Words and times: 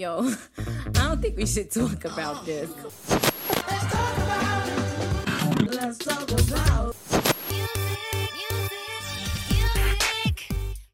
Yo, 0.00 0.24
I 0.58 0.90
don't 0.92 1.20
think 1.20 1.36
we 1.36 1.44
should 1.44 1.70
talk 1.70 2.06
about 2.06 2.46
this. 2.46 2.70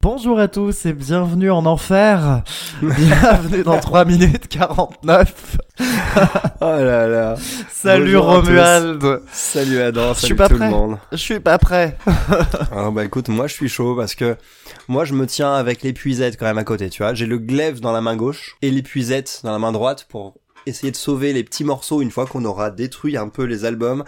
Bonjour 0.00 0.40
à 0.40 0.48
tous 0.48 0.86
et 0.86 0.92
bienvenue 0.92 1.52
en 1.52 1.66
enfer. 1.66 2.42
Bienvenue 2.82 3.62
dans 3.62 3.78
3 3.78 4.04
minutes 4.06 4.48
49. 4.48 5.56
Oh 6.68 6.82
là 6.82 7.06
là. 7.06 7.36
Salut 7.70 8.14
Bonjour 8.16 8.24
Romuald. 8.24 9.20
Salut 9.30 9.80
Adam, 9.80 10.14
Je 10.14 10.18
suis 10.18 10.26
salut 10.26 10.36
pas 10.36 10.48
tout 10.48 10.56
prêt. 10.56 10.64
le 10.64 10.70
monde. 10.72 10.98
Je 11.12 11.16
suis 11.16 11.38
pas 11.38 11.58
prêt. 11.58 11.96
Alors 12.72 12.90
bah 12.92 13.04
écoute, 13.04 13.28
moi 13.28 13.46
je 13.46 13.52
suis 13.52 13.68
chaud 13.68 13.94
parce 13.94 14.16
que 14.16 14.36
moi 14.88 15.04
je 15.04 15.14
me 15.14 15.28
tiens 15.28 15.54
avec 15.54 15.82
l'épuisette 15.82 16.36
quand 16.36 16.46
même 16.46 16.58
à 16.58 16.64
côté, 16.64 16.90
tu 16.90 17.04
vois. 17.04 17.14
J'ai 17.14 17.26
le 17.26 17.38
glaive 17.38 17.78
dans 17.78 17.92
la 17.92 18.00
main 18.00 18.16
gauche 18.16 18.56
et 18.62 18.72
l'épuisette 18.72 19.42
dans 19.44 19.52
la 19.52 19.60
main 19.60 19.70
droite 19.70 20.06
pour 20.08 20.34
essayer 20.66 20.90
de 20.90 20.96
sauver 20.96 21.32
les 21.32 21.44
petits 21.44 21.62
morceaux 21.62 22.02
une 22.02 22.10
fois 22.10 22.26
qu'on 22.26 22.44
aura 22.44 22.72
détruit 22.72 23.16
un 23.16 23.28
peu 23.28 23.44
les 23.44 23.64
albums. 23.64 24.02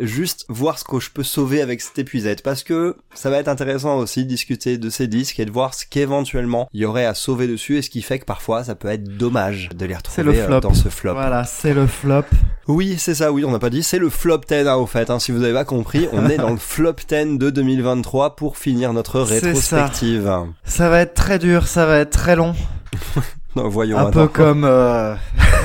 Juste 0.00 0.44
voir 0.48 0.78
ce 0.78 0.84
que 0.84 0.98
je 0.98 1.10
peux 1.10 1.22
sauver 1.22 1.62
avec 1.62 1.80
cette 1.80 1.98
épuisette 1.98 2.42
parce 2.42 2.62
que 2.62 2.96
ça 3.14 3.30
va 3.30 3.38
être 3.38 3.48
intéressant 3.48 3.98
aussi 3.98 4.24
de 4.24 4.28
discuter 4.28 4.78
de 4.78 4.90
ces 4.90 5.06
disques 5.06 5.38
et 5.40 5.44
de 5.44 5.50
voir 5.50 5.74
ce 5.74 5.84
qu'éventuellement 5.86 6.68
il 6.72 6.80
y 6.80 6.84
aurait 6.84 7.04
à 7.04 7.14
sauver 7.14 7.46
dessus 7.46 7.76
et 7.76 7.82
ce 7.82 7.90
qui 7.90 8.02
fait 8.02 8.18
que 8.18 8.24
parfois 8.24 8.64
ça 8.64 8.74
peut 8.74 8.88
être 8.88 9.16
dommage 9.16 9.68
de 9.74 9.86
les 9.86 9.94
retrouver 9.94 10.22
le 10.22 10.38
euh, 10.38 10.46
flop. 10.46 10.60
dans 10.60 10.74
ce 10.74 10.88
flop. 10.88 11.12
Voilà, 11.12 11.44
c'est 11.44 11.74
le 11.74 11.86
flop. 11.86 12.24
Oui, 12.68 12.96
c'est 12.98 13.14
ça, 13.14 13.32
oui, 13.32 13.44
on 13.44 13.50
n'a 13.50 13.58
pas 13.58 13.70
dit, 13.70 13.82
c'est 13.82 13.98
le 13.98 14.10
flop 14.10 14.42
10 14.48 14.54
hein, 14.54 14.74
au 14.76 14.86
fait, 14.86 15.10
hein, 15.10 15.18
si 15.18 15.32
vous 15.32 15.42
avez 15.42 15.52
pas 15.52 15.64
compris, 15.64 16.08
on 16.12 16.28
est 16.28 16.36
dans 16.36 16.50
le 16.50 16.56
flop 16.56 16.94
10 17.08 17.38
de 17.38 17.50
2023 17.50 18.36
pour 18.36 18.58
finir 18.58 18.92
notre 18.92 19.20
rétrospective. 19.20 20.30
Ça 20.64 20.88
va 20.88 21.00
être 21.00 21.14
très 21.14 21.38
dur, 21.38 21.66
ça 21.66 21.86
va 21.86 21.98
être 21.98 22.10
très 22.10 22.36
long. 22.36 22.54
Non, 23.56 23.68
voyons, 23.68 23.98
Un 23.98 24.10
peu 24.10 24.28
comme 24.28 24.64
euh, 24.64 25.16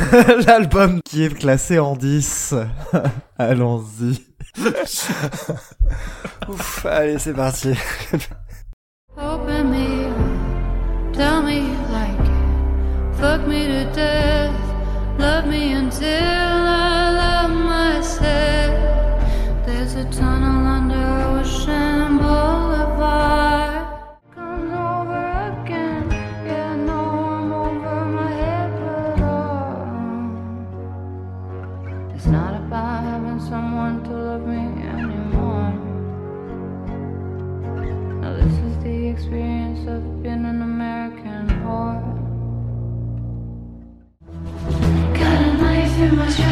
l'album 0.48 1.02
qui 1.04 1.24
est 1.24 1.30
classé 1.30 1.78
en 1.78 1.96
10. 1.96 2.56
Allons-y. 3.38 4.24
Ouf, 6.48 6.86
allez, 6.86 7.20
c'est 7.20 7.34
parti. 7.34 7.74
Open 9.18 9.70
me 9.70 10.08
up, 10.08 11.14
tell 11.14 11.44
me 11.44 11.60
you 11.60 11.76
like 11.92 12.20
it. 12.20 13.20
Fuck 13.20 13.48
me 13.48 13.66
to 13.68 13.86
death, 13.94 14.52
love 15.20 15.46
me 15.48 15.74
until 15.74 16.08
I 16.08 16.85
being 40.26 40.44
an 40.44 40.60
American 40.64 41.48
whore. 41.62 42.02
Got 45.14 45.42
a 45.46 45.54
knife 45.54 46.00
in 46.00 46.16
my 46.16 46.45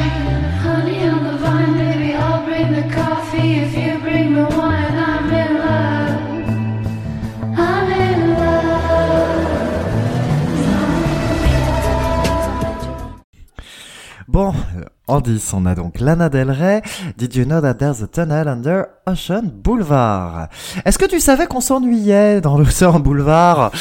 10, 15.24 15.54
on 15.54 15.66
a 15.66 15.74
donc 15.76 16.00
Lana 16.00 16.30
Del 16.30 16.52
Rey. 16.52 16.82
Did 17.18 17.36
you 17.36 17.46
know 17.46 17.62
that 17.62 17.76
there's 17.76 18.02
a 18.04 18.08
tunnel 18.08 18.48
under 18.48 18.86
Ocean 19.08 19.44
Boulevard? 19.54 20.48
Est-ce 20.86 20.98
que 20.98 21.06
tu 21.06 21.20
savais 21.20 21.48
qu'on 21.48 21.62
s'ennuyait 21.62 22.42
dans 22.42 22.58
l'Ocean 22.58 23.00
Boulevard? 23.00 23.72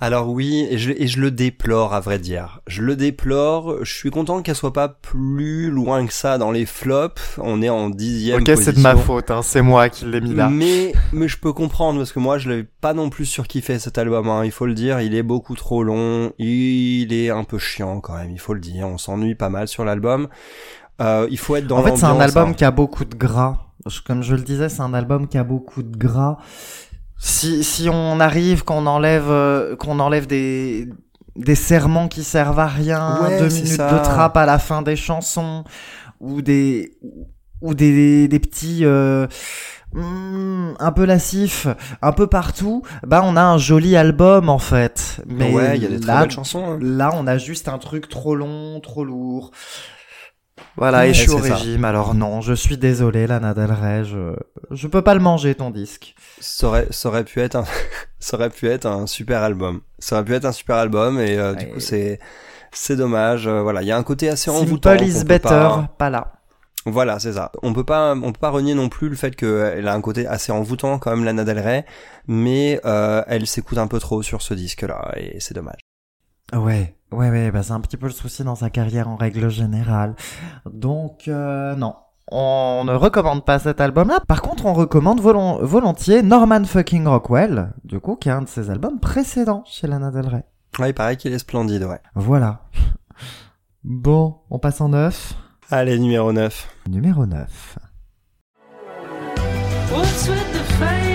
Alors 0.00 0.30
oui, 0.30 0.66
et 0.68 0.78
je, 0.78 0.90
et 0.90 1.06
je 1.06 1.20
le 1.20 1.30
déplore 1.30 1.94
à 1.94 2.00
vrai 2.00 2.18
dire. 2.18 2.60
Je 2.66 2.82
le 2.82 2.96
déplore, 2.96 3.84
je 3.84 3.94
suis 3.94 4.10
content 4.10 4.42
qu'elle 4.42 4.56
soit 4.56 4.72
pas 4.72 4.88
plus 4.88 5.70
loin 5.70 6.04
que 6.06 6.12
ça 6.12 6.38
dans 6.38 6.50
les 6.50 6.66
flops, 6.66 7.38
on 7.38 7.62
est 7.62 7.68
en 7.68 7.88
dixième 7.88 8.40
Ok, 8.40 8.46
position. 8.46 8.64
c'est 8.64 8.76
de 8.76 8.80
ma 8.82 8.96
faute, 8.96 9.30
hein, 9.30 9.42
c'est 9.44 9.62
moi 9.62 9.88
qui 9.90 10.06
l'ai 10.06 10.20
mis 10.20 10.34
là. 10.34 10.48
Mais, 10.48 10.92
mais 11.12 11.28
je 11.28 11.38
peux 11.38 11.52
comprendre 11.52 11.98
parce 11.98 12.10
que 12.10 12.18
moi 12.18 12.38
je 12.38 12.48
l'avais 12.48 12.66
pas 12.80 12.94
non 12.94 13.10
plus 13.10 13.26
surkiffé 13.26 13.78
cet 13.78 13.96
album, 13.96 14.28
hein, 14.28 14.44
il 14.44 14.50
faut 14.50 14.66
le 14.66 14.74
dire, 14.74 15.00
il 15.00 15.14
est 15.14 15.22
beaucoup 15.22 15.54
trop 15.54 15.84
long, 15.84 16.32
il 16.36 17.12
est 17.12 17.30
un 17.30 17.44
peu 17.44 17.58
chiant 17.58 18.00
quand 18.00 18.14
même, 18.16 18.32
il 18.32 18.40
faut 18.40 18.54
le 18.54 18.60
dire, 18.60 18.88
on 18.88 18.98
s'ennuie 18.98 19.36
pas 19.36 19.50
mal 19.50 19.68
sur 19.68 19.84
l'album. 19.84 20.26
Euh, 21.02 21.26
il 21.30 21.38
faut 21.38 21.56
être 21.56 21.66
dans 21.66 21.78
En 21.78 21.82
fait, 21.82 21.96
c'est 21.96 22.04
un 22.04 22.20
album 22.20 22.50
hein. 22.50 22.52
qui 22.54 22.64
a 22.64 22.70
beaucoup 22.70 23.04
de 23.04 23.14
gras. 23.14 23.56
Comme 24.06 24.22
je 24.22 24.34
le 24.36 24.42
disais, 24.42 24.68
c'est 24.68 24.82
un 24.82 24.94
album 24.94 25.26
qui 25.26 25.36
a 25.38 25.44
beaucoup 25.44 25.82
de 25.82 25.96
gras. 25.96 26.38
Si, 27.18 27.62
si 27.64 27.88
on 27.90 28.20
arrive 28.20 28.64
qu'on 28.64 28.86
enlève, 28.86 29.28
euh, 29.30 29.76
qu'on 29.76 29.98
enlève 30.00 30.26
des, 30.26 30.88
des 31.36 31.54
serments 31.54 32.08
qui 32.08 32.22
servent 32.24 32.58
à 32.60 32.66
rien, 32.66 33.18
Ouais, 33.22 33.38
deux 33.38 33.48
minutes 33.48 33.66
ça. 33.68 33.92
de 33.92 33.98
trap 34.04 34.36
à 34.36 34.46
la 34.46 34.58
fin 34.58 34.82
des 34.82 34.96
chansons, 34.96 35.64
ou 36.20 36.42
des, 36.42 36.96
ou 37.60 37.74
des, 37.74 38.28
des 38.28 38.38
petits, 38.38 38.84
euh, 38.84 39.26
hmm, 39.94 40.74
un 40.78 40.92
peu 40.92 41.04
lassifs, 41.04 41.66
un 42.02 42.12
peu 42.12 42.26
partout, 42.28 42.82
bah 43.06 43.22
on 43.24 43.36
a 43.36 43.42
un 43.42 43.58
joli 43.58 43.96
album 43.96 44.48
en 44.48 44.58
fait. 44.58 45.20
Mais 45.26 45.52
ouais, 45.52 45.76
il 45.76 45.82
y 45.82 45.86
a 45.86 45.88
des 45.88 46.00
très 46.00 46.12
là, 46.12 46.20
belles 46.22 46.30
chansons. 46.30 46.72
hein. 46.74 46.78
Là, 46.80 47.10
on 47.14 47.26
a 47.26 47.38
juste 47.38 47.68
un 47.68 47.78
truc 47.78 48.08
trop 48.08 48.34
long, 48.36 48.80
trop 48.80 49.04
lourd. 49.04 49.50
Voilà, 50.76 51.06
et 51.06 51.12
je 51.12 51.20
suis 51.20 51.30
au 51.30 51.42
ça. 51.42 51.54
régime, 51.56 51.84
alors 51.84 52.14
non, 52.14 52.40
je 52.40 52.54
suis 52.54 52.78
désolé, 52.78 53.26
Lana 53.26 53.52
Del 53.52 53.70
Rey, 53.70 54.04
je, 54.04 54.34
je 54.70 54.86
peux 54.88 55.02
pas 55.02 55.12
le 55.14 55.20
manger, 55.20 55.54
ton 55.54 55.70
disque. 55.70 56.14
Ça 56.40 56.66
aurait, 56.68 56.86
ça 56.90 57.08
aurait 57.10 57.24
pu 57.24 57.40
être 57.40 57.56
un, 57.56 57.64
ça 58.18 58.36
aurait 58.38 58.48
pu 58.50 58.68
être 58.68 58.86
un 58.86 59.06
super 59.06 59.42
album. 59.42 59.82
Ça 59.98 60.16
aurait 60.16 60.24
pu 60.24 60.34
être 60.34 60.46
un 60.46 60.52
super 60.52 60.76
album 60.76 61.20
et 61.20 61.36
euh, 61.38 61.54
du 61.54 61.66
coup 61.68 61.80
c'est, 61.80 62.18
c'est 62.72 62.96
dommage. 62.96 63.46
euh, 63.46 63.60
voilà, 63.62 63.82
il 63.82 63.88
y 63.88 63.92
a 63.92 63.96
un 63.98 64.02
côté 64.02 64.28
assez 64.30 64.50
envoûtant. 64.50 64.90
Simple 64.92 65.04
is 65.04 65.24
better, 65.24 65.48
pas- 65.48 65.88
pas 65.98 66.10
là. 66.10 66.32
Voilà, 66.86 67.18
c'est 67.20 67.34
ça. 67.34 67.52
On 67.62 67.72
peut 67.74 67.84
pas, 67.84 68.14
on 68.14 68.32
peut 68.32 68.40
pas 68.40 68.50
renier 68.50 68.74
non 68.74 68.88
plus 68.88 69.08
le 69.08 69.14
fait 69.14 69.36
qu'elle 69.36 69.86
a 69.86 69.94
un 69.94 70.00
côté 70.00 70.26
assez 70.26 70.50
envoûtant 70.52 70.98
quand 70.98 71.10
même, 71.10 71.24
Lana 71.24 71.44
Del 71.44 71.60
Rey, 71.60 71.84
mais 72.26 72.80
euh, 72.86 73.22
elle 73.28 73.46
s'écoute 73.46 73.78
un 73.78 73.86
peu 73.86 74.00
trop 74.00 74.22
sur 74.22 74.40
ce 74.42 74.52
disque-là 74.54 75.12
et 75.16 75.38
c'est 75.38 75.54
dommage. 75.54 75.78
Ouais, 76.54 76.96
ouais, 77.12 77.30
ouais, 77.30 77.50
bah 77.50 77.62
c'est 77.62 77.72
un 77.72 77.80
petit 77.80 77.96
peu 77.96 78.06
le 78.06 78.12
souci 78.12 78.42
dans 78.44 78.54
sa 78.54 78.70
carrière 78.70 79.08
en 79.08 79.16
règle 79.16 79.48
générale. 79.48 80.14
Donc, 80.70 81.28
euh, 81.28 81.74
non. 81.76 81.94
On 82.30 82.84
ne 82.86 82.92
recommande 82.94 83.44
pas 83.44 83.58
cet 83.58 83.80
album-là. 83.80 84.20
Par 84.26 84.42
contre, 84.42 84.64
on 84.66 84.72
recommande 84.72 85.20
volon- 85.20 85.58
volontiers 85.62 86.22
Norman 86.22 86.64
fucking 86.64 87.06
Rockwell, 87.06 87.72
du 87.84 88.00
coup, 88.00 88.16
qui 88.16 88.28
est 88.28 88.32
un 88.32 88.42
de 88.42 88.48
ses 88.48 88.70
albums 88.70 89.00
précédents 89.00 89.64
chez 89.66 89.86
Lana 89.86 90.10
Del 90.10 90.26
Rey. 90.28 90.44
Ouais, 90.78 90.90
il 90.90 90.94
paraît 90.94 91.16
qu'il 91.16 91.32
est 91.32 91.38
splendide, 91.38 91.82
ouais. 91.84 92.00
Voilà. 92.14 92.62
Bon, 93.84 94.36
on 94.50 94.58
passe 94.58 94.80
en 94.80 94.88
neuf. 94.90 95.34
Allez, 95.70 95.98
numéro 95.98 96.32
9. 96.32 96.68
Numéro 96.88 97.26
9. 97.26 97.78
What's 99.92 100.28
with 100.28 100.52
the 100.52 100.64
face 100.78 101.11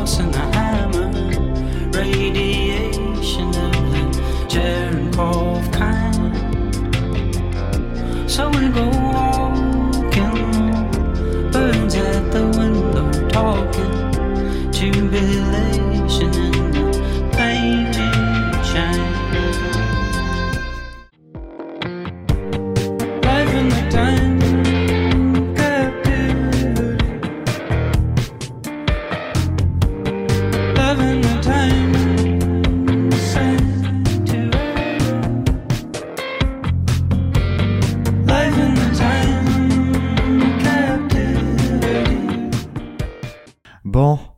with 0.00 0.08
a 0.08 0.16
cross 0.16 0.18
and 0.18 0.34
a 0.34 0.49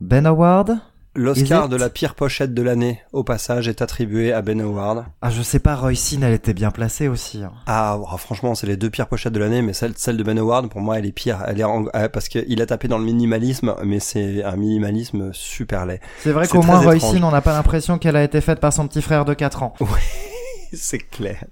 Ben 0.02 0.26
Howard? 0.26 0.78
L'Oscar 1.14 1.68
de 1.68 1.76
la 1.76 1.90
pire 1.90 2.14
pochette 2.16 2.54
de 2.54 2.62
l'année, 2.62 3.00
au 3.12 3.22
passage, 3.22 3.68
est 3.68 3.82
attribué 3.82 4.32
à 4.32 4.42
Ben 4.42 4.60
Howard. 4.60 5.04
Ah, 5.20 5.30
je 5.30 5.42
sais 5.42 5.60
pas, 5.60 5.76
Roy 5.76 5.94
Sin, 5.94 6.22
elle 6.22 6.32
était 6.32 6.54
bien 6.54 6.72
placée 6.72 7.06
aussi. 7.06 7.44
hein. 7.44 7.52
Ah, 7.66 7.98
oh, 8.00 8.16
franchement, 8.16 8.56
c'est 8.56 8.66
les 8.66 8.76
deux 8.76 8.90
pires 8.90 9.06
pochettes 9.06 9.32
de 9.32 9.38
l'année, 9.38 9.62
mais 9.62 9.74
celle, 9.74 9.92
celle 9.96 10.16
de 10.16 10.22
Ben 10.24 10.36
Howard, 10.38 10.68
pour 10.70 10.80
moi, 10.80 10.98
elle 10.98 11.06
est 11.06 11.12
pire. 11.12 11.44
Elle 11.46 11.60
est 11.60 11.64
en- 11.64 11.84
euh, 11.94 12.08
parce 12.08 12.28
qu'il 12.28 12.60
a 12.60 12.66
tapé 12.66 12.88
dans 12.88 12.98
le 12.98 13.04
minimalisme, 13.04 13.76
mais 13.84 14.00
c'est 14.00 14.42
un 14.42 14.56
minimalisme 14.56 15.30
super 15.32 15.86
laid. 15.86 16.00
C'est 16.20 16.32
vrai 16.32 16.48
qu'au 16.48 16.62
moins, 16.62 16.80
Roy 16.80 16.96
étrange. 16.96 17.14
Sin, 17.18 17.22
on 17.22 17.30
n'a 17.30 17.42
pas 17.42 17.52
l'impression 17.52 17.98
qu'elle 17.98 18.16
a 18.16 18.24
été 18.24 18.40
faite 18.40 18.58
par 18.58 18.72
son 18.72 18.88
petit 18.88 19.02
frère 19.02 19.24
de 19.24 19.34
4 19.34 19.62
ans. 19.62 19.74
c'est 20.72 20.98
clair. 20.98 21.44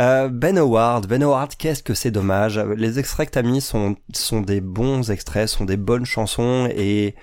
Euh, 0.00 0.28
ben 0.28 0.56
Howard, 0.58 1.06
Ben 1.08 1.22
Howard, 1.22 1.54
qu'est-ce 1.56 1.82
que 1.82 1.94
c'est 1.94 2.10
dommage. 2.12 2.58
Les 2.76 2.98
extraits 3.00 3.28
que 3.28 3.34
t'as 3.34 3.42
mis 3.42 3.60
sont, 3.60 3.96
sont 4.14 4.40
des 4.40 4.60
bons 4.60 5.10
extraits, 5.10 5.48
sont 5.48 5.64
des 5.64 5.76
bonnes 5.76 6.04
chansons 6.04 6.68
et 6.70 7.16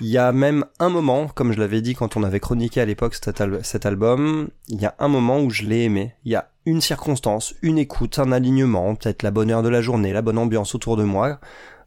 il 0.00 0.06
y 0.08 0.18
a 0.18 0.32
même 0.32 0.64
un 0.80 0.88
moment, 0.88 1.28
comme 1.28 1.52
je 1.52 1.58
l'avais 1.60 1.80
dit 1.80 1.94
quand 1.94 2.16
on 2.16 2.22
avait 2.24 2.40
chroniqué 2.40 2.80
à 2.80 2.84
l'époque 2.84 3.14
cet, 3.14 3.40
al- 3.40 3.60
cet 3.64 3.86
album, 3.86 4.48
il 4.68 4.80
y 4.80 4.86
a 4.86 4.94
un 4.98 5.08
moment 5.08 5.40
où 5.40 5.50
je 5.50 5.62
l'ai 5.62 5.84
aimé. 5.84 6.14
Il 6.24 6.32
y 6.32 6.36
a 6.36 6.50
une 6.66 6.80
circonstance, 6.80 7.54
une 7.62 7.78
écoute, 7.78 8.18
un 8.18 8.32
alignement, 8.32 8.94
peut-être 8.96 9.22
la 9.22 9.30
bonne 9.30 9.50
heure 9.50 9.62
de 9.62 9.68
la 9.68 9.80
journée, 9.80 10.12
la 10.12 10.22
bonne 10.22 10.38
ambiance 10.38 10.74
autour 10.74 10.96
de 10.96 11.04
moi, 11.04 11.38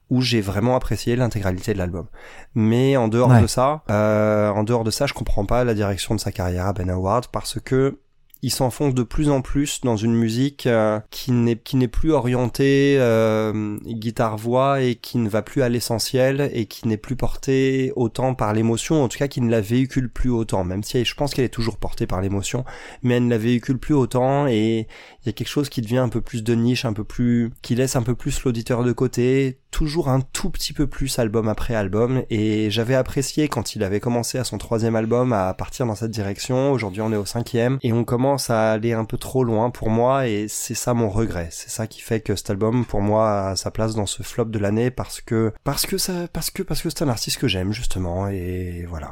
où 0.10 0.22
j'ai 0.22 0.42
vraiment 0.42 0.76
apprécié 0.76 1.16
l'intégralité 1.16 1.74
de 1.74 1.78
l'album. 1.78 2.08
Mais 2.56 2.98
en 2.98 3.08
dehors 3.08 3.30
Ouais. 3.32 3.42
de 3.42 3.48
ça, 3.48 3.84
euh, 3.90 4.50
en 4.50 4.64
dehors 4.64 4.84
de 4.84 4.92
ça, 4.92 5.06
je 5.08 5.14
comprends 5.14 5.46
pas 5.46 5.64
la 5.64 5.74
direction 5.74 6.16
de 6.16 6.20
sa 6.20 6.32
carrière 6.32 6.68
à 6.68 6.74
Ben 6.74 6.90
Howard 6.90 7.28
parce 7.32 7.60
que 7.60 8.00
il 8.44 8.52
s'enfonce 8.52 8.94
de 8.94 9.04
plus 9.04 9.30
en 9.30 9.42
plus 9.42 9.82
dans 9.82 9.98
une 9.98 10.16
musique 10.16 10.66
euh, 10.68 11.00
qui 11.12 11.32
n'est 11.32 11.58
qui 11.58 11.76
n'est 11.76 11.88
plus 11.88 12.12
orientée 12.12 12.96
euh, 13.00 13.78
guitare 13.86 14.38
voix 14.38 14.82
et 14.82 14.96
qui 14.96 15.18
ne 15.18 15.30
va 15.30 15.42
plus 15.42 15.62
à 15.62 15.70
l'essentiel 15.70 16.50
et 16.54 16.66
qui 16.66 16.88
n'est 16.88 16.98
plus 16.98 17.16
portée 17.16 17.92
autant 17.96 18.34
par 18.34 18.54
l'émotion 18.54 19.04
en 19.04 19.08
tout 19.08 19.18
cas 19.18 19.28
qui 19.28 19.42
ne 19.42 19.52
la 19.52 19.62
véhicule 19.62 20.10
plus 20.10 20.32
autant 20.32 20.64
même 20.64 20.84
si 20.84 21.04
je 21.06 21.16
pense 21.16 21.34
qu'elle 21.34 21.46
est 21.46 21.50
toujours 21.50 21.78
portée 21.78 22.08
par 22.08 22.22
l'émotion 22.22 22.66
mais 23.04 23.16
elle 23.16 23.26
ne 23.26 23.30
la 23.30 23.38
véhicule 23.38 23.78
plus 23.78 23.94
autant 23.94 24.48
et 24.48 24.88
il 25.24 25.26
y 25.26 25.30
a 25.30 25.34
quelque 25.34 25.48
chose 25.48 25.70
qui 25.70 25.82
devient 25.82 25.98
un 25.98 26.10
peu 26.10 26.22
plus 26.22 26.44
de 26.44 26.56
niche 26.56 26.86
un 26.86 26.94
peu 26.94 27.04
plus 27.04 27.52
qui 27.62 27.76
laisse 27.76 27.96
un 27.96 28.04
peu 28.04 28.16
plus 28.16 28.44
l'auditeur 28.44 28.84
de 28.84 28.92
côté 28.92 29.60
toujours 29.72 30.10
un 30.10 30.22
tout 30.22 30.50
petit 30.50 30.74
peu 30.74 30.86
plus 30.86 31.18
album 31.18 31.48
après 31.48 31.74
album 31.74 32.24
et 32.30 32.70
j'avais 32.70 32.96
apprécié 32.96 33.48
quand 33.48 33.76
il 33.76 33.84
avait 33.84 34.00
commencé 34.00 34.38
à 34.38 34.44
son 34.44 34.58
troisième 34.58 34.96
album 34.96 35.34
à 35.34 35.54
partir 35.54 35.86
dans 35.86 35.96
cette 35.96 36.12
direction. 36.12 36.72
Aujourd'hui 36.72 37.02
on 37.02 37.12
est 37.12 37.18
au 37.18 37.26
cinquième 37.26 37.80
et 37.82 37.94
on 37.94 38.04
commence 38.04 38.50
à 38.50 38.72
aller 38.74 38.94
un 38.94 39.06
peu 39.06 39.18
trop 39.18 39.44
loin 39.44 39.70
pour 39.70 39.90
moi 39.90 40.28
et 40.28 40.48
c'est 40.48 40.76
ça 40.76 40.94
mon 40.94 41.10
regret. 41.10 41.48
C'est 41.52 41.70
ça 41.70 41.88
qui 41.88 42.02
fait 42.02 42.20
que 42.20 42.36
cet 42.36 42.50
album 42.50 42.86
pour 42.86 43.02
moi 43.02 43.48
a 43.48 43.56
sa 43.56 43.72
place 43.72 43.96
dans 43.96 44.06
ce 44.06 44.24
flop 44.24 44.46
de 44.46 44.60
l'année 44.60 44.92
parce 44.92 45.22
que 45.22 45.54
parce 45.64 45.86
que 45.86 45.98
ça 45.98 46.28
parce 46.32 46.52
que 46.52 46.64
parce 46.64 46.82
que 46.82 46.90
c'est 46.90 47.04
un 47.04 47.10
artiste 47.10 47.40
que 47.40 47.48
j'aime 47.48 47.72
justement 47.72 48.28
et 48.28 48.86
voilà 48.88 49.12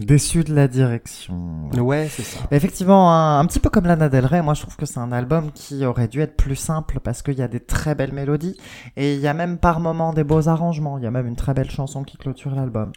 Déçu 0.00 0.42
de 0.42 0.52
la 0.54 0.66
direction. 0.66 1.70
ouais 1.76 2.08
c'est 2.10 2.24
ça 2.24 2.40
Effectivement, 2.50 3.12
un, 3.14 3.38
un 3.38 3.46
petit 3.46 3.60
peu 3.60 3.70
comme 3.70 3.84
Lana 3.86 4.08
Del 4.08 4.26
Rey, 4.26 4.42
moi 4.42 4.54
je 4.54 4.62
trouve 4.62 4.74
que 4.76 4.86
c'est 4.86 4.98
un 4.98 5.12
album 5.12 5.52
qui 5.52 5.84
aurait 5.86 6.08
dû 6.08 6.20
être 6.20 6.36
plus 6.36 6.56
simple 6.56 6.98
parce 7.00 7.22
qu'il 7.22 7.34
y 7.38 7.42
a 7.42 7.48
des 7.48 7.60
très 7.60 7.94
belles 7.94 8.12
mélodies 8.12 8.56
et 8.96 9.14
il 9.14 9.20
y 9.20 9.28
a 9.28 9.34
même 9.34 9.56
par 9.58 9.78
moments 9.78 10.12
des 10.12 10.24
beaux 10.24 10.48
arrangements. 10.48 10.98
Il 10.98 11.04
y 11.04 11.06
a 11.06 11.12
même 11.12 11.28
une 11.28 11.36
très 11.36 11.54
belle 11.54 11.70
chanson 11.70 12.02
qui 12.02 12.16
clôture 12.16 12.54
l'album. 12.56 12.90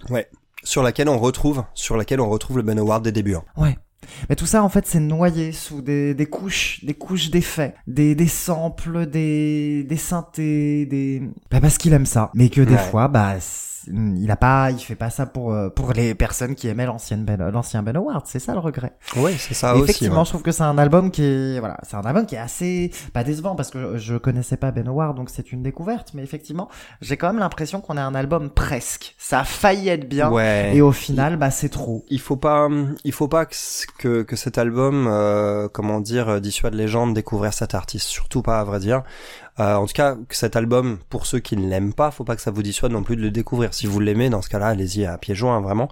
sur 0.63 0.81
laquelle 0.81 1.07
on 1.09 1.19
retrouve 1.19 1.63
sur 1.75 1.97
laquelle 1.97 2.19
on 2.19 2.29
retrouve 2.29 2.57
le 2.57 2.63
Ben 2.63 2.79
Howard 2.79 3.03
des 3.03 3.11
débuts 3.11 3.35
hein. 3.35 3.43
Ouais. 3.57 3.77
Mais 4.29 4.35
tout 4.35 4.45
ça, 4.45 4.63
en 4.63 4.69
fait, 4.69 4.85
c'est 4.87 4.99
noyé 4.99 5.51
sous 5.51 5.81
des, 5.81 6.13
des 6.13 6.27
couches, 6.27 6.83
des 6.85 6.93
couches 6.93 7.29
d'effets, 7.29 7.73
des, 7.87 8.15
des 8.15 8.27
samples, 8.27 9.05
des, 9.07 9.83
des 9.83 9.97
synthés, 9.97 10.85
des... 10.85 11.21
Bah, 11.51 11.59
parce 11.59 11.77
qu'il 11.77 11.91
aime 11.93 12.05
ça. 12.05 12.31
Mais 12.33 12.49
que 12.49 12.61
des 12.61 12.73
Ouais. 12.73 12.77
fois, 12.79 13.07
bah, 13.09 13.35
il 13.91 14.29
a 14.31 14.35
pas, 14.35 14.71
il 14.71 14.79
fait 14.79 14.95
pas 14.95 15.09
ça 15.09 15.25
pour, 15.25 15.53
euh, 15.53 15.69
pour 15.69 15.93
les 15.93 16.15
personnes 16.15 16.55
qui 16.55 16.67
aimaient 16.67 16.85
l'ancienne 16.85 17.23
Ben, 17.23 17.49
l'ancien 17.49 17.83
Ben 17.83 17.95
Howard. 17.95 18.25
C'est 18.25 18.39
ça 18.39 18.53
le 18.53 18.59
regret. 18.59 18.93
ouais 19.15 19.35
c'est 19.37 19.53
ça 19.53 19.73
aussi 19.73 19.83
Effectivement, 19.83 20.19
ouais. 20.19 20.25
je 20.25 20.29
trouve 20.29 20.41
que 20.41 20.51
c'est 20.51 20.63
un 20.63 20.77
album 20.77 21.11
qui 21.11 21.23
est, 21.23 21.59
voilà, 21.59 21.77
c'est 21.83 21.95
un 21.95 22.01
album 22.01 22.25
qui 22.25 22.35
est 22.35 22.39
assez, 22.39 22.91
pas 23.13 23.23
décevant 23.23 23.55
parce 23.55 23.69
que 23.69 23.97
je, 23.97 24.15
connaissais 24.17 24.57
pas 24.57 24.71
Ben 24.71 24.87
Howard, 24.87 25.15
donc 25.15 25.29
c'est 25.29 25.51
une 25.51 25.63
découverte, 25.63 26.11
mais 26.13 26.23
effectivement, 26.23 26.69
j'ai 27.01 27.17
quand 27.17 27.27
même 27.27 27.39
l'impression 27.39 27.81
qu'on 27.81 27.97
a 27.97 28.01
un 28.01 28.15
album 28.15 28.49
presque. 28.49 29.15
Ça 29.17 29.41
a 29.41 29.43
failli 29.43 29.89
être 29.89 30.09
bien. 30.09 30.29
ouais 30.31 30.75
Et 30.75 30.81
au 30.81 30.91
final, 30.91 31.37
bah, 31.37 31.51
c'est 31.51 31.69
trop. 31.69 32.05
il 32.09 32.19
faut 32.19 32.35
pas 32.35 32.67
il 33.03 33.11
faut 33.11 33.27
pas 33.27 33.45
que, 33.45 34.23
que 34.23 34.35
cet 34.35 34.57
album 34.57 35.07
euh, 35.07 35.67
comment 35.71 36.01
dire 36.01 36.29
euh, 36.29 36.39
dissuade 36.39 36.73
les 36.73 36.87
gens 36.87 37.07
de 37.07 37.13
découvrir 37.13 37.53
cet 37.53 37.75
artiste 37.75 38.07
surtout 38.07 38.41
pas 38.41 38.59
à 38.59 38.63
vrai 38.63 38.79
dire 38.79 39.03
Euh, 39.59 39.75
en 39.75 39.87
tout 39.87 39.93
cas 39.93 40.15
cet 40.29 40.55
album 40.55 40.99
pour 41.09 41.25
ceux 41.25 41.39
qui 41.39 41.57
ne 41.57 41.67
l'aiment 41.67 41.93
pas 41.93 42.11
faut 42.11 42.23
pas 42.23 42.35
que 42.35 42.41
ça 42.41 42.51
vous 42.51 42.61
dissuade 42.61 42.91
non 42.91 43.03
plus 43.03 43.15
de 43.15 43.21
le 43.21 43.31
découvrir. 43.31 43.73
Si 43.73 43.87
vous 43.87 43.99
l'aimez 43.99 44.29
dans 44.29 44.41
ce 44.41 44.49
cas-là 44.49 44.67
allez-y 44.67 45.05
à 45.05 45.17
pieds 45.17 45.35
joints 45.35 45.61
vraiment. 45.61 45.89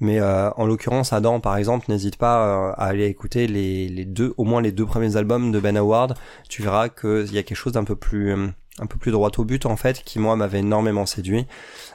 Mais 0.00 0.20
euh, 0.20 0.50
en 0.52 0.66
l'occurrence 0.66 1.12
Adam 1.12 1.40
par 1.40 1.56
exemple 1.56 1.86
n'hésite 1.88 2.16
pas 2.16 2.46
euh, 2.46 2.72
à 2.72 2.86
aller 2.86 3.06
écouter 3.06 3.46
les, 3.46 4.04
deux 4.04 4.34
au 4.36 4.44
moins 4.44 4.60
les 4.62 4.72
deux 4.72 4.86
premiers 4.86 5.16
albums 5.16 5.52
de 5.52 5.60
Ben 5.60 5.76
Howard. 5.76 6.16
Tu 6.48 6.62
verras 6.62 6.88
que 6.88 7.24
il 7.26 7.34
y 7.34 7.38
a 7.38 7.42
quelque 7.42 7.56
chose 7.56 7.72
d'un 7.72 7.84
peu 7.84 7.96
plus 7.96 8.32
euh, 8.32 8.48
un 8.78 8.86
peu 8.86 8.98
plus 8.98 9.12
droit 9.12 9.30
au 9.38 9.44
but 9.44 9.66
en 9.66 9.76
fait 9.76 10.02
qui 10.02 10.18
moi 10.18 10.34
m'avait 10.36 10.58
énormément 10.58 11.06
séduit 11.06 11.46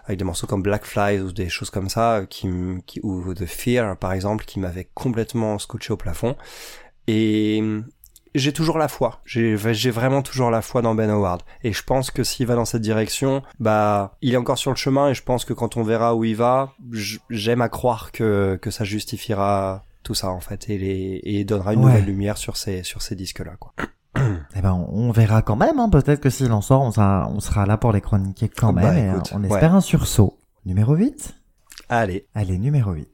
avec 0.06 0.18
des 0.18 0.24
morceaux 0.24 0.48
comme 0.48 0.62
Black 0.62 0.86
Flies 0.86 1.20
ou 1.20 1.32
des 1.32 1.50
choses 1.50 1.70
comme 1.70 1.90
ça 1.90 2.18
euh, 2.18 2.26
qui, 2.26 2.48
qui 2.86 3.00
ou 3.04 3.34
The 3.34 3.46
Fear 3.46 3.98
par 3.98 4.14
exemple 4.14 4.46
qui 4.46 4.60
m'avait 4.60 4.90
complètement 4.94 5.60
scotché 5.60 5.94
au 5.94 5.98
plafond. 5.98 6.36
Et 7.08 7.64
j'ai 8.36 8.54
toujours 8.54 8.78
la 8.78 8.88
foi 8.88 9.22
j'ai 9.26 9.56
vraiment 9.56 10.22
toujours 10.22 10.52
la 10.52 10.62
foi 10.62 10.82
dans 10.82 10.96
Ben 10.96 11.10
Howard 11.10 11.42
et 11.64 11.74
je 11.74 11.84
pense 11.84 12.12
que 12.12 12.24
s'il 12.24 12.46
va 12.48 12.56
dans 12.56 12.66
cette 12.66 12.82
direction 12.82 13.42
bah 13.60 14.16
il 14.22 14.34
est 14.34 14.38
encore 14.38 14.58
sur 14.58 14.72
le 14.72 14.78
chemin 14.78 15.10
et 15.10 15.14
je 15.14 15.24
pense 15.24 15.46
que 15.46 15.54
quand 15.54 15.78
on 15.78 15.84
verra 15.84 16.16
où 16.16 16.24
il 16.24 16.36
va 16.36 16.74
j'aime 17.30 17.62
à 17.62 17.70
croire 17.70 18.12
que 18.12 18.60
que 18.62 18.72
ça 18.72 18.84
justifiera 18.84 19.84
tout 20.04 20.14
ça 20.16 20.30
en 20.30 20.40
fait 20.40 20.70
et 20.70 20.78
les 20.78 21.22
et 21.24 21.44
donnera 21.44 21.74
une 21.74 21.80
Ouais. 21.80 21.86
nouvelle 21.92 22.06
lumière 22.06 22.38
sur 22.38 22.58
ces 22.58 22.84
sur 22.84 23.02
ces 23.02 23.16
disques 23.16 23.40
là 23.40 23.54
quoi 23.60 23.74
Eh 24.56 24.62
ben, 24.62 24.74
on, 24.92 25.12
verra 25.12 25.42
quand 25.44 25.56
même, 25.56 25.80
hein. 25.80 25.88
Peut-être 25.88 26.20
que 26.20 26.32
s'il 26.32 26.52
en 26.52 26.62
sort, 26.62 26.82
on 26.82 26.92
sera, 26.92 27.30
on 27.32 27.40
sera 27.40 27.66
là 27.68 27.78
pour 27.78 27.92
les 27.94 28.02
chroniquer 28.02 28.50
quand 28.50 28.74
Bah, 28.74 28.92
même. 28.92 28.98
et, 29.06 29.10
écoute, 29.12 29.30
euh, 29.32 29.38
on 29.38 29.44
ouais. 29.44 29.50
espère 29.50 29.76
un 29.76 29.82
sursaut. 29.82 30.40
Numéro 30.66 30.96
8? 30.96 31.36
allez 31.90 32.26
Allez, 32.34 32.58
numéro 32.58 32.92
8. 32.92 33.08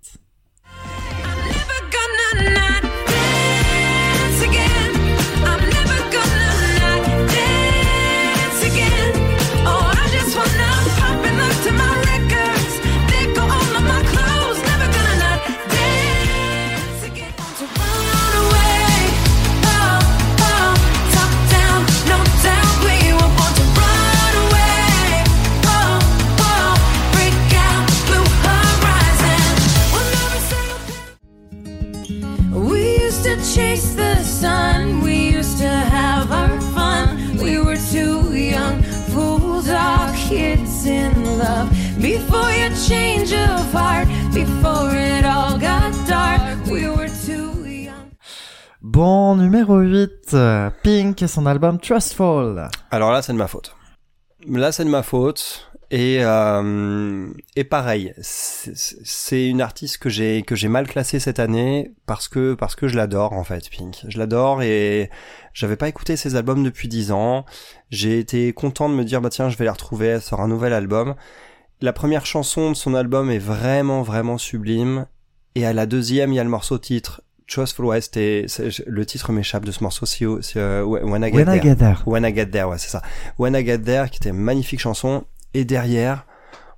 Love. 41.37 41.69
Before 42.01 42.51
your 42.51 42.71
change 42.87 43.33
of 43.33 43.73
heart, 43.73 44.07
before 44.33 44.91
it 44.95 45.25
all 45.25 45.57
got 45.59 45.91
dark, 46.07 46.41
we 46.67 46.87
were 46.89 47.09
too 47.25 47.65
young. 47.67 48.11
Bon, 48.81 49.35
numéro 49.35 49.79
8. 49.81 50.33
euh, 50.33 50.69
Pink 50.83 51.21
et 51.21 51.27
son 51.27 51.45
album 51.45 51.79
Trustful. 51.79 52.67
Alors 52.91 53.11
là, 53.11 53.21
c'est 53.21 53.33
de 53.33 53.37
ma 53.37 53.47
faute. 53.47 53.75
Là, 54.47 54.71
c'est 54.71 54.85
de 54.85 54.89
ma 54.89 55.03
faute. 55.03 55.67
Et 55.91 56.17
euh, 56.21 57.27
et 57.55 57.63
pareil, 57.63 58.13
c'est 58.19 59.47
une 59.47 59.61
artiste 59.61 59.99
que 59.99 60.09
j'ai 60.09 60.41
que 60.41 60.55
j'ai 60.55 60.67
mal 60.67 60.87
classée 60.87 61.19
cette 61.19 61.39
année 61.39 61.93
parce 62.07 62.27
que 62.27 62.55
parce 62.55 62.75
que 62.75 62.87
je 62.87 62.95
l'adore 62.95 63.33
en 63.33 63.43
fait, 63.43 63.69
Pink. 63.69 64.03
Je 64.07 64.17
l'adore 64.17 64.63
et 64.63 65.11
j'avais 65.53 65.75
pas 65.75 65.87
écouté 65.87 66.15
ses 66.17 66.35
albums 66.35 66.63
depuis 66.63 66.87
10 66.87 67.11
ans. 67.11 67.45
J'ai 67.91 68.19
été 68.19 68.51
content 68.53 68.89
de 68.89 68.95
me 68.95 69.03
dire 69.03 69.21
bah 69.21 69.29
tiens, 69.29 69.49
je 69.49 69.57
vais 69.57 69.65
la 69.65 69.73
retrouver, 69.73 70.07
elle 70.07 70.21
sort 70.21 70.41
un 70.41 70.47
nouvel 70.47 70.73
album. 70.73 71.15
La 71.81 71.93
première 71.93 72.25
chanson 72.25 72.71
de 72.71 72.75
son 72.75 72.95
album 72.95 73.29
est 73.29 73.37
vraiment 73.37 74.01
vraiment 74.01 74.37
sublime 74.37 75.05
et 75.55 75.65
à 75.65 75.73
la 75.73 75.85
deuxième, 75.85 76.33
il 76.33 76.35
y 76.35 76.39
a 76.39 76.43
le 76.43 76.49
morceau 76.49 76.77
titre 76.77 77.21
Trustful 77.47 77.85
West 77.85 78.17
et 78.17 78.47
le 78.87 79.05
titre 79.05 79.31
m'échappe 79.31 79.65
de 79.65 79.71
ce 79.71 79.83
morceau 79.83 80.05
si 80.05 80.25
euh, 80.25 80.83
When 80.83 81.23
I 81.23 81.31
Get 81.31 81.37
When 81.37 81.41
I 81.41 81.45
There. 81.45 81.61
Get 81.61 81.75
There. 81.75 81.97
When 82.05 82.25
I 82.25 82.35
Get 82.35 82.47
There, 82.47 82.65
ouais, 82.65 82.77
c'est 82.77 82.89
ça. 82.89 83.01
When 83.37 83.55
I 83.55 83.63
Get 83.63 83.79
There, 83.79 84.09
qui 84.09 84.17
était 84.17 84.29
une 84.29 84.37
magnifique 84.37 84.79
chanson. 84.79 85.25
Et 85.55 85.63
derrière, 85.63 86.25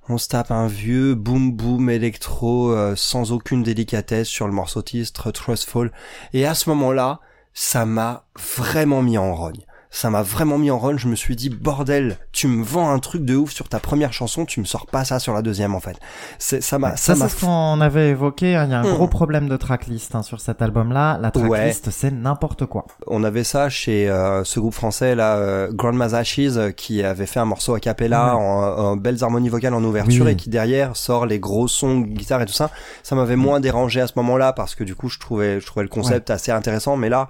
on 0.08 0.18
se 0.18 0.28
tape 0.28 0.52
un 0.52 0.68
vieux 0.68 1.16
boom 1.16 1.50
boom 1.50 1.90
électro 1.90 2.70
euh, 2.70 2.94
sans 2.94 3.32
aucune 3.32 3.64
délicatesse 3.64 4.28
sur 4.28 4.46
le 4.46 4.52
morceau 4.52 4.82
titre 4.82 5.32
Trustful. 5.32 5.90
Et 6.32 6.46
à 6.46 6.54
ce 6.54 6.70
moment-là, 6.70 7.18
ça 7.54 7.84
m'a 7.84 8.24
vraiment 8.36 9.02
mis 9.02 9.18
en 9.18 9.34
rogne. 9.34 9.66
Ça 9.90 10.10
m'a 10.10 10.22
vraiment 10.22 10.58
mis 10.58 10.70
en 10.70 10.78
run. 10.78 10.96
Je 10.98 11.08
me 11.08 11.16
suis 11.16 11.34
dit, 11.36 11.48
bordel, 11.50 12.18
tu 12.32 12.46
me 12.48 12.62
vends 12.62 12.90
un 12.90 12.98
truc 12.98 13.24
de 13.24 13.36
ouf 13.36 13.52
sur 13.52 13.68
ta 13.68 13.78
première 13.80 14.12
chanson, 14.12 14.44
tu 14.44 14.60
me 14.60 14.64
sors 14.64 14.86
pas 14.86 15.04
ça 15.04 15.18
sur 15.18 15.32
la 15.32 15.42
deuxième, 15.42 15.74
en 15.74 15.80
fait. 15.80 15.96
C'est, 16.38 16.60
ça 16.62 16.78
m'a, 16.78 16.90
Ça, 16.96 17.14
ça 17.14 17.16
m'a 17.16 17.28
c'est 17.28 17.36
ce 17.38 17.44
qu'on 17.44 17.80
avait 17.80 18.10
évoqué. 18.10 18.54
hein, 18.56 18.64
Il 18.66 18.70
y 18.70 18.74
a 18.74 18.80
un 18.80 18.92
gros 18.94 19.08
problème 19.08 19.48
de 19.48 19.56
tracklist 19.56 20.14
hein, 20.14 20.22
sur 20.22 20.40
cet 20.40 20.60
album-là. 20.62 21.18
La 21.20 21.30
tracklist, 21.30 21.90
c'est 21.90 22.10
n'importe 22.10 22.66
quoi. 22.66 22.84
On 23.06 23.24
avait 23.24 23.44
ça 23.44 23.68
chez 23.68 24.08
euh, 24.10 24.44
ce 24.44 24.60
groupe 24.60 24.74
français 24.74 25.14
là, 25.14 25.36
euh, 25.36 25.70
Grandma's 25.72 26.14
Ashes, 26.14 26.38
euh, 26.56 26.70
qui 26.70 27.02
avait 27.02 27.26
fait 27.26 27.40
un 27.40 27.44
morceau 27.46 27.74
a 27.74 27.80
cappella 27.80 28.34
Ouais. 28.34 28.42
en, 28.42 28.78
en 28.92 28.96
belles 28.96 29.22
harmonies 29.24 29.48
vocales 29.48 29.74
en 29.74 29.82
ouverture 29.84 30.26
Oui. 30.26 30.32
et 30.32 30.36
qui 30.36 30.48
derrière 30.50 30.96
sort 30.96 31.24
les 31.26 31.38
gros 31.38 31.68
sons 31.68 32.00
guitare 32.00 32.42
et 32.42 32.46
tout 32.46 32.52
ça. 32.52 32.70
Ça 33.02 33.14
m'avait 33.14 33.36
moins 33.36 33.60
dérangé 33.60 34.00
à 34.00 34.06
ce 34.06 34.12
moment-là 34.16 34.52
parce 34.52 34.74
que 34.74 34.84
du 34.84 34.94
coup 34.94 35.08
je 35.08 35.18
trouvais 35.18 35.60
je 35.60 35.66
trouvais 35.66 35.82
le 35.84 35.88
concept 35.88 36.30
assez 36.30 36.50
intéressant. 36.52 36.96
Mais 36.96 37.08
là, 37.08 37.28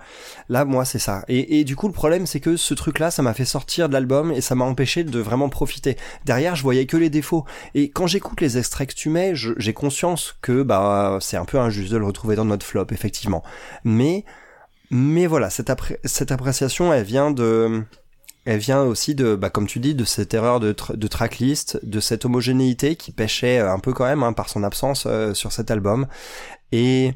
là 0.49 0.65
moi 0.65 0.85
c'est 0.85 0.99
ça. 0.99 1.23
Et, 1.29 1.61
et 1.61 1.65
du 1.65 1.77
coup 1.77 1.87
le 1.87 1.93
problème 1.93 2.27
c'est 2.27 2.41
que 2.41 2.48
ce 2.57 2.75
truc-là, 2.75 3.11
ça 3.11 3.23
m'a 3.23 3.35
fait 3.35 3.45
sortir 3.45 3.89
de 3.89 3.93
l'album 3.93 4.33
et 4.33 4.41
ça 4.41 4.55
m'a 4.55 4.65
empêché 4.65 5.05
de 5.05 5.19
vraiment 5.21 5.49
profiter. 5.49 5.97
Derrière, 6.25 6.57
je 6.57 6.63
voyais 6.63 6.87
que 6.87 6.97
les 6.97 7.11
défauts. 7.11 7.45
Et 7.75 7.91
quand 7.91 8.07
j'écoute 8.07 8.41
les 8.41 8.59
extraits 8.59 8.89
que 8.89 8.95
tu 8.95 9.09
mets, 9.09 9.33
j'ai 9.35 9.73
conscience 9.73 10.37
que 10.41 10.63
bah 10.63 11.19
c'est 11.21 11.37
un 11.37 11.45
peu 11.45 11.59
injuste 11.59 11.93
de 11.93 11.99
le 11.99 12.07
retrouver 12.07 12.37
dans 12.37 12.45
notre 12.45 12.65
flop 12.67 12.87
effectivement. 12.91 13.43
Mais 13.85 14.25
mais 14.91 15.27
voilà, 15.27 15.51
cette, 15.51 15.69
appré- 15.69 15.99
cette 16.05 16.33
appréciation, 16.33 16.95
elle 16.95 17.05
vient 17.05 17.31
de, 17.31 17.85
elle 18.47 18.59
vient 18.59 18.83
aussi 18.83 19.15
de, 19.15 19.35
bah, 19.35 19.51
comme 19.51 19.67
tu 19.67 19.81
dis, 19.81 19.95
de 19.95 20.05
cette 20.05 20.33
erreur 20.33 20.61
de 20.61 20.73
tracklist, 20.73 21.79
de 21.83 22.01
cette 22.01 22.25
homogénéité 22.25 22.97
qui 22.97 23.13
pêchait 23.13 23.59
euh, 23.59 23.71
un 23.71 23.81
peu 23.81 23.93
quand 23.93 24.07
même 24.07 24.23
hein, 24.23 24.33
par 24.33 24.49
son 24.49 24.63
absence 24.63 25.05
euh, 25.07 25.35
sur 25.35 25.53
cet 25.53 25.71
album. 25.71 26.07
Et, 26.73 27.13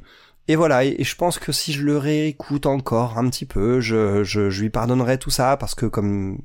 et 0.49 0.56
voilà, 0.56 0.84
et, 0.84 0.96
et 0.99 1.04
je 1.04 1.14
pense 1.14 1.38
que 1.38 1.52
si 1.52 1.72
je 1.72 1.84
le 1.84 1.96
réécoute 1.99 2.66
encore 2.66 3.16
un 3.16 3.28
petit 3.28 3.46
peu, 3.46 3.80
je, 3.80 4.25
je, 4.25 4.50
je 4.50 4.62
lui 4.62 4.70
pardonnerai 4.70 5.16
tout 5.18 5.30
ça 5.30 5.56
parce 5.56 5.75
que 5.76 5.87
comme 5.87 6.38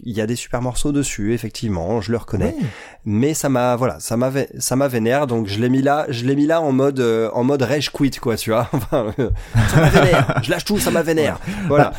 il 0.00 0.14
y 0.14 0.20
a 0.20 0.26
des 0.26 0.36
super 0.36 0.60
morceaux 0.60 0.92
dessus, 0.92 1.32
effectivement, 1.32 2.00
je 2.02 2.12
le 2.12 2.18
reconnais. 2.18 2.54
Oui. 2.58 2.66
mais 3.06 3.32
ça 3.34 3.48
m'a 3.48 3.74
voilà 3.76 4.00
ça 4.00 4.16
m'a 4.16 4.30
ça 4.58 4.76
m'a 4.76 4.88
vénère 4.88 5.26
donc 5.26 5.46
je 5.46 5.58
l'ai 5.60 5.70
mis 5.70 5.80
là 5.80 6.04
je 6.10 6.24
l'ai 6.26 6.36
mis 6.36 6.46
là 6.46 6.60
en 6.60 6.72
mode 6.72 7.00
euh, 7.00 7.30
en 7.32 7.42
mode 7.42 7.62
rage 7.62 7.90
quit 7.90 8.10
quoi 8.10 8.36
tu 8.36 8.50
vois. 8.50 8.68
Enfin, 8.72 9.12
euh, 9.18 9.30
ça 9.70 9.80
m'a 9.80 9.88
vénère. 9.88 10.40
je 10.42 10.50
lâche 10.50 10.64
tout 10.64 10.78
ça 10.78 10.90
m'a 10.90 11.02
vénère. 11.02 11.40
Voilà 11.68 11.92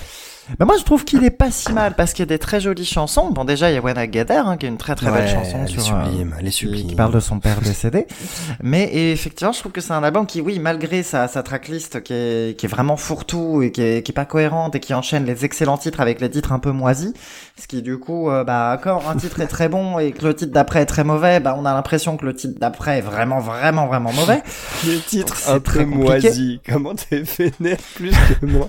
Bah, 0.57 0.65
moi, 0.65 0.77
je 0.77 0.83
trouve 0.83 1.05
qu'il 1.05 1.23
est 1.23 1.29
pas 1.29 1.51
si 1.51 1.71
mal 1.71 1.95
parce 1.95 2.13
qu'il 2.13 2.23
y 2.23 2.27
a 2.27 2.33
des 2.33 2.39
très 2.39 2.59
jolies 2.59 2.85
chansons. 2.85 3.29
Bon, 3.29 3.45
déjà, 3.45 3.69
il 3.69 3.75
y 3.75 3.77
a 3.77 4.03
I 4.03 4.11
Get 4.11 4.25
There, 4.25 4.43
hein, 4.45 4.57
qui 4.57 4.65
est 4.65 4.69
une 4.69 4.77
très 4.77 4.95
très 4.95 5.11
belle 5.11 5.27
chanson 5.27 5.59
elle 5.61 5.65
est 5.65 5.79
sur, 5.79 5.95
euh, 5.95 6.05
sublime 6.05 6.35
elle 6.39 6.47
est 6.47 6.49
qui, 6.49 6.57
sublime 6.57 6.87
qui 6.87 6.95
parle 6.95 7.13
de 7.13 7.19
son 7.19 7.39
père 7.39 7.61
décédé. 7.61 8.07
Mais 8.61 8.85
et 8.85 9.11
effectivement, 9.11 9.51
je 9.51 9.59
trouve 9.59 9.71
que 9.71 9.81
c'est 9.81 9.93
un 9.93 10.03
album 10.03 10.25
qui, 10.25 10.41
oui, 10.41 10.59
malgré 10.59 11.03
sa, 11.03 11.27
sa 11.27 11.43
tracklist 11.43 12.01
qui 12.01 12.13
est, 12.13 12.57
qui 12.57 12.65
est 12.65 12.69
vraiment 12.69 12.97
fourre-tout 12.97 13.61
et 13.61 13.71
qui 13.71 13.81
est, 13.81 14.03
qui 14.03 14.11
est 14.11 14.13
pas 14.13 14.25
cohérente 14.25 14.75
et 14.75 14.79
qui 14.79 14.93
enchaîne 14.93 15.25
les 15.25 15.45
excellents 15.45 15.77
titres 15.77 15.99
avec 15.99 16.19
les 16.21 16.29
titres 16.29 16.51
un 16.51 16.59
peu 16.59 16.71
moisis, 16.71 17.13
ce 17.59 17.67
qui 17.67 17.81
du 17.81 17.97
coup, 17.97 18.29
euh, 18.29 18.43
bah, 18.43 18.79
quand 18.81 19.01
un 19.07 19.15
titre 19.15 19.41
est 19.41 19.47
très 19.47 19.69
bon 19.69 19.99
et 19.99 20.11
que 20.11 20.25
le 20.25 20.33
titre 20.33 20.51
d'après 20.51 20.81
est 20.81 20.87
très 20.87 21.03
mauvais, 21.03 21.39
bah, 21.39 21.55
on 21.57 21.65
a 21.65 21.73
l'impression 21.73 22.17
que 22.17 22.25
le 22.25 22.33
titre 22.33 22.59
d'après 22.59 22.99
est 22.99 23.01
vraiment, 23.01 23.39
vraiment, 23.39 23.87
vraiment 23.87 24.11
mauvais. 24.13 24.41
les 24.85 24.99
titres 24.99 25.35
C'est 25.37 25.51
un 25.51 25.59
très 25.59 25.79
peu 25.79 25.85
moisis 25.85 26.59
comment 26.67 26.95
t'es 26.95 27.21
vénère 27.21 27.77
plus 27.95 28.11
que 28.11 28.45
moi? 28.45 28.67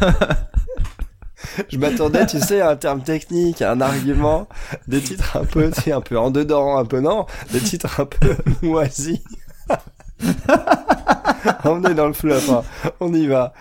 Je 1.68 1.78
m'attendais, 1.78 2.26
tu 2.26 2.40
sais, 2.40 2.60
à 2.60 2.70
un 2.70 2.76
terme 2.76 3.02
technique, 3.02 3.62
à 3.62 3.72
un 3.72 3.80
argument, 3.80 4.48
des 4.86 5.00
titres 5.00 5.36
un 5.36 5.44
peu, 5.44 5.70
tu 5.70 5.80
sais, 5.82 5.92
un 5.92 6.00
peu 6.00 6.18
en 6.18 6.30
dedans, 6.30 6.78
un 6.78 6.84
peu 6.84 7.00
non, 7.00 7.26
des 7.52 7.60
titres 7.60 8.00
un 8.00 8.06
peu 8.06 8.36
moisis. 8.62 9.20
On 11.64 11.82
est 11.84 11.94
dans 11.94 12.06
le 12.06 12.12
flop, 12.12 12.34
hein. 12.50 12.62
on 13.00 13.12
y 13.12 13.26
va. 13.26 13.52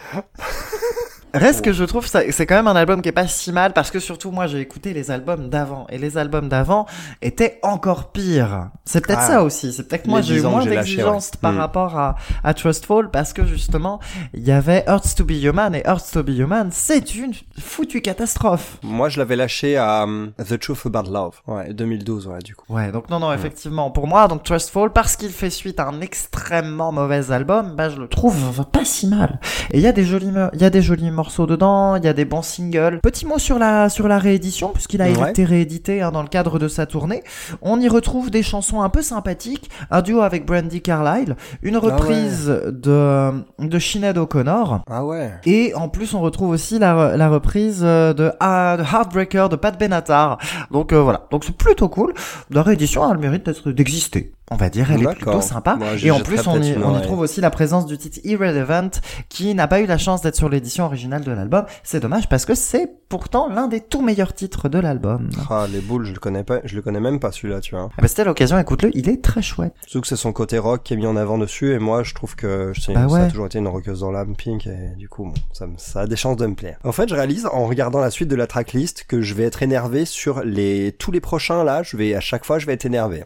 Reste 1.37 1.63
que 1.63 1.71
je 1.73 1.83
trouve 1.83 2.05
ça, 2.07 2.21
c'est 2.31 2.45
quand 2.45 2.55
même 2.55 2.67
un 2.67 2.75
album 2.75 3.01
qui 3.01 3.09
est 3.09 3.13
pas 3.13 3.27
si 3.27 3.51
mal 3.51 3.73
parce 3.73 3.91
que 3.91 3.99
surtout 3.99 4.31
moi 4.31 4.47
j'ai 4.47 4.59
écouté 4.59 4.93
les 4.93 5.11
albums 5.11 5.49
d'avant 5.49 5.85
et 5.89 5.97
les 5.97 6.17
albums 6.17 6.49
d'avant 6.49 6.85
étaient 7.21 7.59
encore 7.63 8.11
pires. 8.11 8.69
C'est 8.85 9.05
peut-être 9.05 9.19
Ah. 9.23 9.27
ça 9.27 9.43
aussi. 9.43 9.73
C'est 9.73 9.87
peut-être 9.87 10.03
que 10.03 10.09
moi 10.09 10.21
j'ai 10.21 10.35
eu 10.35 10.39
10 10.39 10.45
ans 10.45 10.51
moins 10.51 10.65
d'exigence 10.65 11.27
ouais. 11.33 11.39
par 11.41 11.53
Mm. 11.53 11.57
rapport 11.59 11.97
à, 11.97 12.15
à 12.43 12.53
Trustful 12.53 13.09
parce 13.11 13.33
que 13.33 13.45
justement 13.45 13.99
il 14.33 14.43
y 14.45 14.51
avait 14.51 14.83
Hurts 14.87 15.15
to 15.15 15.23
Be 15.25 15.31
Human 15.43 15.73
et 15.75 15.83
Hurts 15.85 16.11
to 16.13 16.23
Be 16.23 16.29
Human 16.29 16.69
c'est 16.71 17.15
une 17.15 17.33
foutue 17.59 18.01
catastrophe. 18.01 18.77
Moi, 18.83 19.09
je 19.09 19.19
l'avais 19.19 19.35
lâché 19.35 19.77
à 19.77 20.03
um, 20.03 20.31
The 20.37 20.59
Truth 20.59 20.85
About 20.85 21.11
Love. 21.11 21.35
Ouais, 21.47 21.73
2012, 21.73 22.27
ouais, 22.27 22.39
du 22.39 22.55
coup. 22.55 22.65
Ouais, 22.69 22.91
donc 22.91 23.09
non, 23.09 23.19
non, 23.19 23.31
effectivement, 23.33 23.91
pour 23.91 24.07
moi, 24.07 24.27
donc 24.27 24.43
Trustful, 24.43 24.91
parce 24.91 25.15
qu'il 25.15 25.29
fait 25.31 25.49
suite 25.49 25.79
à 25.79 25.87
un 25.87 26.01
extrêmement 26.01 26.91
mauvais 26.91 27.31
album, 27.31 27.75
bah, 27.75 27.89
je 27.89 27.97
le 27.97 28.07
trouve 28.07 28.65
pas 28.71 28.85
si 28.85 29.07
mal. 29.07 29.39
Et 29.71 29.77
il 29.77 29.81
y 29.83 29.87
a 29.87 29.91
des 29.91 30.03
jolis, 30.05 30.31
il 30.53 30.61
y 30.61 30.65
a 30.65 30.69
des 30.69 30.81
jolis 30.81 31.11
morceaux 31.11 31.26
dedans, 31.47 31.95
il 31.95 32.03
y 32.05 32.07
a 32.07 32.13
des 32.13 32.25
bons 32.25 32.41
singles. 32.41 32.99
Petit 33.03 33.25
mot 33.25 33.37
sur 33.39 33.59
la, 33.59 33.89
sur 33.89 34.07
la 34.07 34.17
réédition, 34.19 34.69
puisqu'il 34.69 35.01
a 35.01 35.07
Ouais. 35.09 35.29
été 35.31 35.43
réédité 35.45 36.01
hein, 36.01 36.11
dans 36.11 36.21
le 36.21 36.27
cadre 36.27 36.59
de 36.59 36.67
sa 36.67 36.85
tournée. 36.85 37.23
On 37.61 37.79
y 37.79 37.87
retrouve 37.87 38.29
des 38.29 38.43
chansons 38.43 38.81
un 38.81 38.89
peu 38.89 39.01
sympathiques, 39.01 39.69
un 39.89 40.01
duo 40.01 40.21
avec 40.21 40.45
Brandy 40.45 40.81
Carlile, 40.81 41.35
une 41.61 41.77
reprise 41.77 42.47
de, 42.47 43.31
de 43.59 43.79
Sinead 43.79 44.17
O'Connor. 44.17 44.81
Ah 44.89 45.05
ouais. 45.05 45.31
Et 45.45 45.73
en 45.75 45.89
plus, 45.89 46.13
on 46.13 46.21
retrouve 46.21 46.49
aussi 46.51 46.77
la, 46.79 47.17
la 47.17 47.29
reprise 47.29 47.81
de, 47.81 48.31
ah, 48.39 48.75
de 48.77 48.83
Heartbreaker 48.83 49.49
de 49.49 49.55
Pat 49.55 49.79
Benatar. 49.79 50.37
Donc 50.71 50.93
euh, 50.93 51.01
voilà, 51.01 51.27
donc 51.31 51.43
c'est 51.43 51.55
plutôt 51.55 51.89
cool. 51.89 52.13
La 52.51 52.61
réédition 52.63 53.03
a 53.03 53.13
le 53.13 53.19
mérite 53.19 53.45
d'être 53.45 53.71
d'exister. 53.71 54.33
On 54.49 54.55
va 54.55 54.69
dire, 54.69 54.89
elle 54.91 55.03
est 55.03 55.13
plutôt 55.15 55.41
sympa. 55.41 55.75
Moi, 55.75 55.87
et 56.01 56.09
en 56.09 56.21
plus, 56.21 56.39
on 56.47 56.55
y, 56.55 56.59
peut-être 56.59 56.77
une 56.77 56.83
on 56.83 56.87
y 56.87 56.91
oreille. 56.91 57.01
trouve 57.03 57.19
aussi 57.19 57.41
la 57.41 57.49
présence 57.49 57.85
du 57.85 57.97
titre 57.97 58.19
Irrelevant, 58.23 58.89
qui 59.27 59.53
n'a 59.53 59.67
pas 59.67 59.81
eu 59.81 59.85
la 59.85 59.97
chance 59.97 60.21
d'être 60.21 60.35
sur 60.37 60.47
l'édition 60.47 60.85
originale 60.85 61.23
de 61.23 61.31
l'album. 61.31 61.65
C'est 61.83 61.99
dommage 61.99 62.29
parce 62.29 62.45
que 62.45 62.55
c'est 62.55 62.89
pourtant 63.09 63.49
l'un 63.49 63.67
des 63.67 63.81
tout 63.81 64.01
meilleurs 64.01 64.33
titres 64.33 64.69
de 64.69 64.79
l'album. 64.79 65.29
Ah, 65.49 65.65
les 65.71 65.81
boules, 65.81 66.05
je 66.05 66.13
le 66.13 66.19
connais 66.19 66.43
pas, 66.43 66.59
je 66.63 66.75
le 66.75 66.81
connais 66.81 66.99
même 67.01 67.19
pas 67.19 67.31
celui-là, 67.33 67.59
tu 67.59 67.75
vois. 67.75 67.89
Eh 67.97 68.01
ben, 68.01 68.07
C'était 68.07 68.23
l'occasion, 68.23 68.57
écoute-le, 68.57 68.91
il 68.95 69.09
est 69.09 69.21
très 69.21 69.41
chouette. 69.41 69.73
Surtout 69.81 70.01
que 70.01 70.07
c'est 70.07 70.15
son 70.15 70.31
côté 70.31 70.57
rock 70.57 70.81
qui 70.83 70.93
est 70.93 70.97
mis 70.97 71.07
en 71.07 71.17
avant 71.17 71.37
dessus, 71.37 71.73
et 71.73 71.79
moi, 71.79 72.03
je 72.03 72.13
trouve 72.13 72.35
que 72.37 72.71
c'est- 72.79 72.93
Bah 72.93 73.07
ça 73.09 73.23
a 73.23 73.27
toujours 73.29 73.47
été 73.47 73.59
une 73.59 73.67
rockeuse 73.67 73.99
dans 74.01 74.11
l'âme, 74.11 74.35
Pink, 74.35 74.65
et 74.67 74.95
du 74.97 75.09
coup, 75.09 75.25
bon, 75.25 75.33
ça, 75.51 75.65
ça 75.77 76.01
a 76.01 76.07
des 76.07 76.15
chances 76.15 76.37
de 76.37 76.45
me 76.47 76.55
plaire. 76.55 76.77
En 76.85 76.91
fait, 76.93 77.09
je 77.09 77.15
réalise, 77.15 77.45
en 77.51 77.65
regardant 77.65 77.99
la 77.99 78.11
suite 78.11 78.29
de 78.29 78.35
la 78.35 78.47
tracklist, 78.47 79.03
que 79.07 79.21
je 79.21 79.33
vais 79.33 79.43
être 79.43 79.61
énervé 79.61 80.05
sur 80.05 80.41
les, 80.43 80.93
tous 80.97 81.11
les 81.11 81.19
prochains, 81.21 81.63
là, 81.65 81.83
je 81.83 81.97
vais, 81.97 82.13
à 82.15 82.21
chaque 82.21 82.45
fois, 82.45 82.59
je 82.59 82.65
vais 82.65 82.73
être 82.73 82.85
énervé. 82.85 83.23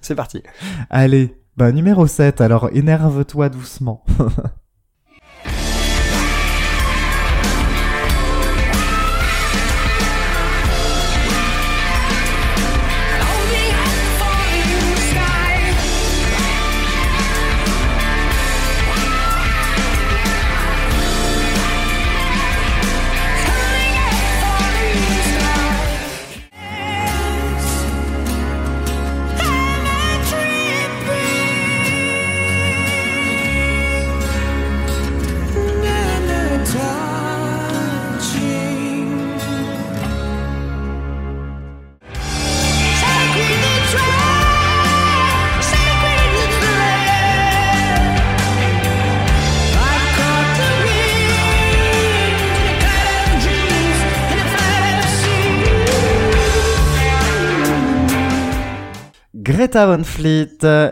C'est 0.00 0.14
parti. 0.14 0.42
Allez, 0.88 1.34
bah 1.56 1.72
numéro 1.72 2.06
7, 2.06 2.40
alors 2.40 2.70
énerve-toi 2.72 3.48
doucement. 3.48 4.04
Greta 59.60 59.84
Van 59.84 60.02
Fleet 60.02 60.64
euh, 60.64 60.90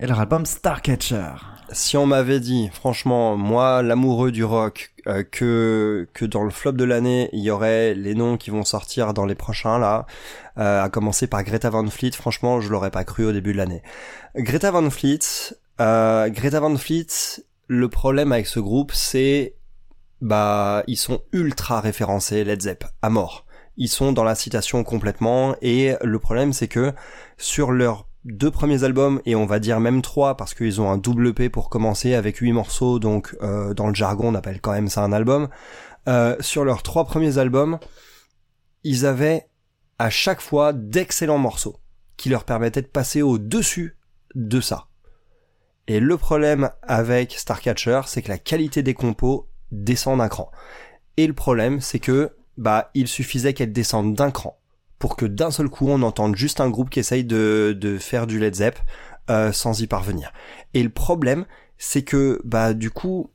et 0.00 0.08
leur 0.08 0.18
album 0.18 0.44
Starcatcher. 0.44 1.30
Si 1.70 1.96
on 1.96 2.06
m'avait 2.06 2.40
dit, 2.40 2.68
franchement, 2.72 3.36
moi, 3.36 3.84
l'amoureux 3.84 4.32
du 4.32 4.42
rock, 4.42 4.92
euh, 5.06 5.22
que 5.22 6.08
que 6.12 6.24
dans 6.24 6.42
le 6.42 6.50
flop 6.50 6.72
de 6.72 6.82
l'année, 6.82 7.30
il 7.32 7.38
y 7.38 7.52
aurait 7.52 7.94
les 7.94 8.16
noms 8.16 8.36
qui 8.36 8.50
vont 8.50 8.64
sortir 8.64 9.14
dans 9.14 9.26
les 9.26 9.36
prochains 9.36 9.78
là, 9.78 10.06
euh, 10.58 10.82
à 10.82 10.88
commencer 10.88 11.28
par 11.28 11.44
Greta 11.44 11.70
Van 11.70 11.86
Fleet, 11.88 12.10
franchement, 12.10 12.60
je 12.60 12.68
l'aurais 12.68 12.90
pas 12.90 13.04
cru 13.04 13.24
au 13.24 13.30
début 13.30 13.52
de 13.52 13.58
l'année. 13.58 13.84
Greta 14.34 14.72
Van 14.72 14.90
Fleet, 14.90 15.54
Greta 15.78 16.58
Van 16.58 16.76
Fleet, 16.76 17.44
le 17.68 17.88
problème 17.88 18.32
avec 18.32 18.48
ce 18.48 18.58
groupe, 18.58 18.90
c'est 18.92 19.54
bah 20.20 20.82
ils 20.88 20.96
sont 20.96 21.20
ultra 21.30 21.80
référencés 21.80 22.42
Led 22.42 22.60
Zepp 22.60 22.86
à 23.02 23.08
mort. 23.08 23.46
Ils 23.78 23.88
sont 23.88 24.12
dans 24.12 24.24
la 24.24 24.34
citation 24.34 24.84
complètement 24.84 25.54
et 25.62 25.94
le 26.02 26.18
problème 26.18 26.52
c'est 26.52 26.68
que 26.68 26.92
sur 27.38 27.72
leurs 27.72 28.06
deux 28.24 28.50
premiers 28.50 28.84
albums 28.84 29.22
et 29.24 29.34
on 29.34 29.46
va 29.46 29.60
dire 29.60 29.80
même 29.80 30.02
trois 30.02 30.36
parce 30.36 30.52
qu'ils 30.52 30.80
ont 30.80 30.90
un 30.90 30.98
double 30.98 31.32
P 31.32 31.48
pour 31.48 31.70
commencer 31.70 32.14
avec 32.14 32.36
huit 32.38 32.52
morceaux 32.52 32.98
donc 32.98 33.34
euh, 33.40 33.72
dans 33.72 33.86
le 33.86 33.94
jargon 33.94 34.28
on 34.28 34.34
appelle 34.34 34.60
quand 34.60 34.72
même 34.72 34.88
ça 34.88 35.02
un 35.02 35.12
album. 35.12 35.48
Euh, 36.08 36.36
sur 36.40 36.64
leurs 36.64 36.82
trois 36.82 37.04
premiers 37.04 37.38
albums, 37.38 37.78
ils 38.82 39.06
avaient 39.06 39.48
à 39.98 40.10
chaque 40.10 40.40
fois 40.40 40.72
d'excellents 40.72 41.38
morceaux 41.38 41.76
qui 42.16 42.28
leur 42.28 42.44
permettaient 42.44 42.82
de 42.82 42.86
passer 42.86 43.22
au-dessus 43.22 43.96
de 44.34 44.60
ça. 44.60 44.88
Et 45.86 46.00
le 46.00 46.16
problème 46.16 46.70
avec 46.82 47.32
Starcatcher, 47.32 48.02
c'est 48.06 48.22
que 48.22 48.28
la 48.28 48.38
qualité 48.38 48.82
des 48.82 48.94
compos 48.94 49.48
descend 49.70 50.18
d'un 50.18 50.28
cran. 50.28 50.50
Et 51.16 51.26
le 51.26 51.32
problème, 51.32 51.80
c'est 51.80 51.98
que 51.98 52.36
bah 52.58 52.90
il 52.94 53.08
suffisait 53.08 53.54
qu'elle 53.54 53.72
descende 53.72 54.14
d'un 54.14 54.30
cran 54.30 54.58
pour 54.98 55.16
que 55.16 55.24
d'un 55.24 55.50
seul 55.50 55.68
coup 55.68 55.88
on 55.88 56.02
entende 56.02 56.36
juste 56.36 56.60
un 56.60 56.68
groupe 56.68 56.90
qui 56.90 56.98
essaye 56.98 57.24
de, 57.24 57.76
de 57.78 57.98
faire 57.98 58.26
du 58.26 58.38
Led 58.38 58.56
Zepp 58.56 58.78
euh, 59.30 59.52
sans 59.52 59.80
y 59.80 59.86
parvenir. 59.86 60.32
Et 60.74 60.82
le 60.82 60.88
problème, 60.88 61.44
c'est 61.76 62.02
que 62.02 62.40
bah 62.44 62.74
du 62.74 62.90
coup, 62.90 63.30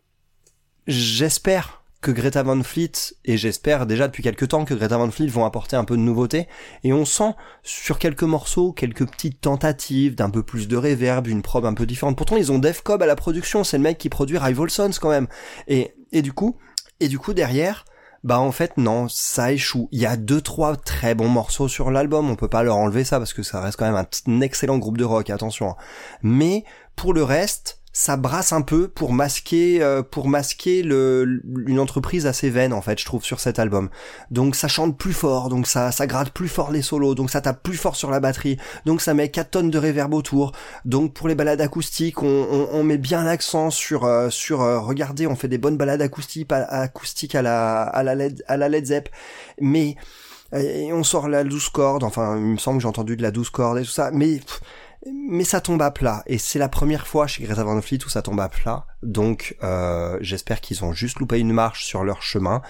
j'espère 0.88 1.84
que 2.02 2.12
Greta 2.12 2.44
Van 2.44 2.62
Fleet 2.64 2.92
et 3.24 3.38
j'espère 3.38 3.86
déjà 3.86 4.08
depuis 4.08 4.24
quelques 4.24 4.50
temps 4.50 4.66
que 4.66 4.74
Greta 4.74 4.98
Van 4.98 5.10
Fleet 5.10 5.28
vont 5.28 5.46
apporter 5.46 5.78
un 5.78 5.86
peu 5.86 5.96
de 5.96 6.02
nouveauté 6.02 6.48
et 6.84 6.92
on 6.92 7.06
sent 7.06 7.34
sur 7.62 7.98
quelques 7.98 8.24
morceaux 8.24 8.74
quelques 8.74 9.10
petites 9.10 9.40
tentatives 9.40 10.16
d'un 10.16 10.30
peu 10.30 10.44
plus 10.44 10.68
de 10.68 10.76
reverb, 10.76 11.28
une 11.28 11.42
probe 11.42 11.66
un 11.66 11.74
peu 11.74 11.86
différente. 11.86 12.18
Pourtant 12.18 12.36
ils 12.36 12.52
ont 12.52 12.60
Def 12.60 12.82
Cobb 12.82 13.02
à 13.02 13.06
la 13.06 13.16
production, 13.16 13.64
c'est 13.64 13.78
le 13.78 13.84
mec 13.84 13.98
qui 13.98 14.10
produit 14.10 14.38
Rival 14.38 14.70
Sons 14.70 14.92
quand 15.00 15.10
même. 15.10 15.28
Et 15.68 15.94
et 16.12 16.22
du 16.22 16.34
coup 16.34 16.58
et 17.00 17.08
du 17.08 17.20
coup 17.20 17.34
derrière 17.34 17.86
bah 18.24 18.40
en 18.40 18.52
fait 18.52 18.78
non, 18.78 19.08
ça 19.10 19.52
échoue. 19.52 19.90
Il 19.92 20.00
y 20.00 20.06
a 20.06 20.16
deux 20.16 20.42
trois 20.42 20.76
très 20.76 21.16
bons 21.16 21.30
morceaux 21.30 21.68
sur 21.68 21.92
l'album, 21.92 22.30
on 22.30 22.36
peut 22.36 22.48
pas 22.48 22.64
leur 22.64 22.78
enlever 22.78 23.04
ça 23.04 23.18
parce 23.18 23.34
que 23.34 23.44
ça 23.44 23.60
reste 23.60 23.78
quand 23.78 23.92
même 23.92 24.06
un, 24.28 24.42
excellent 24.42 24.78
groupe 24.78 24.98
de 24.98 25.04
rock, 25.04 25.30
attention. 25.30 25.76
Mais 26.22 26.64
pour 26.96 27.14
le 27.14 27.24
reste, 27.24 27.82
ça 27.96 28.18
brasse 28.18 28.52
un 28.54 28.64
peu 28.64 28.88
pour 28.88 29.14
masquer 29.14 29.82
euh, 29.84 30.02
pour 30.02 30.28
masquer 30.28 30.82
le 30.82 31.42
une 31.68 31.80
entreprise 31.80 32.26
assez 32.26 32.50
vaine 32.50 32.74
en 32.74 32.82
fait, 32.82 33.00
je 33.00 33.06
trouve 33.06 33.24
sur 33.24 33.40
cet 33.40 33.60
album. 33.60 33.90
Donc 34.32 34.56
ça 34.56 34.68
chante 34.68 34.98
plus 34.98 35.14
fort, 35.14 35.50
donc 35.50 35.68
ça 35.68 35.92
ça 35.92 36.08
gratte 36.08 36.32
plus 36.32 36.48
fort 36.48 36.72
les 36.72 36.82
solos, 36.82 37.14
donc 37.14 37.30
ça 37.30 37.40
tape 37.40 37.62
plus 37.62 37.78
fort 37.78 37.96
sur 37.96 38.10
la 38.10 38.20
batterie, 38.20 38.58
donc 38.86 39.00
ça 39.00 39.14
met 39.14 39.30
4 39.30 39.52
tonnes 39.52 39.70
de 39.70 39.78
reverb 39.78 40.12
autour. 40.16 40.54
Donc 40.86 41.14
pour 41.14 41.28
les 41.28 41.36
balades 41.36 41.62
acoustiques, 41.62 42.24
on, 42.24 42.48
on, 42.52 42.70
on 42.72 42.84
met 42.84 42.98
bien 42.98 43.24
l'accent 43.24 43.70
sur 43.70 44.06
euh, 44.06 44.32
sur 44.32 44.64
euh, 44.64 44.80
regardez, 44.80 45.28
on 45.28 45.36
fait 45.36 45.48
des 45.48 45.60
bonnes 45.60 45.78
balades 45.78 46.02
acoustiques 46.02 46.52
à, 46.52 46.64
acoustiques 46.64 47.36
à 47.36 47.44
la 47.44 47.84
à 47.84 48.02
la 48.02 48.16
Led, 48.16 48.44
à 48.48 48.58
la 48.58 48.70
Led 48.70 48.88
Zepp, 48.88 49.10
mais 49.62 49.96
et 50.52 50.94
on 50.94 51.04
sort 51.04 51.28
la 51.28 51.44
douze 51.44 51.70
corde, 51.70 52.04
enfin 52.04 52.38
il 52.38 52.44
me 52.44 52.58
semble 52.58 52.78
que 52.78 52.84
j'ai 52.84 52.88
entendu 52.88 53.16
de 53.18 53.24
la 53.24 53.32
douze 53.32 53.50
corde 53.50 53.80
et 53.80 53.84
tout 53.84 53.90
ça, 53.90 54.12
mais 54.12 54.40
mais 55.12 55.44
ça 55.44 55.62
tombe 55.62 55.82
à 55.82 55.92
plat 55.92 56.24
et 56.26 56.38
c'est 56.38 56.60
la 56.60 56.70
première 56.70 57.08
fois 57.08 57.28
chez 57.28 57.44
Greta 57.44 57.64
Van 57.64 57.82
Fleet 57.82 58.00
où 58.06 58.10
ça 58.10 58.22
tombe 58.22 58.40
à 58.40 58.50
plat. 58.50 58.86
Donc 59.04 59.56
euh, 59.64 60.18
j'espère 60.22 60.62
qu'ils 60.62 60.84
ont 60.84 60.94
juste 60.94 61.20
loupé 61.20 61.40
une 61.40 61.54
marche 61.54 61.86
sur 61.86 62.04
leur 62.04 62.22
chemin. 62.22 62.62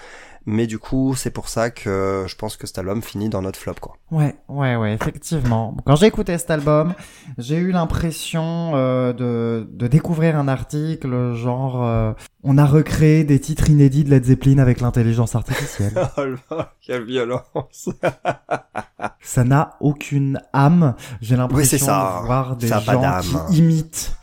Mais 0.46 0.66
du 0.66 0.78
coup, 0.78 1.14
c'est 1.16 1.30
pour 1.30 1.48
ça 1.48 1.70
que 1.70 2.26
je 2.28 2.34
pense 2.36 2.58
que 2.58 2.66
cet 2.66 2.76
album 2.76 3.00
finit 3.00 3.30
dans 3.30 3.40
notre 3.40 3.58
flop 3.58 3.76
quoi. 3.80 3.96
Ouais, 4.10 4.36
ouais, 4.50 4.76
ouais, 4.76 4.92
effectivement. 4.92 5.74
Quand 5.86 5.96
j'ai 5.96 6.04
écouté 6.04 6.36
cet 6.36 6.50
album, 6.50 6.92
j'ai 7.38 7.56
eu 7.56 7.70
l'impression 7.70 8.72
euh, 8.74 9.14
de, 9.14 9.66
de 9.72 9.86
découvrir 9.86 10.36
un 10.38 10.46
article 10.46 11.32
genre 11.32 11.82
euh, 11.82 12.12
on 12.42 12.58
a 12.58 12.66
recréé 12.66 13.24
des 13.24 13.40
titres 13.40 13.70
inédits 13.70 14.04
de 14.04 14.10
Led 14.10 14.24
Zeppelin 14.26 14.58
avec 14.58 14.82
l'intelligence 14.82 15.34
artificielle. 15.34 15.94
oh 16.18 16.24
là, 16.50 16.74
quelle 16.82 17.04
violence. 17.04 17.88
ça 19.22 19.44
n'a 19.44 19.76
aucune 19.80 20.42
âme. 20.52 20.94
J'ai 21.22 21.36
Oui, 21.36 21.40
l'impression 21.40 21.78
ça. 21.78 22.18
de 22.20 22.26
voir 22.26 22.56
des 22.56 22.68
gens 22.68 23.20
qui 23.48 23.56
imitent. 23.56 24.14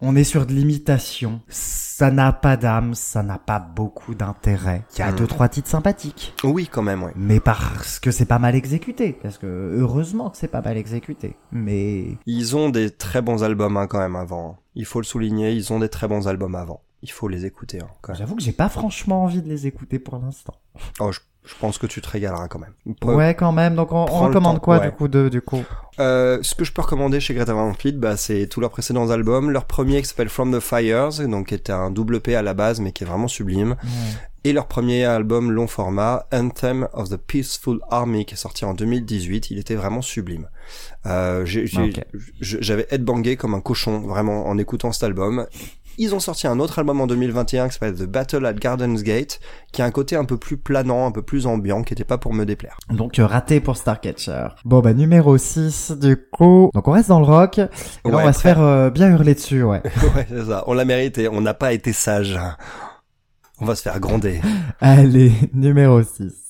On 0.00 0.14
est 0.16 0.24
sur 0.24 0.44
de 0.46 0.52
l'imitation. 0.52 1.40
Ça 1.48 2.10
n'a 2.10 2.32
pas 2.32 2.56
d'âme, 2.58 2.94
ça 2.94 3.22
n'a 3.22 3.38
pas 3.38 3.58
beaucoup 3.58 4.14
d'intérêt. 4.14 4.84
Il 4.94 4.98
y 4.98 5.02
a 5.02 5.10
Mm. 5.12 5.16
deux 5.16 5.26
trois 5.26 5.48
titres 5.48 5.68
sympathiques. 5.68 6.34
Oui, 6.44 6.68
quand 6.70 6.82
même, 6.82 7.02
oui. 7.02 7.12
Mais 7.16 7.40
parce 7.40 7.98
que 7.98 8.10
c'est 8.10 8.26
pas 8.26 8.38
mal 8.38 8.54
exécuté. 8.54 9.12
Parce 9.22 9.38
que 9.38 9.46
heureusement 9.46 10.28
que 10.30 10.36
c'est 10.36 10.48
pas 10.48 10.60
mal 10.60 10.76
exécuté. 10.76 11.36
Mais 11.52 12.18
Ils 12.26 12.54
ont 12.56 12.68
des 12.68 12.90
très 12.90 13.22
bons 13.22 13.42
albums 13.42 13.76
hein, 13.78 13.86
quand 13.86 13.98
même 14.00 14.16
avant. 14.16 14.58
Il 14.74 14.84
faut 14.84 15.00
le 15.00 15.06
souligner, 15.06 15.52
ils 15.52 15.72
ont 15.72 15.78
des 15.78 15.88
très 15.88 16.06
bons 16.08 16.28
albums 16.28 16.54
avant. 16.54 16.82
Il 17.02 17.10
faut 17.10 17.28
les 17.28 17.46
écouter 17.46 17.78
hein, 17.80 17.88
quand 18.02 18.12
même. 18.12 18.18
j'avoue 18.18 18.36
que 18.36 18.42
j'ai 18.42 18.52
pas 18.52 18.68
franchement 18.68 19.24
envie 19.24 19.40
de 19.40 19.48
les 19.48 19.66
écouter 19.66 19.98
pour 19.98 20.18
l'instant. 20.18 20.54
Oh, 21.00 21.12
je, 21.12 21.20
je 21.46 21.54
pense 21.60 21.78
que 21.78 21.86
tu 21.86 22.00
te 22.00 22.08
régaleras 22.08 22.48
quand 22.48 22.58
même. 22.58 22.74
Ouais, 23.04 23.34
quand 23.34 23.52
même. 23.52 23.74
Donc 23.76 23.92
on, 23.92 24.04
on 24.10 24.18
recommande 24.26 24.60
quoi 24.60 24.78
ouais. 24.78 24.86
du 24.90 24.92
coup 24.92 25.08
de 25.08 25.28
du 25.28 25.40
coup 25.40 25.62
Euh, 25.98 26.38
ce 26.42 26.54
que 26.54 26.64
je 26.64 26.72
peux 26.72 26.82
recommander 26.82 27.20
chez 27.20 27.32
Greta 27.32 27.54
Van 27.54 27.72
Fleet, 27.72 27.92
bah, 27.92 28.16
c'est 28.16 28.46
tous 28.48 28.60
leurs 28.60 28.70
précédents 28.70 29.08
albums. 29.10 29.50
Leur 29.50 29.64
premier 29.64 30.02
qui 30.02 30.08
s'appelle 30.08 30.28
From 30.28 30.54
the 30.54 30.60
Fires, 30.60 31.26
donc 31.28 31.46
qui 31.48 31.54
était 31.54 31.72
un 31.72 31.90
double 31.90 32.20
P 32.20 32.34
à 32.34 32.42
la 32.42 32.52
base, 32.52 32.80
mais 32.80 32.92
qui 32.92 33.04
est 33.04 33.06
vraiment 33.06 33.28
sublime. 33.28 33.76
Et 34.44 34.52
leur 34.52 34.66
premier 34.68 35.04
album 35.04 35.50
long 35.50 35.66
format, 35.66 36.26
Anthem 36.32 36.86
of 36.92 37.08
the 37.08 37.16
Peaceful 37.16 37.80
Army, 37.90 38.24
qui 38.26 38.34
est 38.34 38.36
sorti 38.36 38.64
en 38.64 38.74
2018. 38.74 39.50
Il 39.50 39.58
était 39.58 39.74
vraiment 39.74 40.02
sublime. 40.02 40.48
Euh, 41.06 41.44
J'avais 42.40 42.86
headbangé 42.90 43.36
comme 43.36 43.54
un 43.54 43.60
cochon, 43.60 44.00
vraiment, 44.00 44.46
en 44.46 44.58
écoutant 44.58 44.92
cet 44.92 45.02
album. 45.04 45.46
Ils 45.98 46.14
ont 46.14 46.20
sorti 46.20 46.46
un 46.46 46.58
autre 46.60 46.78
album 46.78 47.00
en 47.00 47.06
2021 47.06 47.68
qui 47.68 47.74
s'appelle 47.74 47.94
The 47.94 48.04
Battle 48.04 48.44
at 48.46 48.52
Gardens 48.54 48.96
Gate, 49.02 49.40
qui 49.72 49.82
a 49.82 49.84
un 49.84 49.90
côté 49.90 50.16
un 50.16 50.24
peu 50.24 50.36
plus 50.36 50.56
planant, 50.56 51.06
un 51.06 51.10
peu 51.10 51.22
plus 51.22 51.46
ambiant, 51.46 51.82
qui 51.82 51.94
était 51.94 52.04
pas 52.04 52.18
pour 52.18 52.32
me 52.34 52.44
déplaire. 52.44 52.76
Donc 52.90 53.18
euh, 53.18 53.26
raté 53.26 53.60
pour 53.60 53.76
Starcatcher. 53.76 54.48
Bon 54.64 54.80
bah 54.80 54.92
numéro 54.94 55.36
6 55.38 55.92
du 55.92 56.16
coup. 56.30 56.70
Donc 56.74 56.86
on 56.88 56.92
reste 56.92 57.08
dans 57.08 57.20
le 57.20 57.26
rock. 57.26 57.58
Et 57.58 57.62
là, 57.62 57.68
on 58.04 58.10
Ouais, 58.16 58.24
va 58.24 58.32
se 58.32 58.40
faire 58.40 58.60
euh, 58.60 58.90
bien 58.90 59.10
hurler 59.10 59.34
dessus, 59.34 59.62
ouais. 59.62 59.82
ouais, 60.14 60.26
c'est 60.28 60.44
ça. 60.46 60.64
On 60.66 60.74
l'a 60.74 60.84
mérité. 60.84 61.28
On 61.28 61.40
n'a 61.40 61.54
pas 61.54 61.72
été 61.72 61.92
sage. 61.92 62.38
On 63.60 63.64
va 63.64 63.74
se 63.74 63.82
faire 63.82 63.98
gronder. 64.00 64.40
Allez, 64.80 65.32
numéro 65.54 66.02
6. 66.02 66.45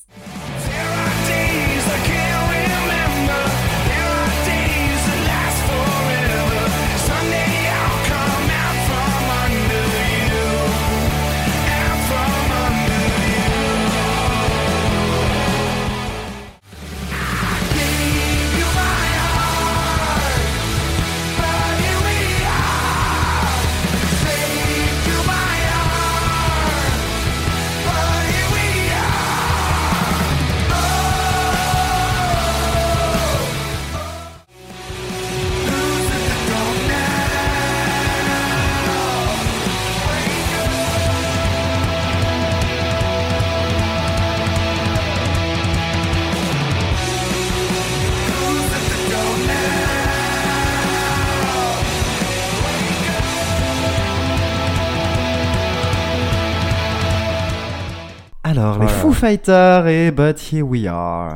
Les. 58.79 58.87
Foo 58.87 59.13
Fighters 59.13 59.87
et 59.87 60.11
But 60.11 60.37
Here 60.51 60.63
We 60.63 60.87
Are. 60.87 61.35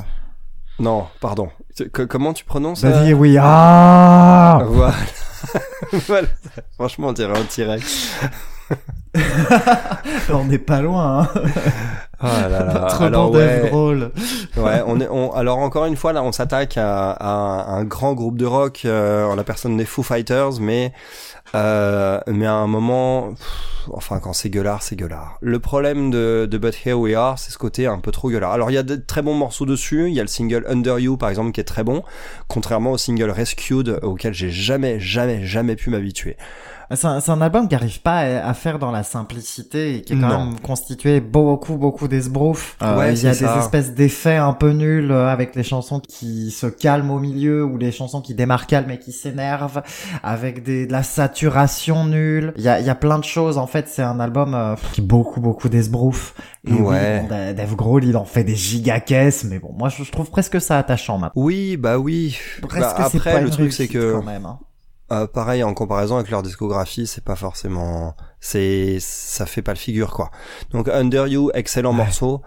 Non, 0.80 1.06
pardon. 1.20 1.50
Que- 1.94 2.04
comment 2.04 2.34
tu 2.34 2.44
prononces 2.44 2.82
But 2.82 2.92
euh, 2.92 3.06
Here 3.06 3.18
We 3.18 3.38
Are 3.40 4.64
Voilà. 4.66 4.94
Voilà. 6.08 6.28
Franchement, 6.76 7.08
on 7.08 7.14
dirait 7.14 7.38
un 7.38 7.44
T-Rex. 7.44 8.12
On 10.34 10.46
n'est 10.46 10.58
pas 10.58 10.82
loin, 10.82 11.22
hein. 11.22 11.28
Oh 12.24 12.28
là 12.28 12.50
là. 12.50 12.64
Notre 12.82 13.02
Alors, 13.02 13.32
ouais, 13.32 13.70
drôle. 13.70 14.12
ouais, 14.58 14.84
on 14.86 15.00
est, 15.00 15.08
on, 15.10 15.34
alors 15.34 15.58
encore 15.58 15.86
une 15.86 15.96
fois, 15.96 16.14
là, 16.14 16.24
on 16.24 16.32
s'attaque 16.32 16.78
à, 16.78 17.18
un 17.68 17.84
grand 17.84 18.14
groupe 18.14 18.38
de 18.38 18.46
rock, 18.46 18.84
euh, 18.86 19.26
en 19.26 19.36
la 19.36 19.44
personne 19.44 19.76
des 19.76 19.86
Foo 19.86 20.04
Fighters, 20.04 20.60
mais, 20.60 20.94
euh, 21.56 22.20
mais 22.28 22.46
à 22.46 22.54
un 22.54 22.68
moment, 22.68 23.34
enfin, 23.92 24.20
quand 24.20 24.34
c'est 24.34 24.50
gueulard, 24.50 24.84
c'est 24.84 24.96
gueulard. 24.96 25.38
Le 25.42 25.60
problème 25.60 26.10
de, 26.10 26.48
de 26.50 26.58
But 26.58 26.76
Here 26.86 26.98
We 26.98 27.16
Are, 27.16 27.38
c'est 27.38 27.52
ce 27.52 27.58
côté 27.58 27.88
un 27.88 28.00
peu 28.00 28.12
trop 28.12 28.30
gueulard. 28.30 28.52
Alors, 28.52 28.72
il 28.72 28.74
y 28.74 28.78
a 28.78 28.84
de 28.84 28.96
très 28.96 29.22
bons 29.22 29.34
morceaux 29.34 29.66
dessus. 29.66 30.08
Il 30.08 30.14
y 30.14 30.20
a 30.20 30.24
le 30.24 30.28
single 30.28 30.66
Under 30.68 31.00
You, 31.00 31.18
par 31.18 31.30
exemple, 31.30 31.52
qui 31.52 31.62
est 31.62 31.66
très 31.66 31.84
bon, 31.84 32.04
contrairement 32.48 32.92
au 32.92 32.98
single 32.98 33.32
Rescued, 33.32 34.00
auquel 34.02 34.34
j'ai 34.34 34.52
jamais, 34.52 35.00
jamais, 35.00 35.46
jamais 35.46 35.76
pu 35.76 35.90
m'habituer. 35.90 36.38
C'est 36.96 37.08
un, 37.08 37.20
c'est 37.20 37.32
un 37.32 37.42
album 37.42 37.68
qui 37.68 37.76
arrive 37.76 38.02
pas 38.02 38.18
à, 38.20 38.48
à 38.50 38.54
faire 38.54 38.80
dans 38.80 38.92
la 38.92 39.04
simplicité 39.04 39.96
et 39.96 40.02
qui 40.02 40.14
est 40.14 40.16
quand 40.20 40.28
Non. 40.28 40.46
même 40.46 40.60
constitué 40.60 41.20
beaucoup, 41.22 41.76
beaucoup 41.78 42.08
d'esbroufs. 42.08 42.76
Euh, 42.82 42.98
Ouais, 42.98 43.14
il 43.14 43.24
y 43.24 43.28
a 43.28 43.32
des 43.32 43.44
espèces 43.46 43.94
d'effets 43.94 44.36
un 44.38 44.54
peu 44.54 44.72
nuls 44.72 45.12
euh, 45.12 45.28
avec 45.30 45.56
les 45.56 45.64
chansons 45.64 46.00
qui 46.00 46.52
se 46.52 46.68
calment 46.68 47.12
au 47.12 47.20
milieu 47.20 47.64
ou 47.64 47.78
les 47.78 47.92
chansons 47.92 48.22
qui 48.22 48.34
démarrent 48.36 48.68
calmes 48.68 48.92
et 48.92 49.00
qui 49.00 49.12
s'énervent, 49.12 49.82
avec 50.24 50.64
des, 50.64 50.86
de 50.88 50.92
la 50.92 51.04
saturation 51.04 52.06
nulle. 52.06 52.54
Il 52.58 52.64
y 52.64 52.70
a, 52.70 52.80
il 52.80 52.86
y 52.86 52.90
a 52.90 52.96
plein 52.96 53.20
de 53.20 53.24
choses. 53.24 53.58
En 53.58 53.68
fait, 53.68 53.88
c'est 53.88 54.02
un 54.04 54.20
album 54.20 54.54
euh, 54.54 54.76
qui 54.94 55.02
beaucoup, 55.02 55.40
beaucoup 55.42 55.70
d'esbroufs. 55.70 56.34
Et 56.68 56.72
oui, 56.74 56.80
Ouais. 56.82 57.22
bon, 57.22 57.28
Da- 57.30 57.54
Dave 57.54 57.76
Grohl, 57.76 58.04
il 58.04 58.18
en 58.18 58.26
fait 58.26 58.44
des 58.44 58.56
gigacaisses, 58.56 59.44
mais 59.46 59.60
bon, 59.60 59.74
moi, 59.78 59.90
je, 59.90 60.04
je 60.04 60.12
trouve 60.12 60.30
presque 60.30 60.60
ça 60.62 60.78
attachant 60.78 61.18
maintenant. 61.18 61.42
Oui, 61.42 61.78
bah 61.78 61.98
oui. 61.98 62.38
Presque 62.62 62.98
Bah, 62.98 63.10
après, 63.14 63.34
pas 63.34 63.42
le 63.42 63.50
truc, 63.50 63.72
c'est 63.74 63.88
que 63.88 64.14
quand 64.14 64.24
même, 64.24 64.46
hein. 64.46 64.60
Euh, 65.12 65.28
pareil, 65.28 65.64
en 65.64 65.74
comparaison 65.74 66.16
avec 66.16 66.30
leur 66.30 66.42
discographie, 66.42 67.06
c'est 67.06 67.24
pas 67.24 67.36
forcément, 67.36 68.16
c'est, 68.44 68.98
ça 69.00 69.46
fait 69.46 69.62
pas 69.62 69.72
le 69.72 69.78
figure 69.78 70.12
quoi. 70.12 70.32
Donc 70.74 70.90
Under 70.90 71.28
You, 71.28 71.52
excellent 71.54 71.94
morceau. 71.94 72.42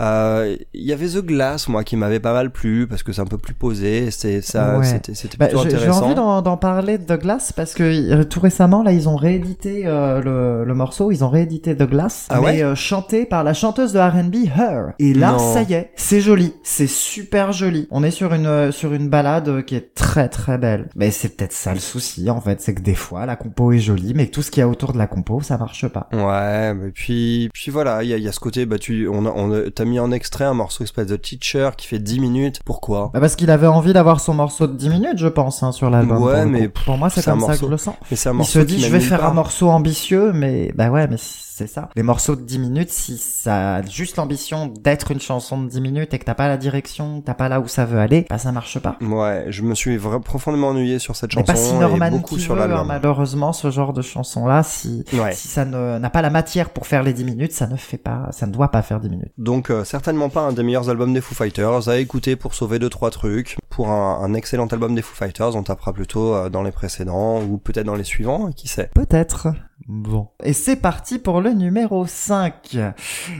Euh, 0.00 0.56
Il 0.74 0.82
y 0.82 0.92
avait 0.92 1.06
The 1.08 1.24
Glass, 1.24 1.68
moi, 1.68 1.84
qui 1.84 1.96
m'avait 1.96 2.20
pas 2.20 2.32
mal 2.32 2.50
plu 2.50 2.86
parce 2.86 3.02
que 3.02 3.12
c'est 3.12 3.20
un 3.22 3.26
peu 3.26 3.38
plus 3.38 3.54
posé. 3.54 4.10
C'est 4.10 4.42
ça, 4.42 4.78
Ouais. 4.78 4.84
c'était, 4.84 5.14
c'était 5.14 5.36
Bah, 5.38 5.46
plutôt 5.46 5.62
j'ai 5.62 5.70
j'ai 5.70 5.76
intéressant. 5.76 6.04
envie 6.06 6.14
d'en 6.14 6.42
d'en 6.42 6.56
parler 6.56 6.98
de 6.98 7.04
The 7.04 7.18
Glass 7.20 7.52
parce 7.52 7.72
que 7.74 7.82
euh, 7.84 8.24
tout 8.24 8.40
récemment 8.40 8.82
là 8.82 8.92
ils 8.92 9.08
ont 9.08 9.16
réédité 9.16 9.82
euh, 9.86 10.20
le, 10.20 10.64
le 10.64 10.74
morceau, 10.74 11.10
ils 11.12 11.24
ont 11.24 11.28
réédité 11.30 11.76
The 11.76 11.84
Glass, 11.88 12.26
Ah 12.28 12.40
mais 12.40 12.46
ouais 12.46 12.62
euh, 12.62 12.74
chanté 12.74 13.24
par 13.24 13.44
la 13.44 13.54
chanteuse 13.54 13.92
de 13.92 14.00
R&B 14.00 14.34
Her. 14.56 14.92
Et 14.98 15.14
là 15.14 15.32
Non. 15.32 15.38
ça 15.38 15.62
y 15.62 15.72
est, 15.74 15.92
c'est 15.96 16.20
joli, 16.20 16.52
c'est 16.64 16.88
super 16.88 17.52
joli. 17.52 17.86
On 17.90 18.02
est 18.02 18.10
sur 18.10 18.34
une 18.34 18.46
euh, 18.46 18.72
sur 18.72 18.92
une 18.92 19.08
balade 19.08 19.48
euh, 19.48 19.62
qui 19.62 19.76
est 19.76 19.94
très 19.94 20.28
très 20.28 20.58
belle. 20.58 20.88
Mais 20.96 21.10
c'est 21.10 21.28
peut-être 21.36 21.52
ça 21.52 21.72
le 21.72 21.80
souci 21.80 22.28
en 22.30 22.40
fait, 22.40 22.60
c'est 22.60 22.74
que 22.74 22.82
des 22.82 22.94
fois 22.94 23.24
la 23.26 23.36
compo 23.36 23.72
est 23.72 23.78
jolie, 23.78 24.12
mais 24.14 24.26
tout 24.26 24.42
ce 24.42 24.50
qu'il 24.50 24.60
y 24.60 24.64
a 24.64 24.68
autour 24.68 24.92
de 24.92 24.98
la 24.98 25.06
compo 25.06 25.35
ça 25.42 25.58
marche 25.58 25.86
pas. 25.88 26.08
Ouais, 26.12 26.74
mais 26.74 26.90
puis, 26.90 27.48
puis 27.52 27.70
voilà, 27.70 28.02
il 28.02 28.08
y 28.08 28.14
a, 28.14 28.18
y 28.18 28.28
a 28.28 28.32
ce 28.32 28.40
côté, 28.40 28.66
bah 28.66 28.78
tu, 28.78 29.08
on 29.08 29.26
a, 29.26 29.30
on 29.34 29.52
a- 29.52 29.70
t'as 29.70 29.84
mis 29.84 29.98
en 30.00 30.10
extrait 30.12 30.44
un 30.44 30.54
morceau 30.54 30.84
qui 30.84 30.88
s'appelle 30.88 31.06
The 31.06 31.20
Teacher 31.20 31.70
qui 31.76 31.86
fait 31.86 31.98
10 31.98 32.20
minutes. 32.20 32.60
Pourquoi? 32.64 33.10
Bah 33.14 33.20
parce 33.20 33.36
qu'il 33.36 33.50
avait 33.50 33.66
envie 33.66 33.92
d'avoir 33.92 34.20
son 34.20 34.34
morceau 34.34 34.66
de 34.66 34.74
10 34.76 34.88
minutes 34.88 35.18
je 35.18 35.28
pense 35.28 35.62
hein, 35.62 35.72
sur 35.72 35.90
l'album. 35.90 36.22
Ouais, 36.22 36.42
pour 36.42 36.50
mais 36.50 36.68
pour 36.68 36.96
moi 36.98 37.10
c'est 37.10 37.24
comme 37.24 37.40
ça 37.40 37.46
que 37.46 37.50
morceau. 37.52 37.66
je 37.66 37.70
le 37.70 37.76
sens. 37.78 37.94
Mais 38.10 38.16
Il 38.40 38.44
se 38.44 38.58
dit, 38.60 38.80
je 38.80 38.90
vais 38.90 39.00
faire 39.00 39.20
part. 39.20 39.30
un 39.30 39.34
morceau 39.34 39.68
ambitieux, 39.70 40.32
mais 40.32 40.72
bah 40.74 40.90
ouais, 40.90 41.06
mais 41.08 41.16
c'est 41.56 41.66
ça. 41.66 41.88
Les 41.96 42.02
morceaux 42.02 42.36
de 42.36 42.42
10 42.42 42.58
minutes, 42.58 42.90
si 42.90 43.16
ça 43.18 43.76
a 43.76 43.82
juste 43.82 44.16
l'ambition 44.16 44.66
d'être 44.66 45.10
une 45.10 45.20
chanson 45.20 45.60
de 45.62 45.68
10 45.68 45.80
minutes 45.80 46.12
et 46.14 46.18
que 46.18 46.24
t'as 46.24 46.34
pas 46.34 46.48
la 46.48 46.56
direction, 46.58 47.22
t'as 47.24 47.34
pas 47.34 47.48
là 47.48 47.60
où 47.60 47.68
ça 47.68 47.84
veut 47.86 47.98
aller, 47.98 48.26
bah 48.28 48.36
ça 48.38 48.52
marche 48.52 48.78
pas. 48.78 48.96
Ouais, 49.00 49.46
je 49.48 49.62
me 49.62 49.74
suis 49.74 49.96
vraiment 49.96 50.20
profondément 50.20 50.68
ennuyé 50.68 50.98
sur 50.98 51.16
cette 51.16 51.34
Mais 51.34 51.40
chanson 51.40 51.52
pas 51.52 51.58
si 51.58 51.74
et 51.74 51.78
Norman 51.78 52.10
beaucoup 52.10 52.34
qui 52.36 52.40
sur 52.42 52.54
veut, 52.54 52.62
hein, 52.62 52.84
malheureusement, 52.86 53.52
ce 53.54 53.70
genre 53.70 53.92
de 53.92 54.02
chanson-là, 54.02 54.62
si, 54.62 55.04
Ouais. 55.14 55.32
si 55.32 55.48
ça 55.48 55.64
n'a 55.64 56.10
pas 56.10 56.20
la 56.22 56.30
matière 56.30 56.70
pour 56.70 56.86
faire 56.86 57.02
les 57.02 57.12
10 57.14 57.24
minutes, 57.24 57.52
ça 57.52 57.66
ne 57.66 57.76
fait 57.76 57.96
pas, 57.98 58.28
ça 58.32 58.46
ne 58.46 58.52
doit 58.52 58.70
pas 58.70 58.82
faire 58.82 59.00
10 59.00 59.08
minutes. 59.08 59.32
Donc 59.38 59.70
euh, 59.70 59.84
certainement 59.84 60.28
pas 60.28 60.42
un 60.42 60.52
des 60.52 60.62
meilleurs 60.62 60.90
albums 60.90 61.14
des 61.14 61.20
Foo 61.20 61.34
Fighters 61.34 61.88
à 61.88 61.96
écouter 61.98 62.36
pour 62.36 62.54
sauver 62.54 62.78
deux 62.78 62.90
trois 62.90 63.10
trucs. 63.10 63.56
Pour 63.70 63.88
un, 63.90 64.20
un 64.22 64.34
excellent 64.34 64.66
album 64.66 64.94
des 64.94 65.02
Foo 65.02 65.14
Fighters, 65.14 65.54
on 65.56 65.62
tapera 65.62 65.92
plutôt 65.92 66.34
euh, 66.34 66.48
dans 66.50 66.62
les 66.62 66.70
précédents 66.72 67.42
ou 67.42 67.58
peut-être 67.58 67.86
dans 67.86 67.94
les 67.94 68.04
suivants, 68.04 68.50
qui 68.52 68.68
sait. 68.68 68.90
Peut-être. 68.94 69.48
Bon. 69.88 70.28
Et 70.42 70.52
c'est 70.52 70.76
parti 70.76 71.18
pour 71.18 71.40
le 71.40 71.52
numéro 71.52 72.06
5. 72.06 72.76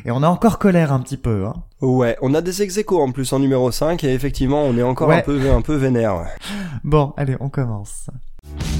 Et 0.05 0.11
on 0.11 0.23
a 0.23 0.29
encore 0.29 0.59
colère 0.59 0.93
un 0.93 1.01
petit 1.01 1.17
peu, 1.17 1.47
hein. 1.47 1.55
Ouais, 1.81 2.17
on 2.23 2.35
a 2.35 2.41
des 2.41 2.63
ex 2.63 2.79
en 2.89 3.11
plus 3.13 3.33
en 3.33 3.39
numéro 3.39 3.71
5 3.71 4.05
et 4.05 4.13
effectivement 4.15 4.63
on 4.63 4.77
est 4.77 4.83
encore 4.83 5.09
Ouais. 5.09 5.17
un 5.17 5.23
peu 5.23 5.51
un 5.51 5.63
peu 5.63 5.75
vénère. 5.75 6.17
ouais. 6.17 6.29
Bon, 6.85 7.13
allez, 7.17 7.37
on 7.41 7.49
commence. 7.49 8.09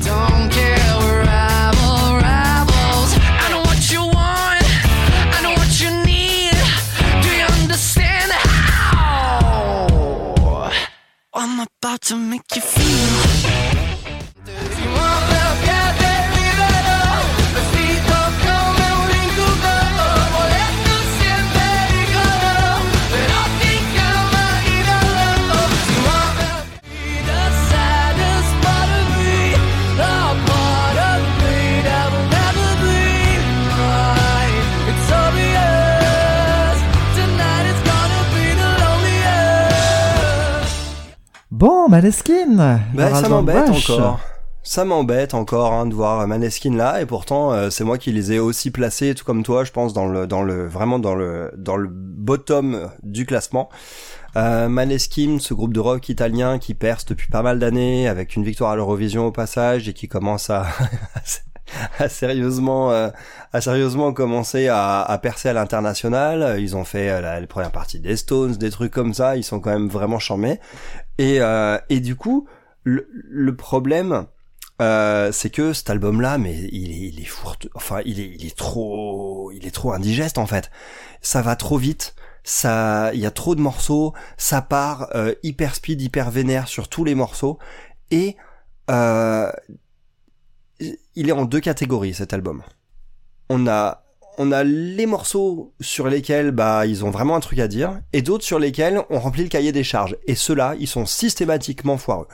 Don't 0.05 0.49
care, 0.51 0.99
we're 1.01 1.21
rival, 1.23 2.17
rivals. 2.21 3.17
I 3.17 3.51
know 3.51 3.63
what 3.65 3.91
you 3.91 4.01
want, 4.01 4.63
I 5.33 5.43
know 5.43 5.55
what 5.57 5.81
you 5.81 5.91
need. 6.05 6.55
Do 7.23 7.29
you 7.29 7.47
understand? 7.63 8.31
How? 9.11 9.89
I'm 11.35 11.61
about 11.61 12.01
to 12.09 12.17
make 12.17 12.55
you 12.55 12.63
feel. 12.63 13.46
Bon, 42.07 42.13
Maleskin. 42.13 42.81
Bah, 42.95 43.15
ça 43.15 43.29
m'embête 43.29 43.69
encore. 43.69 44.21
Ça 44.63 44.85
m'embête 44.85 45.35
encore 45.35 45.73
hein, 45.73 45.87
de 45.87 45.95
voir 45.95 46.27
Maneskin 46.27 46.75
là 46.75 47.01
et 47.01 47.07
pourtant 47.07 47.53
euh, 47.53 47.71
c'est 47.71 47.85
moi 47.85 47.99
qui 47.99 48.11
les 48.11 48.33
ai 48.33 48.41
aussi 48.41 48.73
placés 48.73 49.15
tout 49.15 49.25
comme 49.25 49.45
toi 49.45 49.63
je 49.63 49.71
pense 49.71 49.93
dans 49.93 50.07
le 50.09 50.27
dans 50.27 50.43
le 50.43 50.67
vraiment 50.67 50.99
dans 50.99 51.15
le 51.15 51.53
dans 51.57 51.77
le 51.77 51.89
bottom 51.89 52.91
du 53.05 53.27
classement. 53.27 53.69
Euh, 54.37 54.69
Maneskin, 54.69 55.39
ce 55.41 55.55
groupe 55.55 55.73
de 55.73 55.79
rock 55.81 56.09
italien 56.09 56.59
qui 56.59 56.75
perce 56.75 57.05
depuis 57.07 57.29
pas 57.29 57.43
mal 57.43 57.61
d'années 57.61 58.09
avec 58.09 58.35
une 58.35 58.43
victoire 58.43 58.73
à 58.73 58.77
l'Eurovision 58.77 59.27
au 59.27 59.33
passage 59.33 59.89
et 59.89 59.93
qui 59.93 60.09
commence 60.09 60.51
à 60.51 60.67
à 61.99 62.09
sérieusement 62.09 62.91
euh, 62.91 63.09
à 63.53 63.61
sérieusement 63.61 64.13
commencer 64.13 64.69
à, 64.69 65.01
à 65.03 65.19
percer 65.19 65.49
à 65.49 65.53
l'international. 65.53 66.61
Ils 66.61 66.77
ont 66.77 66.85
fait 66.85 67.09
euh, 67.11 67.21
la, 67.21 67.41
la 67.41 67.47
première 67.47 67.73
partie 67.73 68.01
des 68.01 68.17
Stones, 68.17 68.53
des 68.53 68.71
trucs 68.71 68.93
comme 68.93 69.15
ça. 69.15 69.37
Ils 69.37 69.45
sont 69.45 69.61
quand 69.61 69.71
même 69.71 69.89
vraiment 69.89 70.19
charmés. 70.19 70.61
Et 71.19 71.41
euh, 71.41 71.79
et 71.89 72.01
du 72.01 72.17
coup 72.17 72.47
le, 72.85 73.09
le 73.13 73.57
problème 73.57 74.27
euh, 74.83 75.33
c'est 75.33 75.49
que 75.49 75.73
cet 75.73 75.89
album-là, 75.89 76.37
mais 76.37 76.55
il 76.55 76.91
est, 76.91 77.09
il 77.09 77.21
est 77.21 77.25
fourte, 77.25 77.69
enfin, 77.75 78.01
il 78.05 78.21
est, 78.21 78.31
il 78.39 78.45
est 78.45 78.57
trop, 78.57 79.51
il 79.53 79.67
est 79.67 79.71
trop 79.71 79.93
indigeste 79.93 80.37
en 80.37 80.47
fait. 80.47 80.71
Ça 81.23 81.41
va 81.41 81.57
trop 81.57 81.79
vite, 81.79 82.15
ça, 82.45 83.11
il 83.15 83.21
y 83.21 83.27
a 83.27 83.31
trop 83.31 83.55
de 83.55 83.61
morceaux, 83.63 84.13
ça 84.37 84.61
part 84.61 85.09
euh, 85.15 85.35
hyper 85.43 85.75
speed, 85.75 86.03
hyper 86.03 86.31
vénère 86.31 86.69
sur 86.69 86.89
tous 86.89 87.05
les 87.05 87.15
morceaux, 87.15 87.59
et 88.11 88.37
euh, 88.91 89.51
il 90.79 91.29
est 91.29 91.33
en 91.33 91.47
deux 91.47 91.61
catégories 91.61 92.13
cet 92.13 92.35
album. 92.35 92.63
On 93.49 93.67
a, 93.67 94.05
on 94.39 94.53
a 94.53 94.65
les 94.65 95.07
morceaux 95.07 95.73
sur 95.81 96.09
lesquels 96.09 96.51
bah 96.51 96.87
ils 96.87 97.05
ont 97.05 97.11
vraiment 97.11 97.37
un 97.37 97.41
truc 97.41 97.59
à 97.59 97.69
dire, 97.69 97.99
et 98.13 98.23
d'autres 98.23 98.45
sur 98.45 98.59
lesquels 98.59 99.03
on 99.11 99.19
remplit 99.19 99.43
le 99.43 99.49
cahier 99.49 99.73
des 99.73 99.85
charges. 99.85 100.17
Et 100.27 100.35
ceux-là, 100.35 100.75
ils 100.79 100.89
sont 100.89 101.07
systématiquement 101.07 101.99
foireux. 101.99 102.29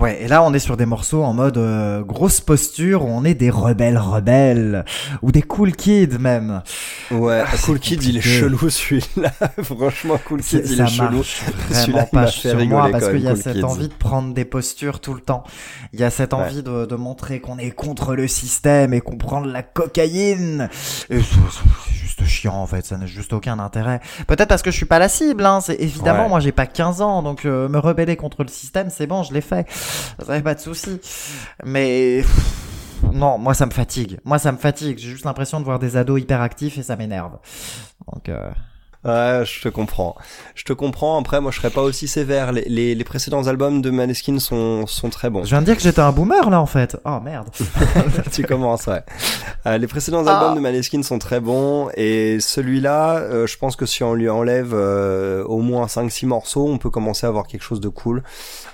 Ouais, 0.00 0.22
et 0.22 0.28
là 0.28 0.42
on 0.42 0.52
est 0.52 0.58
sur 0.58 0.76
des 0.76 0.86
morceaux 0.86 1.22
en 1.22 1.32
mode 1.34 1.56
euh, 1.56 2.02
grosse 2.02 2.40
posture 2.40 3.04
où 3.04 3.08
on 3.08 3.24
est 3.24 3.34
des 3.34 3.50
rebelles 3.50 3.98
rebelles 3.98 4.84
ou 5.22 5.30
des 5.32 5.42
cool 5.42 5.72
kids 5.72 6.18
même. 6.18 6.62
Ouais, 7.10 7.42
Ah, 7.46 7.56
Cool 7.64 7.78
Kids, 7.78 8.00
il 8.08 8.16
est 8.16 8.20
chelou 8.20 8.68
celui-là. 8.70 9.30
Franchement, 9.62 10.18
Cool 10.24 10.40
Kids, 10.42 10.62
il 10.64 10.80
est 10.80 10.86
chelou. 10.86 11.22
Celui-là, 11.22 12.06
il 12.06 12.10
pas 12.10 12.26
fait 12.26 12.50
sur 12.50 12.66
moi 12.66 12.88
parce 12.90 13.08
qu'il 13.08 13.20
y 13.20 13.28
a 13.28 13.32
Cool 13.32 13.42
cette 13.42 13.56
Kids. 13.56 13.64
envie 13.64 13.88
de 13.88 13.94
prendre 13.94 14.34
des 14.34 14.44
postures 14.44 15.00
tout 15.00 15.14
le 15.14 15.20
temps. 15.20 15.44
Il 15.92 16.00
y 16.00 16.04
a 16.04 16.10
cette 16.10 16.32
Ouais. 16.34 16.40
envie 16.40 16.62
de, 16.62 16.86
de 16.86 16.94
montrer 16.96 17.40
qu'on 17.40 17.58
est 17.58 17.70
contre 17.70 18.14
le 18.14 18.26
système 18.26 18.92
et 18.94 19.00
qu'on 19.00 19.16
prend 19.16 19.40
de 19.42 19.52
la 19.52 19.62
cocaïne. 19.62 20.68
Et 21.10 21.20
c'est 21.20 21.34
c'est 21.86 21.94
juste 21.94 22.24
chiant 22.24 22.54
en 22.54 22.66
fait, 22.66 22.84
ça 22.84 22.96
n'a 22.96 23.06
juste 23.06 23.32
aucun 23.32 23.58
intérêt. 23.58 24.00
Peut-être 24.26 24.48
parce 24.48 24.62
que 24.62 24.70
je 24.70 24.76
suis 24.76 24.86
pas 24.86 24.98
la 24.98 25.08
cible, 25.08 25.44
hein. 25.46 25.60
C'est 25.60 25.76
évidemment 25.80 26.24
Ouais. 26.24 26.28
moi 26.28 26.40
j'ai 26.40 26.52
pas 26.52 26.66
15 26.66 27.00
ans 27.02 27.22
donc 27.22 27.44
euh, 27.44 27.68
me 27.68 27.78
rebeller 27.78 28.16
contre 28.16 28.42
le 28.42 28.48
système 28.48 28.88
c'est 28.90 29.06
bon, 29.06 29.22
je 29.22 29.32
l'ai 29.32 29.40
fait. 29.40 29.66
A 30.28 30.40
pas 30.40 30.54
de 30.54 30.60
souci. 30.60 31.00
Mais 31.64 32.24
non, 33.12 33.38
moi 33.38 33.54
ça 33.54 33.66
me 33.66 33.70
fatigue. 33.70 34.18
Moi 34.24 34.38
ça 34.38 34.52
me 34.52 34.58
fatigue. 34.58 34.98
J'ai 34.98 35.10
juste 35.10 35.24
l'impression 35.24 35.60
de 35.60 35.64
voir 35.64 35.78
des 35.78 35.96
ados 35.96 36.20
hyperactifs 36.20 36.78
et 36.78 36.82
ça 36.82 36.96
m'énerve. 36.96 37.38
Donc 38.12 38.28
euh... 38.28 38.50
Ouais, 39.04 39.42
je 39.44 39.60
te 39.60 39.68
comprends. 39.68 40.14
Je 40.54 40.64
te 40.64 40.72
comprends. 40.72 41.18
Après, 41.20 41.40
moi, 41.40 41.50
je 41.50 41.58
serais 41.58 41.70
pas 41.70 41.82
aussi 41.82 42.08
sévère. 42.08 42.52
Les, 42.52 42.64
les, 42.68 42.94
les 42.94 43.04
précédents 43.04 43.46
albums 43.46 43.82
de 43.82 43.90
Maneskin 43.90 44.38
sont, 44.38 44.86
sont 44.86 45.10
très 45.10 45.28
bons. 45.28 45.44
je 45.44 45.50
viens 45.50 45.60
de 45.60 45.66
dire 45.66 45.76
que 45.76 45.82
j'étais 45.82 46.00
un 46.00 46.10
boomer 46.12 46.48
là 46.48 46.60
en 46.60 46.66
fait. 46.66 46.96
Oh 47.04 47.20
merde. 47.22 47.48
tu 48.32 48.44
commences, 48.44 48.86
ouais. 48.86 49.02
Euh, 49.66 49.76
les 49.78 49.86
précédents 49.86 50.24
Ah. 50.26 50.38
albums 50.38 50.54
de 50.54 50.60
Maneskin 50.60 51.02
sont 51.02 51.18
très 51.18 51.40
bons. 51.40 51.90
Et 51.96 52.40
celui-là, 52.40 53.16
euh, 53.18 53.46
je 53.46 53.58
pense 53.58 53.76
que 53.76 53.84
si 53.86 54.02
on 54.02 54.14
lui 54.14 54.30
enlève 54.30 54.72
euh, 54.72 55.44
au 55.44 55.58
moins 55.58 55.86
5-6 55.86 56.26
morceaux, 56.26 56.66
on 56.68 56.78
peut 56.78 56.90
commencer 56.90 57.26
à 57.26 57.28
avoir 57.28 57.46
quelque 57.46 57.62
chose 57.64 57.80
de 57.80 57.88
cool. 57.90 58.22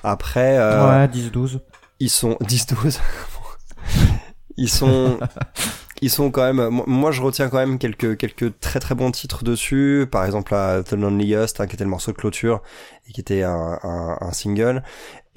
Après, 0.05 0.59
euh, 0.59 0.89
Ouais, 1.01 1.09
10-12. 1.09 1.59
ils 1.99 2.09
sont 2.11 2.37
10-12. 2.43 2.99
ils 4.57 4.69
sont 4.71 5.19
Ils 6.03 6.11
sont 6.11 6.31
quand 6.31 6.53
même, 6.53 6.83
moi- 6.87 7.11
je 7.13 7.21
retiens 7.23 7.49
quand 7.51 7.59
même 7.59 7.79
quelques 7.79 8.17
quelques 8.17 8.59
très 8.61 8.81
très 8.81 8.95
bons 8.95 9.11
titres 9.11 9.45
dessus. 9.45 10.07
Par 10.11 10.25
exemple, 10.25 10.53
la 10.55 10.83
The 10.83 10.93
Loneliest, 10.95 11.61
hein, 11.61 11.67
qui 11.67 11.75
était 11.75 11.85
le 11.85 11.91
morceau 11.91 12.13
de 12.13 12.17
clôture 12.17 12.63
et 13.09 13.13
qui 13.13 13.21
était 13.21 13.43
un, 13.43 13.79
un, 13.83 14.17
un 14.21 14.33
single, 14.33 14.83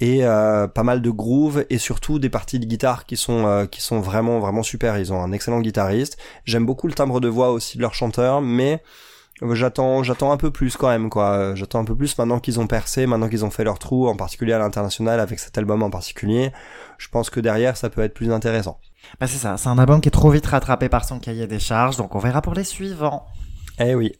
et 0.00 0.24
euh, 0.24 0.66
pas 0.66 0.82
mal 0.82 1.02
de 1.02 1.10
groove 1.10 1.64
et 1.70 1.78
surtout 1.78 2.18
des 2.18 2.30
parties 2.30 2.58
de 2.58 2.64
guitare 2.66 3.04
qui 3.06 3.16
sont 3.16 3.46
euh, 3.46 3.66
qui 3.66 3.80
sont 3.82 4.00
vraiment 4.00 4.40
vraiment 4.40 4.62
super. 4.62 4.98
Ils 4.98 5.12
ont 5.12 5.22
un 5.22 5.32
excellent 5.32 5.60
guitariste. 5.60 6.16
J'aime 6.46 6.64
beaucoup 6.66 6.86
le 6.88 6.94
timbre 6.94 7.20
de 7.20 7.28
voix 7.28 7.50
aussi 7.50 7.76
de 7.76 7.82
leur 7.82 7.94
chanteur, 7.94 8.40
mais 8.40 8.82
J'attends, 9.52 10.04
j'attends 10.04 10.30
un 10.32 10.36
peu 10.36 10.50
plus 10.52 10.76
quand 10.76 10.88
même, 10.88 11.10
quoi. 11.10 11.54
J'attends 11.56 11.80
un 11.80 11.84
peu 11.84 11.96
plus 11.96 12.16
maintenant 12.18 12.38
qu'ils 12.38 12.60
ont 12.60 12.68
percé, 12.68 13.04
maintenant 13.06 13.28
qu'ils 13.28 13.44
ont 13.44 13.50
fait 13.50 13.64
leur 13.64 13.78
trou, 13.80 14.06
en 14.08 14.14
particulier 14.16 14.52
à 14.52 14.58
l'international 14.58 15.18
avec 15.20 15.40
cet 15.40 15.58
album 15.58 15.82
en 15.82 15.90
particulier. 15.90 16.52
Je 16.98 17.08
pense 17.08 17.30
que 17.30 17.40
derrière, 17.40 17.76
ça 17.76 17.90
peut 17.90 18.02
être 18.02 18.14
plus 18.14 18.30
intéressant. 18.30 18.78
Bah 19.20 19.26
c'est 19.26 19.38
ça, 19.38 19.56
c'est 19.56 19.68
un 19.68 19.78
album 19.78 20.00
qui 20.00 20.08
est 20.08 20.12
trop 20.12 20.30
vite 20.30 20.46
rattrapé 20.46 20.88
par 20.88 21.04
son 21.04 21.18
cahier 21.18 21.46
des 21.46 21.58
charges, 21.58 21.96
donc 21.96 22.14
on 22.14 22.18
verra 22.18 22.42
pour 22.42 22.54
les 22.54 22.64
suivants. 22.64 23.26
Eh 23.78 23.94
oui. 23.94 24.12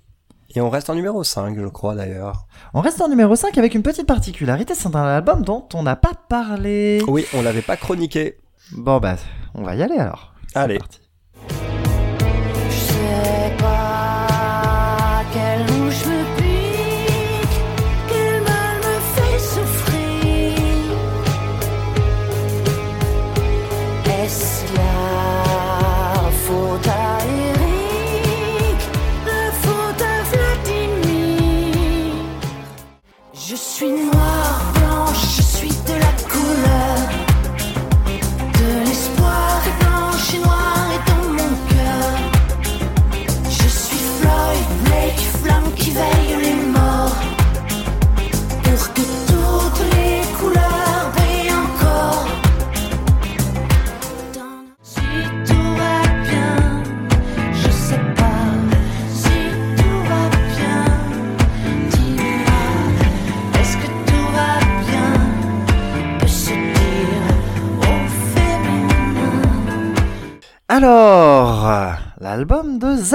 Et 0.57 0.61
on 0.61 0.71
reste 0.71 0.89
en 0.89 0.95
numéro 0.95 1.25
5, 1.25 1.59
je 1.59 1.67
crois 1.67 1.95
d'ailleurs. 1.97 2.47
On 2.75 2.81
reste 2.81 3.01
en 3.01 3.09
numéro 3.09 3.35
5 3.35 3.59
avec 3.59 3.75
une 3.75 3.83
petite 3.83 4.07
particularité, 4.07 4.75
c'est 4.75 4.95
un 4.95 5.05
album 5.05 5.43
dont 5.43 5.67
on 5.75 5.83
n'a 5.83 5.97
pas 5.97 6.13
parlé. 6.29 7.03
Oui, 7.09 7.27
on 7.35 7.43
l'avait 7.43 7.63
pas 7.63 7.77
chroniqué. 7.77 8.39
Bon 8.73 8.99
bah, 9.01 9.17
on 9.55 9.63
va 9.63 9.75
y 9.75 9.83
aller 9.83 9.97
alors. 9.97 10.33
C'est 10.49 10.59
Allez. 10.59 10.79
parti. 10.79 11.01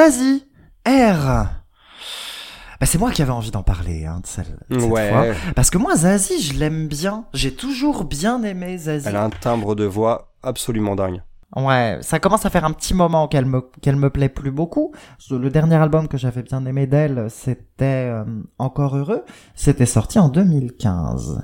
Zazie, 0.09 0.43
R. 0.87 1.45
Bah, 2.79 2.85
c'est 2.85 2.97
moi 2.97 3.11
qui 3.11 3.21
avais 3.21 3.31
envie 3.31 3.51
d'en 3.51 3.61
parler, 3.63 4.05
hein, 4.05 4.21
de 4.21 4.27
celle, 4.27 4.57
de 4.69 4.79
cette 4.79 4.89
Ouais. 4.89 5.09
fois. 5.09 5.25
Parce 5.55 5.69
que 5.69 5.77
moi, 5.77 5.95
Zazie, 5.97 6.41
je 6.41 6.53
l'aime 6.57 6.87
bien. 6.87 7.25
J'ai 7.33 7.53
toujours 7.53 8.05
bien 8.05 8.41
aimé 8.43 8.77
Zazie. 8.77 9.07
Elle 9.07 9.17
a 9.17 9.23
un 9.23 9.29
timbre 9.29 9.75
de 9.75 9.83
voix 9.85 10.33
absolument 10.41 10.95
dingue. 10.95 11.21
Ouais, 11.55 11.97
ça 12.01 12.19
commence 12.19 12.45
à 12.45 12.51
faire 12.51 12.63
un 12.63 12.71
petit 12.71 12.93
moment 12.93 13.27
qu'elle 13.27 13.45
me 13.45 13.61
qu'elle 13.81 13.95
me 13.95 14.11
plaît 14.11 14.29
plus 14.29 14.51
beaucoup. 14.51 14.93
Le 15.31 15.49
dernier 15.49 15.75
album 15.75 16.07
que 16.07 16.17
j'avais 16.17 16.43
bien 16.43 16.63
aimé 16.65 16.85
d'elle, 16.85 17.25
c'était 17.29 18.11
euh, 18.11 18.23
Encore 18.59 18.95
heureux. 18.95 19.23
C'était 19.55 19.87
sorti 19.87 20.19
en 20.19 20.29
2015. 20.29 21.43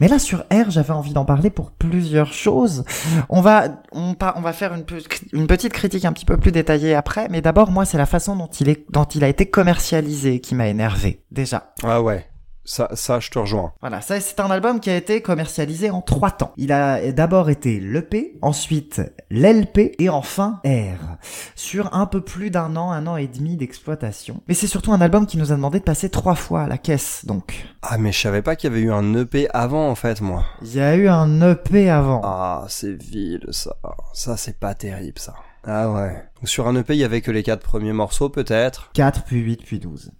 Mais 0.00 0.08
là 0.08 0.18
sur 0.18 0.40
R, 0.52 0.68
j'avais 0.70 0.92
envie 0.92 1.14
d'en 1.14 1.24
parler 1.24 1.48
pour 1.48 1.70
plusieurs 1.70 2.32
choses. 2.32 2.84
On 3.30 3.40
va 3.40 3.68
on, 3.92 4.14
on 4.36 4.40
va 4.40 4.52
faire 4.52 4.74
une, 4.74 4.84
une 5.32 5.46
petite 5.46 5.72
critique 5.72 6.04
un 6.04 6.12
petit 6.12 6.26
peu 6.26 6.36
plus 6.36 6.52
détaillée 6.52 6.94
après, 6.94 7.28
mais 7.30 7.40
d'abord 7.40 7.70
moi 7.70 7.86
c'est 7.86 7.98
la 7.98 8.06
façon 8.06 8.36
dont 8.36 8.48
il 8.48 8.68
est 8.68 8.84
dont 8.92 9.04
il 9.04 9.24
a 9.24 9.28
été 9.28 9.46
commercialisé 9.46 10.40
qui 10.40 10.54
m'a 10.54 10.68
énervé 10.68 11.24
déjà. 11.30 11.72
Ah 11.82 12.02
ouais. 12.02 12.26
Ça, 12.68 12.90
ça, 12.92 13.18
je 13.18 13.30
te 13.30 13.38
rejoins. 13.38 13.72
Voilà, 13.80 14.02
ça 14.02 14.20
c'est 14.20 14.40
un 14.40 14.50
album 14.50 14.78
qui 14.78 14.90
a 14.90 14.96
été 14.96 15.22
commercialisé 15.22 15.88
en 15.88 16.02
trois 16.02 16.30
temps. 16.30 16.52
Il 16.58 16.70
a 16.70 17.12
d'abord 17.12 17.48
été 17.48 17.80
l'EP, 17.80 18.36
ensuite 18.42 19.00
l'LP 19.30 19.94
et 19.98 20.10
enfin 20.10 20.60
R, 20.66 21.16
sur 21.54 21.94
un 21.94 22.04
peu 22.04 22.20
plus 22.20 22.50
d'un 22.50 22.76
an, 22.76 22.90
un 22.90 23.06
an 23.06 23.16
et 23.16 23.26
demi 23.26 23.56
d'exploitation. 23.56 24.42
Mais 24.48 24.54
c'est 24.54 24.66
surtout 24.66 24.92
un 24.92 25.00
album 25.00 25.24
qui 25.24 25.38
nous 25.38 25.50
a 25.50 25.56
demandé 25.56 25.78
de 25.78 25.84
passer 25.84 26.10
trois 26.10 26.34
fois 26.34 26.64
à 26.64 26.66
la 26.66 26.76
caisse, 26.76 27.24
donc. 27.24 27.66
Ah, 27.80 27.96
mais 27.96 28.12
je 28.12 28.20
savais 28.20 28.42
pas 28.42 28.54
qu'il 28.54 28.70
y 28.70 28.72
avait 28.74 28.82
eu 28.82 28.92
un 28.92 29.14
EP 29.14 29.48
avant, 29.54 29.88
en 29.88 29.94
fait, 29.94 30.20
moi. 30.20 30.44
Il 30.60 30.74
y 30.74 30.80
a 30.80 30.94
eu 30.94 31.08
un 31.08 31.40
EP 31.50 31.88
avant. 31.88 32.20
Ah, 32.22 32.66
c'est 32.68 33.02
vile, 33.02 33.46
ça. 33.50 33.76
Ça, 34.12 34.36
c'est 34.36 34.60
pas 34.60 34.74
terrible, 34.74 35.18
ça. 35.18 35.32
Ah 35.64 35.90
ouais. 35.90 36.22
Donc, 36.36 36.50
sur 36.50 36.68
un 36.68 36.76
EP, 36.76 36.92
il 36.92 37.00
y 37.00 37.04
avait 37.04 37.22
que 37.22 37.30
les 37.30 37.42
quatre 37.42 37.62
premiers 37.62 37.94
morceaux, 37.94 38.28
peut-être. 38.28 38.90
4, 38.92 39.24
puis 39.24 39.38
8, 39.38 39.64
puis 39.64 39.78
12. 39.78 40.12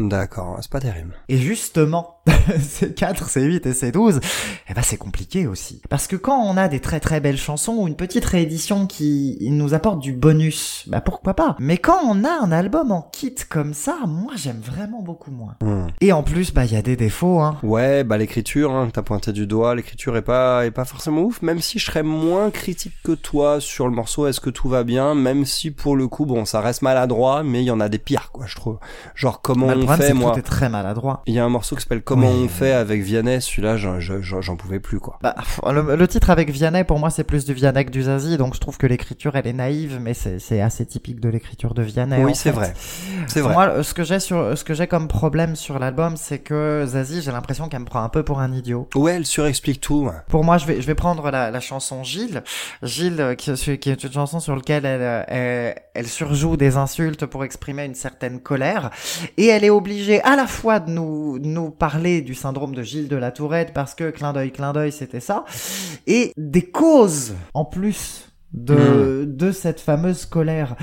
D'accord, 0.00 0.58
c'est 0.60 0.70
pas 0.70 0.80
terrible. 0.80 1.14
Et 1.28 1.38
justement, 1.38 2.13
c'est 2.60 2.94
4, 2.94 3.28
c'est 3.28 3.42
8 3.42 3.66
et 3.66 3.72
c'est 3.74 3.92
12, 3.92 4.20
eh 4.68 4.74
ben 4.74 4.82
c'est 4.82 4.96
compliqué 4.96 5.46
aussi. 5.46 5.82
Parce 5.90 6.06
que 6.06 6.16
quand 6.16 6.40
on 6.42 6.56
a 6.56 6.68
des 6.68 6.80
très 6.80 7.00
très 7.00 7.20
belles 7.20 7.36
chansons 7.36 7.74
ou 7.74 7.88
une 7.88 7.96
petite 7.96 8.24
réédition 8.24 8.86
qui 8.86 9.38
nous 9.50 9.74
apporte 9.74 10.00
du 10.00 10.12
bonus, 10.12 10.84
bah 10.86 11.00
pourquoi 11.00 11.34
pas? 11.34 11.56
Mais 11.58 11.76
quand 11.78 11.98
on 12.08 12.24
a 12.24 12.30
un 12.42 12.50
album 12.52 12.92
en 12.92 13.02
kit 13.12 13.34
comme 13.48 13.74
ça, 13.74 13.96
moi 14.06 14.32
j'aime 14.36 14.60
vraiment 14.60 15.02
beaucoup 15.02 15.30
moins. 15.30 15.56
Hmm. 15.62 15.88
Et 16.00 16.12
en 16.12 16.22
plus, 16.22 16.52
bah 16.52 16.64
il 16.64 16.72
y 16.72 16.76
a 16.76 16.82
des 16.82 16.96
défauts, 16.96 17.40
hein. 17.40 17.56
Ouais, 17.62 18.04
bah 18.04 18.16
l'écriture, 18.16 18.72
hein, 18.72 18.86
que 18.86 18.92
t'as 18.92 19.02
pointé 19.02 19.32
du 19.32 19.46
doigt, 19.46 19.74
l'écriture 19.74 20.16
est 20.16 20.22
pas 20.22 20.64
est 20.66 20.70
pas 20.70 20.84
forcément 20.84 21.22
ouf, 21.22 21.42
même 21.42 21.60
si 21.60 21.78
je 21.78 21.86
serais 21.86 22.02
moins 22.02 22.50
critique 22.50 22.94
que 23.04 23.12
toi 23.12 23.60
sur 23.60 23.86
le 23.86 23.94
morceau 23.94 24.26
Est-ce 24.26 24.40
que 24.40 24.50
tout 24.50 24.68
va 24.68 24.82
bien, 24.84 25.14
même 25.14 25.44
si 25.44 25.70
pour 25.70 25.94
le 25.96 26.08
coup, 26.08 26.24
bon, 26.24 26.44
ça 26.46 26.60
reste 26.60 26.82
maladroit, 26.82 27.42
mais 27.42 27.62
il 27.62 27.66
y 27.66 27.70
en 27.70 27.80
a 27.80 27.88
des 27.88 27.98
pires, 27.98 28.30
quoi, 28.32 28.46
je 28.46 28.54
trouve. 28.56 28.78
Genre 29.14 29.42
comment 29.42 29.66
Bah, 29.66 29.74
le 29.74 29.82
on 29.82 29.86
problème, 29.86 30.00
c'est 30.08 30.14
fait, 30.14 30.18
moi? 30.18 30.32
tout 30.32 30.38
est 30.38 30.42
très 30.42 30.68
maladroit. 30.68 31.22
Il 31.26 31.34
y 31.34 31.38
a 31.38 31.44
un 31.44 31.48
morceau 31.48 31.76
qui 31.76 31.82
s'appelle 31.82 32.02
Comment 32.14 32.30
Oui. 32.30 32.42
on 32.44 32.48
fait 32.48 32.72
avec 32.72 33.02
Vianney, 33.02 33.40
celui-là, 33.40 33.76
j'en- 33.76 34.56
pouvais 34.56 34.78
plus, 34.80 35.00
quoi. 35.00 35.18
Bah, 35.20 35.34
le, 35.72 35.96
le 35.96 36.08
titre 36.08 36.30
avec 36.30 36.48
Vianney, 36.50 36.84
pour 36.84 36.98
moi, 36.98 37.10
c'est 37.10 37.24
plus 37.24 37.44
du 37.44 37.52
Vianney 37.54 37.84
que 37.84 37.90
du 37.90 38.02
Zazie, 38.04 38.36
donc 38.36 38.54
je 38.54 38.60
trouve 38.60 38.76
que 38.78 38.86
l'écriture, 38.86 39.34
elle 39.36 39.46
est 39.48 39.52
naïve, 39.52 39.98
mais 40.00 40.14
c'est 40.14 40.60
assez 40.60 40.86
typique 40.86 41.18
de 41.20 41.28
l'écriture 41.28 41.74
de 41.74 41.82
Vianney. 41.82 42.22
oui, 42.22 42.34
c'est 42.34 42.50
vrai. 42.52 42.72
C'est 43.26 43.40
vrai. 43.40 43.52
Moi, 43.52 43.82
ce 43.82 43.94
que 43.94 44.04
j'ai 44.04 44.20
sur, 44.20 44.56
ce 44.56 44.62
que 44.64 44.74
j'ai 44.74 44.86
comme 44.86 45.08
problème 45.08 45.56
sur 45.56 45.78
l'album, 45.78 46.16
c'est 46.16 46.38
que 46.38 46.84
Zazie, 46.86 47.20
j'ai 47.22 47.32
l'impression 47.32 47.68
qu'elle 47.68 47.80
me 47.80 47.84
prend 47.86 48.02
un 48.02 48.08
peu 48.08 48.22
pour 48.22 48.38
un 48.40 48.52
idiot. 48.52 48.88
Ouais, 48.94 49.14
elle 49.16 49.26
surexplique 49.26 49.80
tout. 49.80 50.08
Pour 50.28 50.44
moi, 50.44 50.58
je 50.58 50.66
vais, 50.66 50.80
je 50.80 50.86
vais 50.86 50.94
prendre 50.94 51.30
la, 51.30 51.50
la 51.50 51.60
chanson 51.60 52.04
Gilles. 52.04 52.42
Gilles, 52.82 53.20
euh, 53.20 53.34
qui, 53.34 53.52
qui 53.78 53.90
est 53.90 54.04
une 54.04 54.12
chanson 54.12 54.38
sur 54.40 54.54
laquelle 54.54 54.84
elle, 54.86 55.00
euh, 55.02 55.22
elle, 55.26 55.74
elle 55.94 56.06
surjoue 56.06 56.56
des 56.56 56.76
insultes 56.76 57.26
pour 57.26 57.44
exprimer 57.44 57.84
une 57.84 57.94
certaine 57.94 58.40
colère. 58.40 58.90
Et 59.36 59.46
elle 59.46 59.64
est 59.64 59.70
obligée 59.70 60.22
à 60.22 60.36
la 60.36 60.46
fois 60.46 60.78
de 60.80 60.90
nous, 60.90 61.38
nous 61.40 61.70
parler 61.70 62.03
du 62.04 62.34
syndrome 62.34 62.74
de 62.74 62.82
Gilles 62.82 63.08
de 63.08 63.16
la 63.16 63.32
Tourette 63.32 63.72
parce 63.72 63.94
que 63.94 64.10
clin 64.10 64.32
d'œil, 64.32 64.52
clin 64.52 64.72
d'œil, 64.72 64.92
c'était 64.92 65.20
ça. 65.20 65.44
Et 66.06 66.32
des 66.36 66.62
causes, 66.62 67.34
en 67.54 67.64
plus. 67.64 68.30
De, 68.56 69.24
de 69.26 69.50
cette 69.50 69.80
fameuse 69.80 70.26
colère. 70.26 70.76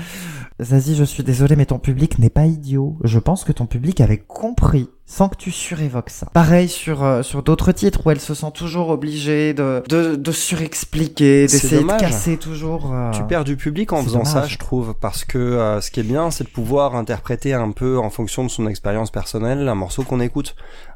Zazie, 0.60 0.94
je 0.94 1.04
suis 1.04 1.22
désolé, 1.22 1.56
mais 1.56 1.64
ton 1.64 1.78
public 1.78 2.18
n'est 2.18 2.28
pas 2.28 2.44
idiot. 2.44 2.98
Je 3.02 3.18
pense 3.18 3.44
que 3.44 3.52
ton 3.52 3.64
public 3.64 4.02
avait 4.02 4.18
compris 4.18 4.90
sans 5.12 5.28
que 5.28 5.36
tu 5.36 5.50
surévoques 5.50 6.08
ça. 6.08 6.26
Pareil 6.32 6.68
sur 6.70 7.04
euh, 7.04 7.22
sur 7.22 7.42
d'autres 7.42 7.70
titres 7.72 8.00
où 8.06 8.10
elle 8.10 8.20
se 8.20 8.32
sent 8.32 8.50
toujours 8.54 8.88
obligée 8.88 9.52
de 9.52 9.82
de, 9.88 10.16
de 10.16 10.32
surexpliquer, 10.32 11.42
d'essayer 11.46 11.82
de 11.82 11.98
casser 11.98 12.38
toujours. 12.38 12.90
euh, 12.94 13.10
Tu 13.10 13.22
perds 13.24 13.44
du 13.44 13.56
public 13.56 13.92
en 13.92 14.02
faisant 14.02 14.24
ça, 14.24 14.46
je 14.46 14.56
trouve, 14.56 14.94
parce 14.98 15.24
que 15.24 15.38
euh, 15.38 15.80
ce 15.82 15.90
qui 15.90 16.00
est 16.00 16.04
bien, 16.04 16.30
c'est 16.30 16.44
de 16.44 16.48
pouvoir 16.48 16.96
interpréter 16.96 17.52
un 17.52 17.72
peu 17.72 17.98
en 17.98 18.08
fonction 18.08 18.42
de 18.44 18.48
son 18.48 18.66
expérience 18.66 19.10
personnelle 19.10 19.68
un 19.68 19.74
morceau 19.74 20.02
qu'on 20.02 20.20
écoute. 20.20 20.54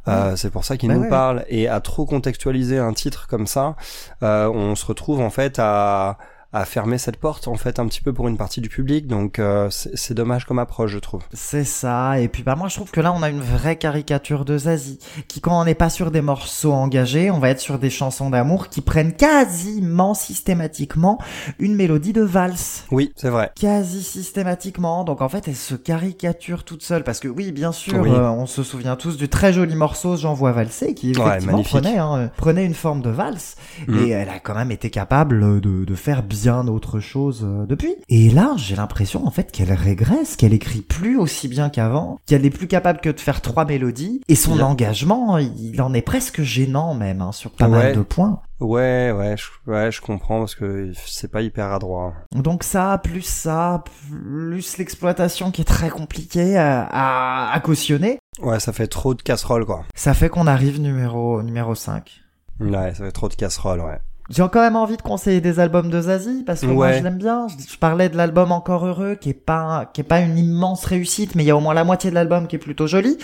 Euh, 0.08 0.36
c'est 0.36 0.50
pour 0.50 0.64
ça 0.64 0.76
qu'il 0.76 0.88
Bah 0.88 0.94
nous 0.94 1.02
ouais, 1.02 1.08
parle. 1.10 1.44
Et 1.48 1.68
à 1.68 1.80
trop 1.80 2.06
contextualiser 2.06 2.78
un 2.78 2.92
titre 2.94 3.26
comme 3.28 3.46
ça, 3.46 3.76
euh, 4.22 4.48
on 4.48 4.74
se 4.76 4.86
retrouve 4.86 5.20
en 5.20 5.30
fait 5.30 5.58
à 5.58 6.16
à 6.56 6.64
fermer 6.64 6.98
cette 6.98 7.16
porte 7.18 7.48
en 7.48 7.54
fait 7.56 7.78
un 7.78 7.86
petit 7.86 8.00
peu 8.00 8.12
pour 8.12 8.28
une 8.28 8.36
partie 8.36 8.60
du 8.60 8.68
public. 8.68 9.06
Donc 9.06 9.38
euh, 9.38 9.68
c'est 9.70 10.14
dommage 10.14 10.44
comme 10.44 10.58
approche, 10.58 10.90
je 10.90 10.98
trouve. 10.98 11.22
C'est 11.32 11.64
ça. 11.64 12.20
Et 12.20 12.28
puis 12.28 12.42
bah 12.42 12.54
moi 12.56 12.68
je 12.68 12.76
trouve 12.76 12.90
que 12.90 13.00
là 13.00 13.12
on 13.12 13.22
a 13.22 13.28
une 13.30 13.40
vraie 13.40 13.76
caricature 13.76 14.44
de 14.44 14.58
Zazie 14.58 14.98
qui 15.28 15.40
quand 15.40 15.60
on 15.60 15.64
n'est 15.64 15.74
pas 15.74 15.90
sur 15.90 16.10
des 16.10 16.20
morceaux 16.20 16.72
engagés, 16.72 17.30
on 17.30 17.38
va 17.38 17.50
être 17.50 17.60
sur 17.60 17.78
des 17.78 17.90
chansons 17.90 18.30
d'amour 18.30 18.68
qui 18.68 18.80
prennent 18.80 19.12
quasiment 19.12 20.14
systématiquement 20.14 21.18
une 21.58 21.74
mélodie 21.74 22.12
de 22.12 22.22
valse. 22.22 22.84
Oui, 22.90 23.12
c'est 23.16 23.30
vrai. 23.30 23.50
quasi 23.58 24.02
systématiquement. 24.02 25.04
Donc 25.04 25.20
en 25.22 25.28
fait, 25.28 25.48
elle 25.48 25.56
se 25.56 25.74
caricature 25.74 26.64
toute 26.64 26.82
seule 26.82 27.04
parce 27.04 27.20
que 27.20 27.28
oui, 27.28 27.52
bien 27.52 27.72
sûr, 27.72 28.00
Oui. 28.00 28.10
euh, 28.10 28.28
on 28.30 28.46
se 28.46 28.62
souvient 28.62 28.96
tous 28.96 29.16
du 29.16 29.28
très 29.28 29.52
joli 29.52 29.74
morceau 29.74 30.16
J'envoie 30.16 30.52
valser 30.52 30.94
qui 30.94 31.10
effectivement 31.10 31.62
prenait, 31.62 31.98
hein, 31.98 32.16
euh, 32.16 32.28
prenait 32.36 32.64
une 32.64 32.74
forme 32.74 33.02
de 33.02 33.10
valse 33.10 33.56
Mm. 33.88 33.98
et 33.98 34.08
elle 34.10 34.28
a 34.28 34.38
quand 34.38 34.54
même 34.54 34.70
été 34.70 34.90
capable 34.90 35.60
de, 35.60 35.84
de 35.84 35.94
faire 35.94 36.22
bien 36.22 36.45
bien 36.46 36.68
autre 36.68 37.00
chose 37.00 37.42
euh, 37.44 37.66
depuis. 37.66 37.96
Et 38.08 38.30
là, 38.30 38.52
j'ai 38.56 38.76
l'impression 38.76 39.26
en 39.26 39.30
fait 39.32 39.50
qu'elle 39.50 39.72
régresse, 39.72 40.36
qu'elle 40.36 40.52
écrit 40.54 40.80
plus 40.80 41.18
aussi 41.18 41.48
bien 41.48 41.70
qu'avant, 41.70 42.20
qu'elle 42.26 42.46
est 42.46 42.50
plus 42.50 42.68
capable 42.68 43.00
que 43.00 43.08
de 43.10 43.18
faire 43.18 43.40
trois 43.40 43.64
mélodies. 43.64 44.20
Et 44.28 44.36
son 44.36 44.60
engagement, 44.60 45.38
il 45.38 45.82
en 45.82 45.92
est 45.92 46.02
presque 46.02 46.42
gênant 46.42 46.94
même 46.94 47.20
hein, 47.20 47.32
sur 47.32 47.50
pas 47.50 47.66
Ouais. 47.66 47.70
mal 47.86 47.96
de 47.96 48.02
points. 48.02 48.38
Ouais, 48.60 49.12
ouais, 49.12 49.34
je, 49.36 49.70
ouais, 49.70 49.90
je 49.90 50.00
comprends 50.00 50.38
parce 50.38 50.54
que 50.54 50.92
c'est 51.04 51.30
pas 51.30 51.42
hyper 51.42 51.72
adroit. 51.72 52.14
Donc 52.32 52.62
ça, 52.62 52.98
plus 53.02 53.22
ça, 53.26 53.82
plus 54.08 54.78
l'exploitation 54.78 55.50
qui 55.50 55.62
est 55.62 55.64
très 55.64 55.90
compliquée 55.90 56.56
à 56.56 57.60
cautionner, 57.64 58.18
Ouais, 58.40 58.60
ça 58.60 58.72
fait 58.72 58.86
trop 58.86 59.14
de 59.14 59.22
casseroles, 59.22 59.64
quoi. 59.66 59.84
ça 59.94 60.14
fait 60.14 60.28
qu'on 60.28 60.46
arrive 60.46 60.80
numéro 60.80 61.42
numéro 61.42 61.74
5. 61.74 62.20
Ouais, 62.60 62.94
ça 62.94 63.04
fait 63.04 63.12
trop 63.12 63.28
de 63.28 63.34
casseroles, 63.34 63.80
ouais. 63.80 63.98
J'ai 64.28 64.42
quand 64.50 64.60
même 64.60 64.76
envie 64.76 64.96
de 64.96 65.02
conseiller 65.02 65.40
des 65.40 65.60
albums 65.60 65.88
de 65.88 66.00
Zazie 66.00 66.42
parce 66.44 66.60
que 66.60 66.66
moi 66.66 66.92
je 66.92 67.02
l'aime 67.02 67.18
bien. 67.18 67.46
Je, 67.48 67.76
parlais 67.76 68.08
de 68.08 68.16
l'album 68.16 68.52
Encore 68.52 68.86
heureux 68.86 69.14
qui 69.14 69.30
est 69.30 69.34
pas 69.34 69.90
qui 69.92 70.00
est 70.00 70.04
pas 70.04 70.20
une 70.20 70.36
immense 70.36 70.84
réussite 70.84 71.34
mais 71.34 71.44
il 71.44 71.46
y 71.46 71.50
a 71.50 71.56
au 71.56 71.60
moins 71.60 71.74
la 71.74 71.84
moitié 71.84 72.10
de 72.10 72.14
l'album 72.14 72.46
qui 72.46 72.56
est 72.56 72.60
plutôt 72.60 72.86
joli. 72.86 73.18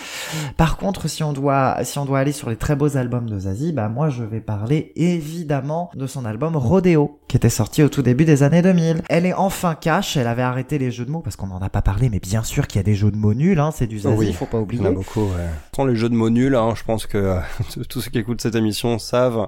Par 0.57 0.77
contre, 0.77 1.07
si 1.07 1.23
on 1.23 1.33
doit 1.33 1.77
si 1.83 1.97
on 1.99 2.05
doit 2.05 2.19
aller 2.19 2.31
sur 2.31 2.49
les 2.49 2.55
très 2.55 2.75
beaux 2.75 2.97
albums 2.97 3.29
de 3.29 3.39
Zazie, 3.39 3.73
bah 3.73 3.89
moi 3.89 4.09
je 4.09 4.23
vais 4.23 4.41
parler 4.41 4.91
évidemment 4.95 5.89
de 5.95 6.07
son 6.07 6.25
album 6.25 6.55
Rodeo 6.55 7.19
qui 7.27 7.37
était 7.37 7.49
sorti 7.49 7.83
au 7.83 7.89
tout 7.89 8.01
début 8.01 8.25
des 8.25 8.43
années 8.43 8.61
2000. 8.61 9.01
Elle 9.09 9.25
est 9.25 9.33
enfin 9.33 9.75
cash, 9.75 10.17
elle 10.17 10.27
avait 10.27 10.41
arrêté 10.41 10.77
les 10.77 10.91
jeux 10.91 11.05
de 11.05 11.11
mots 11.11 11.21
parce 11.21 11.35
qu'on 11.35 11.51
en 11.51 11.61
a 11.61 11.69
pas 11.69 11.81
parlé 11.81 12.09
mais 12.09 12.19
bien 12.19 12.43
sûr 12.43 12.67
qu'il 12.67 12.79
y 12.79 12.81
a 12.81 12.83
des 12.83 12.95
jeux 12.95 13.11
de 13.11 13.17
mots 13.17 13.33
nuls 13.33 13.59
hein, 13.59 13.71
c'est 13.73 13.87
du 13.87 13.99
Zazie, 13.99 14.15
Oui, 14.17 14.33
faut 14.33 14.45
pas 14.45 14.57
Il 14.57 14.59
y 14.59 14.61
en 14.61 14.63
oublier. 14.63 14.87
a 14.87 14.91
beaucoup, 14.91 15.21
ouais. 15.21 15.49
Sans 15.75 15.85
les 15.85 15.95
jeux 15.95 16.09
de 16.09 16.15
mots 16.15 16.29
nuls, 16.29 16.55
hein, 16.55 16.73
je 16.75 16.83
pense 16.83 17.07
que 17.07 17.17
euh, 17.17 17.39
tous 17.89 18.01
ceux 18.01 18.11
qui 18.11 18.19
écoutent 18.19 18.41
cette 18.41 18.55
émission 18.55 18.99
savent 18.99 19.47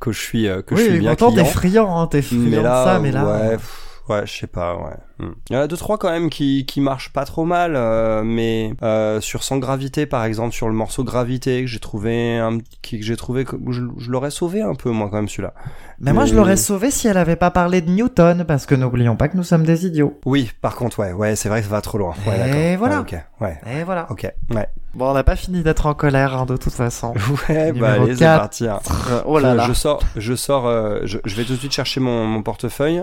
que 0.00 0.12
je 0.12 0.20
suis, 0.20 0.48
euh, 0.48 0.62
que 0.62 0.76
je 0.76 0.82
suis 0.82 0.92
oui, 0.92 0.98
bien 1.00 1.14
pourtant 1.16 1.30
t'es 1.32 1.42
client. 1.42 1.52
friand, 1.52 2.00
hein, 2.02 2.06
t'es 2.08 2.22
friand 2.22 2.50
Mais 2.50 2.56
de 2.58 2.62
ça 2.62 2.98
mais 3.00 3.12
là 3.12 3.24
ouais, 3.24 3.56
pff, 3.56 4.02
ouais, 4.08 4.26
je 4.26 4.32
sais 4.40 4.46
pas, 4.46 4.76
ouais. 4.76 4.96
Il 5.18 5.54
y 5.54 5.56
en 5.56 5.60
a 5.60 5.66
deux 5.66 5.76
trois 5.78 5.96
quand 5.98 6.10
même 6.10 6.28
qui 6.28 6.66
qui 6.66 6.80
marchent 6.80 7.12
pas 7.12 7.24
trop 7.24 7.44
mal, 7.44 7.72
euh, 7.74 8.22
mais 8.22 8.74
euh, 8.82 9.20
sur 9.20 9.42
Sans 9.44 9.56
gravité 9.58 10.04
par 10.06 10.24
exemple, 10.24 10.52
sur 10.54 10.68
le 10.68 10.74
morceau 10.74 11.04
Gravité 11.04 11.62
que 11.62 11.66
j'ai 11.68 11.78
trouvé 11.78 12.36
un 12.36 12.58
qui 12.82 12.98
que 13.00 13.04
j'ai 13.04 13.16
trouvé 13.16 13.44
que 13.44 13.56
je, 13.70 13.82
je 13.98 14.10
l'aurais 14.10 14.30
sauvé 14.30 14.60
un 14.60 14.74
peu 14.74 14.90
moi 14.90 15.08
quand 15.10 15.16
même 15.16 15.28
celui-là. 15.28 15.54
Mais 15.98 16.12
moi, 16.12 16.26
je 16.26 16.32
Mais- 16.32 16.36
l'aurais 16.36 16.56
sauvé 16.58 16.90
si 16.90 17.08
elle 17.08 17.16
avait 17.16 17.36
pas 17.36 17.50
parlé 17.50 17.80
de 17.80 17.90
Newton, 17.90 18.44
parce 18.46 18.66
que 18.66 18.74
n'oublions 18.74 19.16
pas 19.16 19.28
que 19.28 19.36
nous 19.38 19.42
sommes 19.44 19.64
des 19.64 19.86
idiots. 19.86 20.20
Oui, 20.26 20.50
par 20.60 20.76
contre 20.76 20.98
ouais, 20.98 21.12
ouais, 21.14 21.36
c'est 21.36 21.48
vrai 21.48 21.60
que 21.60 21.66
ça 21.68 21.72
va 21.72 21.80
trop 21.80 21.96
loin. 21.96 22.14
Ouais, 22.26 22.72
Et 22.72 22.76
voilà. 22.76 22.96
Ouais, 22.96 23.00
ok, 23.00 23.16
ouais. 23.40 23.58
Et 23.80 23.84
voilà. 23.84 24.06
Ok, 24.10 24.30
ouais. 24.54 24.66
Bon, 24.92 25.10
on 25.10 25.14
n'a 25.14 25.24
pas 25.24 25.36
fini 25.36 25.62
d'être 25.62 25.86
en 25.86 25.94
colère, 25.94 26.36
hein, 26.36 26.44
de 26.44 26.56
toute 26.58 26.74
façon. 26.74 27.14
Ouais, 27.48 27.72
bah 27.72 27.88
Numéro 27.96 28.04
allez, 28.04 28.12
c'est 28.14 28.18
quatre. 28.20 28.40
parti. 28.40 28.66
hein. 28.68 28.80
oh 29.24 29.38
là 29.38 29.52
je, 29.52 29.56
là. 29.56 29.64
je 29.68 29.72
sors, 29.72 30.02
je 30.16 30.34
sors, 30.34 30.66
euh, 30.66 31.00
je, 31.04 31.16
je 31.24 31.34
vais 31.36 31.44
tout 31.44 31.54
de 31.54 31.58
suite 31.58 31.72
chercher 31.72 32.00
mon, 32.00 32.26
mon 32.26 32.42
portefeuille. 32.42 33.02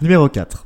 Numéro 0.00 0.28
4. 0.28 0.65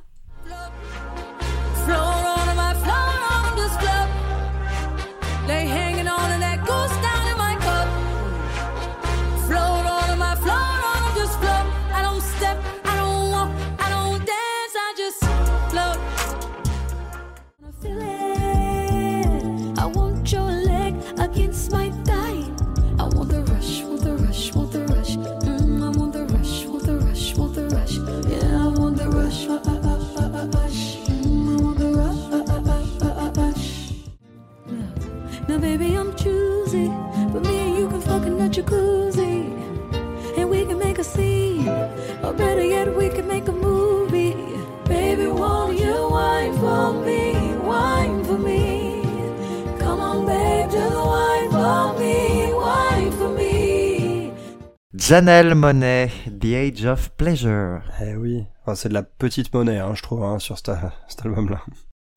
Janelle 55.14 55.57
Monet, 55.57 56.09
The 56.40 56.55
Age 56.55 56.85
of 56.87 57.11
Pleasure. 57.16 57.81
Eh 58.01 58.14
oui, 58.14 58.44
enfin, 58.62 58.77
c'est 58.77 58.88
de 58.90 58.94
la 58.94 59.03
petite 59.03 59.53
monnaie, 59.53 59.81
hein, 59.81 59.90
je 59.96 60.03
trouve, 60.05 60.23
hein, 60.23 60.38
sur 60.38 60.57
cet, 60.57 60.70
cet 61.09 61.27
album-là. 61.27 61.62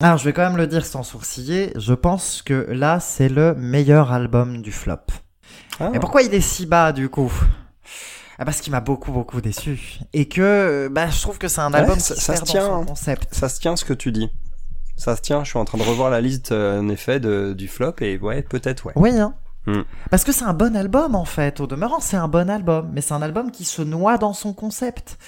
Alors, 0.00 0.16
je 0.16 0.22
vais 0.24 0.32
quand 0.32 0.44
même 0.48 0.56
le 0.56 0.68
dire 0.68 0.86
sans 0.86 1.02
sourciller. 1.02 1.72
Je 1.74 1.92
pense 1.92 2.40
que 2.42 2.54
là, 2.70 3.00
c'est 3.00 3.28
le 3.28 3.56
meilleur 3.56 4.12
album 4.12 4.62
du 4.62 4.70
flop. 4.70 4.98
Ah, 5.80 5.90
Et 5.92 5.98
pourquoi 5.98 6.22
il 6.22 6.32
est 6.34 6.40
si 6.40 6.66
bas, 6.66 6.92
du 6.92 7.08
coup? 7.08 7.32
Ah, 8.38 8.44
Parce 8.44 8.60
qu'il 8.60 8.70
m'a 8.70 8.80
beaucoup, 8.80 9.10
beaucoup 9.10 9.40
déçu. 9.40 9.98
Et 10.12 10.28
que, 10.28 10.86
bah, 10.88 11.10
je 11.10 11.20
trouve 11.20 11.38
que 11.38 11.48
c'est 11.48 11.62
un 11.62 11.72
Ouais, 11.72 11.80
album 11.80 11.98
ça- 11.98 12.14
qui 12.14 12.20
ça 12.20 12.34
perd 12.34 12.46
se 12.46 12.52
tient, 12.52 12.68
dans 12.68 12.76
son 12.76 12.82
hein. 12.82 12.86
concept. 12.86 13.34
ça 13.34 13.48
se 13.48 13.58
tient 13.58 13.74
ce 13.74 13.84
que 13.84 13.94
tu 13.94 14.12
dis. 14.12 14.30
Ça 14.96 15.16
se 15.16 15.20
tient, 15.20 15.42
je 15.42 15.50
suis 15.50 15.58
en 15.58 15.64
train 15.64 15.78
de 15.78 15.82
revoir 15.82 16.10
la 16.10 16.20
liste, 16.20 16.52
euh, 16.52 16.78
en 16.78 16.88
effet, 16.90 17.18
de, 17.18 17.54
du 17.54 17.66
flop, 17.66 17.94
et 18.02 18.18
ouais, 18.18 18.42
peut-être, 18.42 18.86
ouais. 18.86 18.92
Oui, 18.94 19.18
hein. 19.18 19.34
Hmm. 19.66 19.82
Parce 20.10 20.24
que 20.24 20.32
c'est 20.32 20.44
un 20.44 20.52
bon 20.52 20.76
album 20.76 21.14
en 21.14 21.24
fait. 21.24 21.60
Au 21.60 21.66
demeurant, 21.66 22.00
c'est 22.00 22.16
un 22.16 22.28
bon 22.28 22.50
album, 22.50 22.90
mais 22.92 23.00
c'est 23.00 23.14
un 23.14 23.22
album 23.22 23.50
qui 23.50 23.64
se 23.64 23.80
noie 23.80 24.18
dans 24.18 24.34
son 24.34 24.52
concept. 24.52 25.18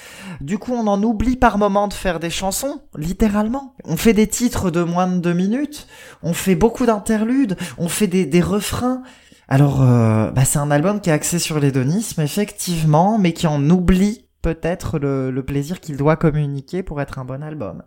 Du 0.40 0.58
coup, 0.58 0.72
on 0.74 0.86
en 0.86 1.02
oublie 1.02 1.36
par 1.36 1.56
moment 1.56 1.88
de 1.88 1.94
faire 1.94 2.20
des 2.20 2.30
chansons, 2.30 2.82
littéralement. 2.96 3.74
On 3.84 3.96
fait 3.96 4.12
des 4.12 4.26
titres 4.26 4.70
de 4.70 4.82
moins 4.82 5.06
de 5.06 5.18
deux 5.18 5.32
minutes, 5.32 5.86
on 6.22 6.34
fait 6.34 6.54
beaucoup 6.54 6.84
d'interludes, 6.84 7.56
on 7.78 7.88
fait 7.88 8.08
des, 8.08 8.26
des 8.26 8.42
refrains. 8.42 9.02
Alors, 9.48 9.82
euh, 9.82 10.30
bah, 10.32 10.44
c'est 10.44 10.58
un 10.58 10.70
album 10.70 11.00
qui 11.00 11.08
est 11.08 11.14
axé 11.14 11.38
sur 11.38 11.58
l'hédonisme, 11.60 12.20
effectivement, 12.20 13.16
mais 13.18 13.32
qui 13.32 13.46
en 13.46 13.70
oublie 13.70 14.26
peut-être 14.42 14.98
le, 14.98 15.30
le 15.30 15.42
plaisir 15.44 15.80
qu'il 15.80 15.96
doit 15.96 16.16
communiquer 16.16 16.82
pour 16.82 17.00
être 17.00 17.18
un 17.18 17.24
bon 17.24 17.42
album. 17.42 17.82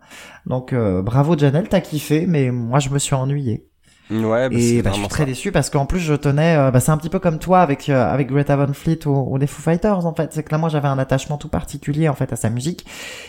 Donc, 0.46 0.72
euh, 0.72 1.00
bravo 1.00 1.38
Janelle, 1.38 1.68
t'as 1.68 1.80
kiffé, 1.80 2.26
mais 2.26 2.50
moi, 2.50 2.80
je 2.80 2.90
me 2.90 2.98
suis 2.98 3.14
ennuyé. 3.14 3.69
Ouais, 4.10 4.48
bah, 4.48 4.56
Et 4.58 4.82
bah, 4.82 4.90
je 4.92 4.98
suis 4.98 5.08
très 5.08 5.18
ça. 5.22 5.24
déçu 5.24 5.52
parce 5.52 5.70
qu'en 5.70 5.86
plus 5.86 6.00
je 6.00 6.14
tenais, 6.14 6.56
euh, 6.56 6.70
bah, 6.70 6.80
c'est 6.80 6.90
un 6.90 6.96
petit 6.98 7.08
peu 7.10 7.20
comme 7.20 7.38
toi 7.38 7.60
avec 7.60 7.88
euh, 7.88 8.04
avec 8.12 8.28
Greta 8.28 8.56
Van 8.56 8.72
Fleet 8.72 9.06
ou, 9.06 9.10
ou 9.32 9.36
les 9.36 9.46
Foo 9.46 9.62
Fighters 9.62 10.04
en 10.04 10.14
fait. 10.14 10.32
C'est 10.32 10.42
que 10.42 10.50
là 10.50 10.58
moi 10.58 10.68
j'avais 10.68 10.88
un 10.88 10.98
attachement 10.98 11.38
tout 11.38 11.48
particulier 11.48 12.08
en 12.08 12.14
fait 12.14 12.32
à 12.32 12.36
sa 12.36 12.50
musique 12.50 12.84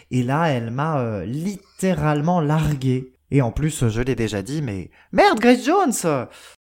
et 0.09 0.23
là 0.23 0.47
elle 0.47 0.71
m'a 0.71 0.99
euh, 0.99 1.25
littéralement 1.25 2.41
largué. 2.41 3.13
Et 3.29 3.41
en 3.41 3.51
plus 3.51 3.87
je 3.89 4.01
l'ai 4.01 4.15
déjà 4.15 4.41
dit 4.41 4.61
mais 4.61 4.89
merde 5.11 5.39
Grace 5.39 5.63
Jones. 5.63 6.27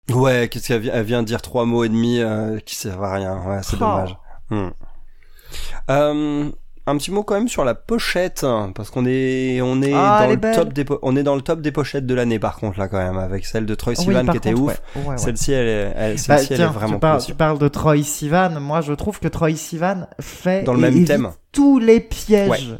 Ouais, 0.09 0.49
qu'est-ce 0.49 0.67
qu'elle 0.67 0.81
vient, 0.81 0.93
elle 0.93 1.05
vient 1.05 1.21
de 1.21 1.27
dire 1.27 1.41
trois 1.41 1.65
mots 1.65 1.83
et 1.85 1.89
demi 1.89 2.19
euh, 2.19 2.59
qui 2.59 2.75
servent 2.75 3.03
à 3.05 3.13
rien. 3.13 3.37
Ouais, 3.47 3.59
c'est 3.63 3.77
Oh. 3.77 3.79
dommage. 3.79 4.17
Hmm. 4.49 4.69
Euh, 5.89 6.51
un 6.87 6.97
petit 6.97 7.11
mot 7.11 7.23
quand 7.23 7.35
même 7.35 7.47
sur 7.47 7.63
la 7.63 7.75
pochette, 7.75 8.43
hein, 8.43 8.71
parce 8.73 8.89
qu'on 8.89 9.05
est, 9.05 9.61
on 9.61 9.81
est 9.81 9.93
Ah, 9.93 10.21
dans 10.23 10.29
le 10.29 10.35
belle. 10.35 10.55
top 10.55 10.73
des, 10.73 10.85
on 11.03 11.15
est 11.15 11.23
dans 11.23 11.35
le 11.35 11.41
top 11.41 11.61
des 11.61 11.71
pochettes 11.71 12.05
de 12.05 12.13
l'année 12.15 12.39
par 12.39 12.55
contre 12.57 12.79
là 12.79 12.87
quand 12.87 12.97
même, 12.97 13.17
avec 13.17 13.45
celle 13.45 13.65
de 13.65 13.75
Troy 13.75 13.95
Sivan 13.95 14.25
qui 14.25 14.37
était 14.37 14.51
contre, 14.53 14.63
ouf. 14.63 14.81
ouais. 14.95 15.01
Ouais, 15.03 15.07
ouais. 15.09 15.17
Celle-ci, 15.17 15.51
elle, 15.51 15.67
est- 15.67 15.93
elle, 15.95 16.15
Bah, 16.27 16.37
elle 16.49 16.61
est 16.61 16.65
vraiment 16.65 16.93
tu, 16.95 16.99
parles, 16.99 17.23
tu 17.23 17.33
parles 17.35 17.59
de 17.59 17.67
Troy 17.67 18.01
Sivan. 18.03 18.59
Moi, 18.59 18.81
je 18.81 18.93
trouve 18.93 19.19
que 19.19 19.27
Troy 19.27 19.55
Sivan 19.55 20.07
fait 20.19 20.63
Dans 20.63 20.73
le 20.73 20.79
même 20.79 21.05
thème. 21.05 21.29
tous 21.51 21.77
les 21.79 21.99
pièges 21.99 22.75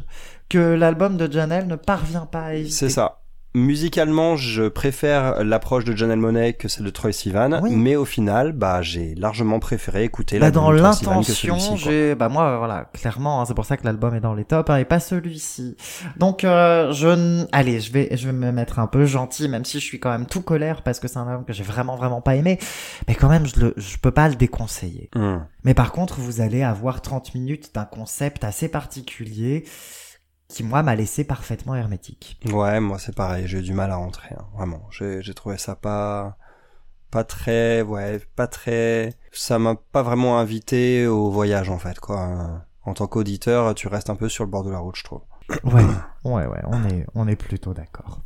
que 0.48 0.58
l'album 0.58 1.16
de 1.16 1.30
Janelle 1.32 1.66
ne 1.66 1.76
parvient 1.76 2.26
pas 2.26 2.42
à 2.46 2.54
éviter. 2.54 2.74
C'est 2.74 2.90
ça. 2.90 3.21
Musicalement, 3.54 4.36
je 4.36 4.66
préfère 4.68 5.44
l'approche 5.44 5.84
de 5.84 5.94
Janelle 5.94 6.18
Monáe 6.18 6.52
que 6.54 6.68
celle 6.68 6.86
de 6.86 6.90
Troy 6.90 7.12
Sivan, 7.12 7.60
Oui. 7.62 7.74
mais 7.76 7.96
au 7.96 8.06
final, 8.06 8.52
bah, 8.52 8.80
j'ai 8.80 9.14
largement 9.14 9.58
préféré 9.60 10.04
écouter 10.04 10.38
Bah, 10.38 10.46
l'album 10.46 10.64
dans 10.64 10.72
de 10.72 10.78
Troy 10.78 10.92
Sivan 10.94 11.20
que 11.20 11.32
celui-ci, 11.32 11.76
j'ai, 11.76 12.14
bah 12.14 12.30
moi, 12.30 12.56
voilà, 12.56 12.88
clairement, 12.94 13.42
hein, 13.42 13.44
c'est 13.46 13.52
pour 13.54 13.66
ça 13.66 13.76
que 13.76 13.84
l'album 13.84 14.14
est 14.14 14.20
dans 14.20 14.32
les 14.32 14.46
tops, 14.46 14.70
hein, 14.70 14.76
et 14.76 14.86
pas 14.86 15.00
celui-ci. 15.00 15.76
Donc, 16.16 16.44
euh, 16.44 16.92
je, 16.92 17.08
n- 17.08 17.46
allez, 17.52 17.80
je 17.80 17.92
vais, 17.92 18.16
je 18.16 18.26
vais 18.26 18.32
me 18.32 18.52
mettre 18.52 18.78
un 18.78 18.86
peu 18.86 19.04
gentil, 19.04 19.48
même 19.50 19.66
si 19.66 19.80
je 19.80 19.84
suis 19.84 20.00
quand 20.00 20.10
même 20.10 20.24
tout 20.24 20.40
colère 20.40 20.80
parce 20.82 20.98
que 20.98 21.06
c'est 21.06 21.18
un 21.18 21.28
album 21.28 21.44
que 21.44 21.52
j'ai 21.52 21.62
vraiment, 21.64 21.96
vraiment 21.96 22.22
pas 22.22 22.36
aimé. 22.36 22.58
Mais 23.06 23.14
quand 23.14 23.28
même, 23.28 23.46
je 23.46 23.60
le, 23.60 23.74
je 23.76 23.98
peux 23.98 24.12
pas 24.12 24.30
le 24.30 24.34
déconseiller. 24.34 25.10
Hmm. 25.14 25.40
Mais 25.64 25.74
par 25.74 25.92
contre, 25.92 26.20
vous 26.20 26.40
allez 26.40 26.62
avoir 26.62 27.02
30 27.02 27.34
minutes 27.34 27.70
d'un 27.74 27.84
concept 27.84 28.44
assez 28.44 28.68
particulier 28.68 29.64
qui, 30.52 30.62
moi, 30.62 30.82
m'a 30.82 30.94
laissé 30.94 31.24
parfaitement 31.24 31.74
hermétique. 31.74 32.38
Ouais, 32.52 32.78
moi 32.78 32.98
c'est 32.98 33.14
pareil, 33.14 33.46
j'ai 33.46 33.58
eu 33.60 33.62
du 33.62 33.72
mal 33.72 33.90
à 33.90 33.96
rentrer, 33.96 34.34
hein, 34.38 34.44
vraiment. 34.54 34.82
J'ai, 34.90 35.22
j'ai 35.22 35.32
trouvé 35.32 35.56
ça 35.56 35.74
pas, 35.74 36.36
pas 37.10 37.24
très, 37.24 37.80
ouais, 37.80 38.20
pas 38.36 38.46
très, 38.46 39.14
ça 39.32 39.58
m'a 39.58 39.74
pas 39.74 40.02
vraiment 40.02 40.38
invité 40.38 41.06
au 41.06 41.30
voyage 41.30 41.70
en 41.70 41.78
fait, 41.78 41.98
quoi. 41.98 42.62
En 42.84 42.94
tant 42.94 43.06
qu'auditeur, 43.06 43.74
tu 43.74 43.88
restes 43.88 44.10
un 44.10 44.16
peu 44.16 44.28
sur 44.28 44.44
le 44.44 44.50
bord 44.50 44.62
de 44.62 44.70
la 44.70 44.78
route, 44.78 44.96
je 44.96 45.04
trouve. 45.04 45.22
Ouais, 45.64 45.84
ouais, 46.24 46.46
ouais, 46.46 46.60
on 46.66 46.84
est, 46.88 47.06
on 47.14 47.26
est 47.28 47.36
plutôt 47.36 47.72
d'accord. 47.72 48.20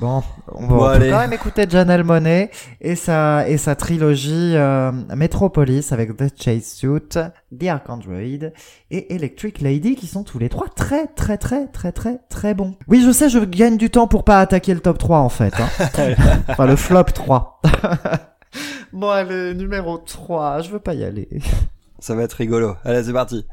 Bon, 0.00 0.22
on, 0.52 0.60
va 0.60 0.66
Bon, 0.66 0.74
on 0.74 0.78
peut 0.78 0.84
allez. 0.84 1.10
quand 1.10 1.18
même 1.18 1.32
écouter 1.32 1.66
Janelle 1.68 2.04
Monet 2.04 2.50
et 2.80 2.94
sa, 2.94 3.48
et 3.48 3.56
sa 3.58 3.74
trilogie 3.74 4.52
euh, 4.54 4.92
Metropolis 5.16 5.90
avec 5.90 6.16
The 6.16 6.32
Chase 6.40 6.66
Suit, 6.66 7.18
The 7.58 7.64
Ark 7.66 7.90
Android 7.90 8.50
et 8.90 9.14
Electric 9.14 9.60
Lady 9.60 9.96
qui 9.96 10.06
sont 10.06 10.22
tous 10.22 10.38
les 10.38 10.48
trois 10.48 10.68
très 10.68 11.08
très 11.08 11.36
très 11.36 11.66
très 11.66 11.90
très 11.90 12.20
très 12.28 12.54
bons. 12.54 12.76
Oui, 12.86 13.02
je 13.04 13.10
sais, 13.10 13.28
je 13.28 13.40
gagne 13.40 13.76
du 13.76 13.90
temps 13.90 14.06
pour 14.06 14.22
pas 14.22 14.40
attaquer 14.40 14.72
le 14.72 14.80
top 14.80 14.98
3 14.98 15.18
en 15.18 15.28
fait. 15.28 15.54
Hein. 15.58 16.14
enfin, 16.48 16.66
le 16.66 16.76
flop 16.76 17.04
3. 17.04 17.60
bon, 18.92 19.10
allez, 19.10 19.54
numéro 19.54 19.98
3, 19.98 20.62
je 20.62 20.70
veux 20.70 20.80
pas 20.80 20.94
y 20.94 21.02
aller. 21.02 21.28
Ça 21.98 22.14
va 22.14 22.22
être 22.22 22.34
rigolo. 22.34 22.76
Allez, 22.84 23.02
c'est 23.02 23.12
parti. 23.12 23.44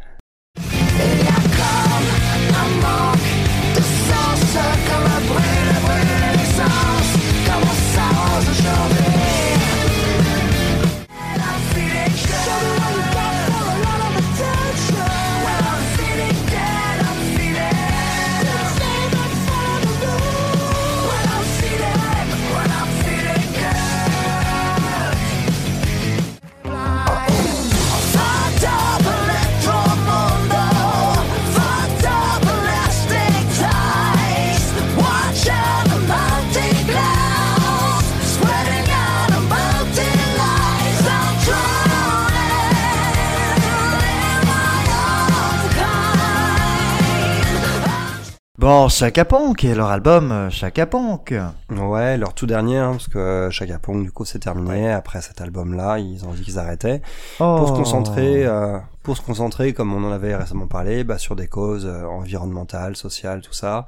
Bon, 48.66 48.90
Chaka 48.90 49.26
Ponk 49.26 49.64
et 49.64 49.76
leur 49.76 49.90
album 49.92 50.32
euh, 50.32 50.50
Chaka 50.50 50.88
Ponk. 50.88 51.36
Ouais, 51.70 52.18
leur 52.18 52.34
tout 52.34 52.48
dernier, 52.48 52.80
hein, 52.80 52.94
parce 52.94 53.08
que 53.08 53.50
Chaka 53.52 53.78
Pong, 53.78 54.02
du 54.02 54.12
coup, 54.12 54.26
c'est 54.26 54.40
terminé. 54.40 54.92
Après 54.92 55.22
cet 55.22 55.40
album-là, 55.40 56.00
ils 56.00 56.26
ont 56.26 56.32
dit 56.34 56.42
qu'ils 56.42 56.58
arrêtaient. 56.58 57.04
Pour 57.38 57.68
se 57.68 57.74
Oh. 57.74 57.76
concentrer, 57.76 58.44
euh, 58.44 58.80
pour 59.04 59.16
se 59.18 59.22
concentrer, 59.22 59.74
comme 59.74 59.94
on 59.94 60.04
en 60.04 60.12
avait 60.12 60.36
récemment 60.36 60.66
parlé, 60.66 61.04
bah, 61.04 61.20
sur 61.20 61.36
des 61.36 61.46
causes 61.48 61.86
euh, 61.86 62.06
environnementales, 62.06 62.96
sociales, 62.96 63.42
tout 63.42 63.54
ça. 63.54 63.86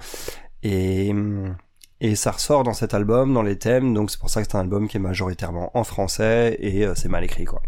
Et, 0.62 1.10
hum, 1.10 1.56
et 2.00 2.16
ça 2.16 2.30
ressort 2.30 2.64
dans 2.64 2.74
cet 2.74 2.94
album, 2.94 3.34
dans 3.34 3.42
les 3.42 3.58
thèmes, 3.58 3.94
donc 3.96 4.12
c'est 4.12 4.20
pour 4.20 4.30
ça 4.30 4.44
que 4.44 4.48
c'est 4.50 4.56
un 4.56 4.62
album 4.62 4.88
qui 4.88 4.98
est 4.98 5.00
majoritairement 5.00 5.72
en 5.74 5.84
français 5.84 6.56
et 6.60 6.86
euh, 6.86 6.94
c'est 6.96 7.10
mal 7.10 7.24
écrit, 7.24 7.46
quoi. 7.46 7.62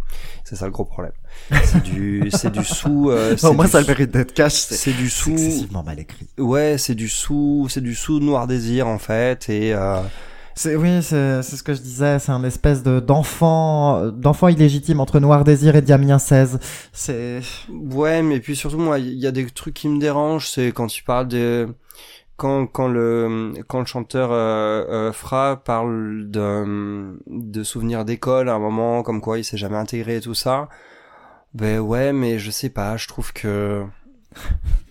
C'est 0.43 0.55
ça 0.55 0.65
le 0.65 0.71
gros 0.71 0.85
problème. 0.85 1.13
C'est 1.63 1.81
du, 1.81 2.29
c'est 2.31 2.51
du 2.51 2.63
sous, 2.63 3.09
euh, 3.09 3.35
c'est 3.35 3.47
Au 3.47 3.53
moins, 3.53 3.65
du 3.65 3.71
ça 3.71 3.81
le 3.81 3.87
mérite 3.87 4.11
d'être 4.11 4.33
cash. 4.33 4.53
C'est 4.53 4.93
du 4.93 5.09
sous, 5.09 5.31
excessivement 5.31 5.83
mal 5.83 5.99
écrit. 5.99 6.27
ouais, 6.37 6.77
c'est 6.77 6.93
du 6.93 7.09
sous, 7.09 7.67
c'est 7.71 7.81
du 7.81 7.95
sous 7.95 8.19
Noir 8.19 8.45
Désir, 8.45 8.87
en 8.87 8.99
fait, 8.99 9.49
et, 9.49 9.73
euh, 9.73 9.99
C'est 10.53 10.75
oui, 10.75 11.01
c'est 11.01 11.41
c'est 11.41 11.55
ce 11.55 11.63
que 11.63 11.73
je 11.73 11.81
disais. 11.81 12.19
C'est 12.19 12.31
un 12.31 12.43
espèce 12.43 12.83
de 12.83 12.99
d'enfant 12.99 14.11
d'enfant 14.11 14.47
illégitime 14.47 14.99
entre 14.99 15.19
Noir 15.19 15.43
Désir 15.43 15.75
et 15.75 15.81
Damien 15.81 16.19
16. 16.19 16.59
C'est 16.93 17.41
Ouais, 17.71 18.21
mais 18.21 18.39
puis 18.39 18.55
surtout 18.55 18.77
moi, 18.77 18.99
il 18.99 19.17
y 19.17 19.25
a 19.25 19.31
des 19.31 19.47
trucs 19.47 19.73
qui 19.73 19.87
me 19.87 19.99
dérangent, 19.99 20.49
c'est 20.49 20.67
quand 20.71 20.85
tu 20.85 21.03
parles 21.03 21.29
de 21.29 21.73
quand 22.39 22.65
quand 22.65 22.87
le 22.87 23.53
quand 23.67 23.79
le 23.79 23.85
chanteur 23.85 24.31
euh, 24.31 24.85
euh, 24.89 25.11
Fra 25.11 25.57
parle 25.63 26.29
de 26.29 27.19
de 27.27 27.63
souvenirs 27.63 28.05
d'école 28.05 28.49
à 28.49 28.53
un 28.53 28.59
moment 28.59 29.03
comme 29.03 29.21
quoi 29.21 29.37
il 29.37 29.43
s'est 29.43 29.57
jamais 29.57 29.75
intégré 29.75 30.15
et 30.15 30.21
tout 30.21 30.33
ça. 30.33 30.69
Ben 31.53 31.79
ouais, 31.79 32.13
mais 32.13 32.39
je 32.39 32.49
sais 32.49 32.69
pas, 32.69 32.95
je 32.97 33.07
trouve 33.07 33.33
que 33.33 33.83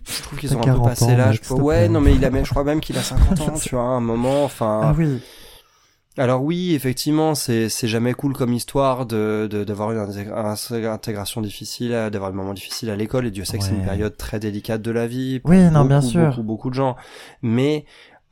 je 0.04 0.22
trouve 0.22 0.38
qu'ils 0.38 0.54
ont 0.54 0.60
un 0.60 0.62
peu 0.62 0.66
40 0.66 0.88
passé 0.88 1.16
l'âge. 1.16 1.40
Ouais, 1.50 1.88
non 1.88 2.00
mais 2.00 2.14
il 2.14 2.24
a 2.24 2.30
je 2.44 2.50
crois 2.50 2.64
même 2.64 2.80
qu'il 2.80 2.98
a 2.98 3.02
50 3.02 3.40
ans, 3.40 3.54
tu 3.60 3.74
vois, 3.74 3.84
à 3.84 3.86
un 3.86 4.00
moment 4.00 4.44
enfin 4.44 4.80
ah 4.84 4.94
oui. 4.96 5.20
Alors 6.18 6.42
oui, 6.42 6.74
effectivement, 6.74 7.34
c'est 7.34 7.68
c'est 7.68 7.88
jamais 7.88 8.12
cool 8.12 8.32
comme 8.34 8.52
histoire 8.52 9.06
de 9.06 9.48
de- 9.50 9.64
d'avoir 9.64 9.92
une 9.92 9.98
inté- 9.98 10.30
un- 10.30 10.92
intégration 10.92 11.40
difficile, 11.40 11.92
euh, 11.92 12.10
d'avoir 12.10 12.30
des 12.30 12.36
moments 12.36 12.54
difficiles 12.54 12.90
à 12.90 12.96
l'école. 12.96 13.26
Et 13.26 13.30
Dieu 13.30 13.44
sait 13.44 13.58
que 13.58 13.64
c'est 13.64 13.70
une 13.70 13.84
période 13.84 14.16
très 14.16 14.38
délicate 14.38 14.82
de 14.82 14.90
la 14.90 15.06
vie. 15.06 15.40
pour 15.40 15.50
Oui, 15.50 15.58
non, 15.70 15.70
beaucoup, 15.80 15.88
bien 15.88 16.00
sûr. 16.00 16.28
Beaucoup, 16.30 16.42
beaucoup 16.42 16.70
de 16.70 16.74
gens. 16.74 16.96
Mais 17.42 17.84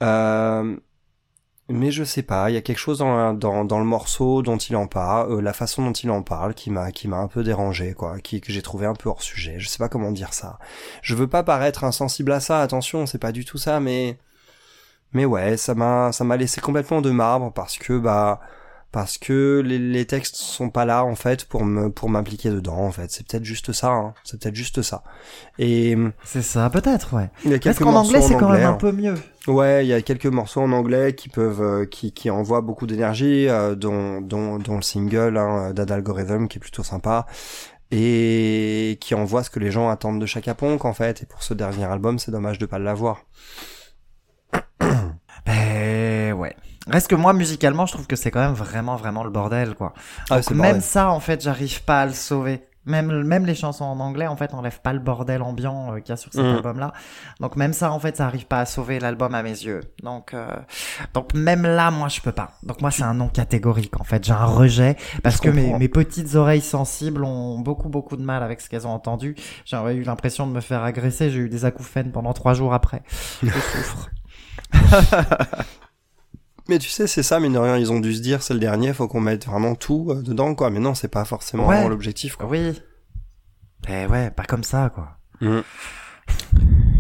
euh, 0.03 0.76
mais 1.68 1.91
je 1.91 2.05
sais 2.05 2.22
pas, 2.22 2.49
il 2.51 2.55
y 2.55 2.57
a 2.57 2.61
quelque 2.62 2.78
chose 2.78 2.99
dans 2.99 3.32
dans 3.34 3.64
dans 3.64 3.78
le 3.80 3.84
morceau 3.84 4.43
dont 4.43 4.57
il 4.57 4.76
en 4.76 4.87
parle, 4.87 5.32
euh, 5.32 5.41
la 5.41 5.53
façon 5.53 5.84
dont 5.84 5.93
il 5.93 6.11
en 6.11 6.22
parle, 6.22 6.55
qui 6.55 6.70
m'a 6.70 6.93
qui 6.93 7.09
m'a 7.09 7.16
un 7.18 7.26
peu 7.28 7.43
dérangé, 7.43 7.93
quoi, 7.95 8.18
qui 8.20 8.41
que 8.41 8.53
j'ai 8.53 8.62
trouvé 8.62 8.87
un 8.87 8.95
peu 8.95 9.09
hors 9.09 9.22
sujet. 9.22 9.57
Je 9.59 9.68
sais 9.68 9.78
pas 9.78 9.89
comment 9.89 10.12
dire 10.12 10.32
ça. 10.32 10.59
Je 11.03 11.14
veux 11.16 11.26
pas 11.26 11.43
paraître 11.43 11.82
insensible 11.82 12.30
à 12.32 12.41
ça. 12.41 12.61
Attention, 12.62 13.07
c'est 13.07 13.18
pas 13.18 13.32
du 13.32 13.45
tout 13.45 13.59
ça, 13.59 13.80
mais 13.80 14.16
mais 15.16 15.24
ouais, 15.24 15.56
ça 15.56 15.74
m'a 15.74 16.12
ça 16.12 16.24
m'a 16.24 16.36
laissé 16.36 16.60
complètement 16.60 17.00
de 17.00 17.10
marbre 17.10 17.50
parce 17.50 17.78
que 17.78 17.98
bah 17.98 18.38
parce 18.92 19.16
que 19.16 19.62
les, 19.64 19.78
les 19.78 20.04
textes 20.04 20.36
sont 20.36 20.68
pas 20.68 20.84
là 20.84 21.04
en 21.04 21.14
fait 21.14 21.46
pour 21.46 21.64
me 21.64 21.90
pour 21.90 22.10
m'impliquer 22.10 22.50
dedans 22.50 22.78
en 22.78 22.90
fait. 22.90 23.10
C'est 23.10 23.26
peut-être 23.26 23.44
juste 23.44 23.72
ça, 23.72 23.92
hein. 23.92 24.14
c'est 24.24 24.38
peut-être 24.38 24.54
juste 24.54 24.82
ça. 24.82 25.02
Et 25.58 25.96
C'est 26.22 26.42
ça, 26.42 26.68
peut-être, 26.68 27.14
ouais. 27.14 27.30
quelques 27.58 27.78
qu'en 27.78 27.94
anglais, 27.94 28.20
c'est 28.20 28.36
quand 28.36 28.50
même 28.50 28.62
un 28.62 28.70
hein. 28.70 28.74
peu 28.74 28.92
mieux 28.92 29.14
Ouais, 29.46 29.86
il 29.86 29.88
y 29.88 29.94
a 29.94 30.02
quelques 30.02 30.26
morceaux 30.26 30.60
en 30.60 30.72
anglais 30.72 31.14
qui 31.14 31.28
peuvent, 31.28 31.62
euh, 31.62 31.86
qui, 31.86 32.12
qui 32.12 32.30
envoient 32.30 32.62
beaucoup 32.62 32.86
d'énergie, 32.86 33.48
euh, 33.48 33.74
dont, 33.74 34.20
dont, 34.20 34.58
dont 34.58 34.76
le 34.76 34.82
single 34.82 35.36
hein, 35.38 35.72
d'Ad 35.72 35.90
Algorithm 35.90 36.48
qui 36.48 36.58
est 36.58 36.60
plutôt 36.60 36.82
sympa 36.82 37.26
et 37.90 38.98
qui 39.00 39.14
envoie 39.14 39.44
ce 39.44 39.50
que 39.50 39.60
les 39.60 39.70
gens 39.70 39.88
attendent 39.88 40.20
de 40.20 40.26
chaque 40.26 40.52
Ponk 40.54 40.84
en 40.84 40.92
fait. 40.92 41.22
Et 41.22 41.26
pour 41.26 41.42
ce 41.42 41.54
dernier 41.54 41.84
album, 41.84 42.18
c'est 42.18 42.32
dommage 42.32 42.58
de 42.58 42.66
pas 42.66 42.78
l'avoir. 42.78 43.22
Ben 45.47 46.32
ouais. 46.34 46.57
Reste 46.88 47.09
que 47.09 47.16
moi, 47.16 47.32
musicalement, 47.32 47.86
je 47.86 47.92
trouve 47.94 48.07
que 48.07 48.14
c'est 48.16 48.30
quand 48.30 48.40
même 48.40 48.53
vraiment, 48.55 48.97
vraiment 48.97 49.24
le 49.24 49.30
bordel, 49.30 49.74
quoi. 49.74 49.92
Ah, 50.30 50.36
Donc, 50.36 50.51
même 50.51 50.59
bordel. 50.62 50.82
ça, 50.82 51.11
en 51.11 51.18
fait, 51.20 51.42
j'arrive 51.42 51.82
pas 51.82 52.03
à 52.03 52.07
le 52.07 52.12
sauver. 52.12 52.62
Même, 52.88 53.24
même 53.24 53.44
les 53.47 53.57
chansons 53.57 53.84
en 53.84 53.99
anglais, 53.99 54.28
en 54.28 54.36
fait, 54.36 54.55
enlèvent 54.55 54.80
pas 54.80 54.92
le 54.92 55.01
bordel 55.01 55.42
ambiant 55.42 55.92
euh, 55.92 55.99
qu'il 55.99 56.11
y 56.11 56.12
a 56.12 56.16
sur 56.16 56.30
cet 56.32 56.40
Mhm. 56.44 56.55
album-là. 56.55 56.92
Donc 57.40 57.57
même 57.57 57.72
ça, 57.72 57.90
en 57.90 57.99
fait, 57.99 58.16
ça 58.16 58.26
arrive 58.26 58.47
pas 58.47 58.61
à 58.61 58.64
sauver 58.66 59.01
l'album 59.01 59.34
à 59.34 59.42
mes 59.42 59.51
yeux. 59.51 59.80
Donc, 60.05 60.32
euh, 60.34 60.47
donc 61.12 61.34
même 61.34 61.64
là, 61.64 61.90
moi, 61.90 62.07
je 62.07 62.20
peux 62.20 62.30
pas. 62.30 62.53
Donc 62.62 62.80
moi, 62.82 62.92
c'est 62.92 63.03
un 63.03 63.14
non 63.14 63.26
catégorique, 63.28 63.99
en 64.01 64.05
fait. 64.05 64.24
J'ai 64.24 64.34
un 64.34 64.44
rejet 64.44 64.94
parce 65.24 65.38
Je 65.38 65.42
que 65.42 65.49
mes, 65.49 65.76
mes 65.76 65.88
petites 65.88 66.36
oreilles 66.36 66.61
sensibles 66.61 67.24
ont 67.24 67.59
beaucoup, 67.59 67.88
beaucoup 67.88 68.16
de 68.16 68.22
mal 68.22 68.44
avec 68.44 68.61
ce 68.61 68.68
qu'elles 68.68 68.86
ont 68.86 68.92
entendu. 68.94 69.34
J'aurais 69.64 69.97
eu 69.97 70.05
l'impression 70.05 70.47
de 70.47 70.53
me 70.53 70.61
faire 70.61 70.84
agresser. 70.84 71.30
J'ai 71.32 71.40
eu 71.40 71.49
des 71.49 71.64
acouphènes 71.64 72.12
pendant 72.12 72.34
trois 72.34 72.55
jours 72.55 72.72
après. 72.72 73.03
Je 73.42 73.49
souffre. 73.51 74.11
Mais 76.68 76.78
tu 76.80 76.88
sais, 76.88 77.06
c'est 77.06 77.22
ça, 77.22 77.38
mine 77.38 77.52
de 77.52 77.58
rien, 77.58 77.76
ils 77.76 77.92
ont 77.92 78.00
dû 78.00 78.12
se 78.12 78.20
dire, 78.20 78.42
c'est 78.42 78.52
le 78.54 78.58
dernier, 78.58 78.92
faut 78.92 79.06
qu'on 79.06 79.20
mette 79.20 79.46
vraiment 79.46 79.76
tout 79.76 80.08
euh, 80.10 80.20
dedans, 80.22 80.54
quoi. 80.56 80.68
Mais 80.70 80.80
non, 80.80 80.94
c'est 80.94 81.06
pas 81.08 81.24
forcément 81.24 81.68
Ouais. 81.68 81.88
l'objectif, 81.88 82.34
quoi. 82.34 82.46
Oui. 82.48 82.72
Eh 83.88 84.06
ouais, 84.06 84.30
pas 84.32 84.42
comme 84.42 84.64
ça, 84.64 84.90
quoi. 84.92 85.10
Mhm. 85.40 85.62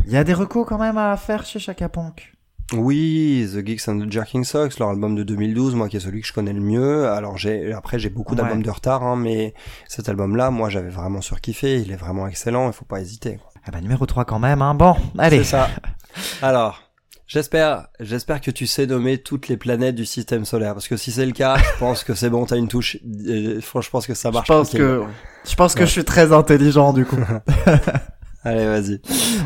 Il 0.06 0.12
y 0.12 0.16
a 0.16 0.22
des 0.22 0.34
recos 0.34 0.64
quand 0.68 0.78
même 0.78 0.98
à 0.98 1.16
faire 1.16 1.44
chez 1.44 1.58
Chaka 1.58 1.88
Ponk. 1.88 2.32
Oui, 2.72 3.48
The 3.52 3.64
Geeks 3.66 3.88
and 3.88 3.98
the 4.06 4.10
Jerking 4.12 4.44
Socks, 4.44 4.78
leur 4.78 4.90
album 4.90 5.16
de 5.16 5.24
2012, 5.24 5.74
moi 5.74 5.88
qui 5.88 5.96
est 5.96 6.00
celui 6.00 6.20
que 6.20 6.26
je 6.28 6.32
connais 6.32 6.52
le 6.52 6.60
mieux. 6.60 7.08
Alors 7.08 7.36
j'ai 7.38 7.72
après 7.72 7.98
j'ai 7.98 8.08
beaucoup 8.10 8.34
d'albums 8.36 8.58
Ouais. 8.58 8.64
de 8.64 8.70
retard, 8.70 9.02
hein, 9.04 9.14
mais 9.16 9.54
cet 9.88 10.08
album-là, 10.08 10.50
moi 10.50 10.68
j'avais 10.68 10.90
vraiment 10.90 11.20
surkiffé. 11.20 11.80
Il 11.80 11.90
est 11.92 11.96
vraiment 11.96 12.26
excellent. 12.28 12.68
Il 12.68 12.72
faut 12.72 12.84
pas 12.84 13.00
hésiter. 13.00 13.36
quoi. 13.36 13.50
Ah 13.66 13.70
bah 13.72 13.80
numéro 13.80 14.04
3 14.06 14.24
quand 14.24 14.38
même, 14.40 14.62
hein. 14.62 14.74
Bon, 14.74 14.94
allez. 15.18 15.38
C'est 15.38 15.44
ça. 15.44 15.68
Alors, 16.42 16.82
j'espère, 17.26 17.88
j'espère 18.00 18.40
que 18.40 18.50
tu 18.50 18.66
sais 18.66 18.86
nommer 18.86 19.18
toutes 19.18 19.48
les 19.48 19.56
planètes 19.56 19.94
du 19.94 20.04
système 20.06 20.44
solaire, 20.44 20.74
parce 20.74 20.88
que 20.88 20.96
si 20.96 21.10
c'est 21.12 21.26
le 21.26 21.32
cas, 21.32 21.56
je 21.58 21.78
pense 21.78 22.04
que 22.04 22.14
c'est 22.14 22.30
bon, 22.30 22.44
t'as 22.46 22.56
une 22.56 22.68
touche. 22.68 22.96
euh, 23.28 23.60
franchement, 23.60 23.80
je 23.82 23.90
pense 23.90 24.06
que 24.06 24.14
ça 24.14 24.30
Je 24.30 24.34
marche. 24.34 24.48
pense 24.48 24.72
nickel. 24.72 24.86
que, 24.86 25.02
je 25.48 25.54
pense 25.54 25.74
que 25.74 25.80
Ouais. 25.80 25.86
je 25.86 25.90
suis 25.92 26.04
très 26.04 26.32
intelligent, 26.32 26.92
du 26.92 27.04
coup. 27.04 27.16
Allez, 28.44 28.66
vas-y. 28.66 29.00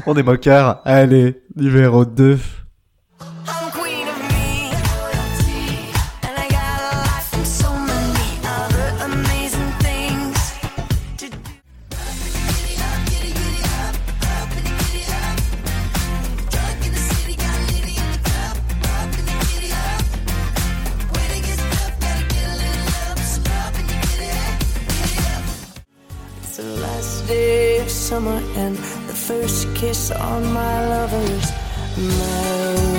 On 0.06 0.14
est 0.14 0.22
moqueur. 0.22 0.82
Allez, 0.84 1.42
numéro 1.56 2.04
2. 2.04 2.38
and 28.12 28.76
the 29.06 29.14
first 29.14 29.72
kiss 29.74 30.10
on 30.10 30.42
my 30.52 30.88
lover's 30.88 31.52
mouth. 31.96 32.90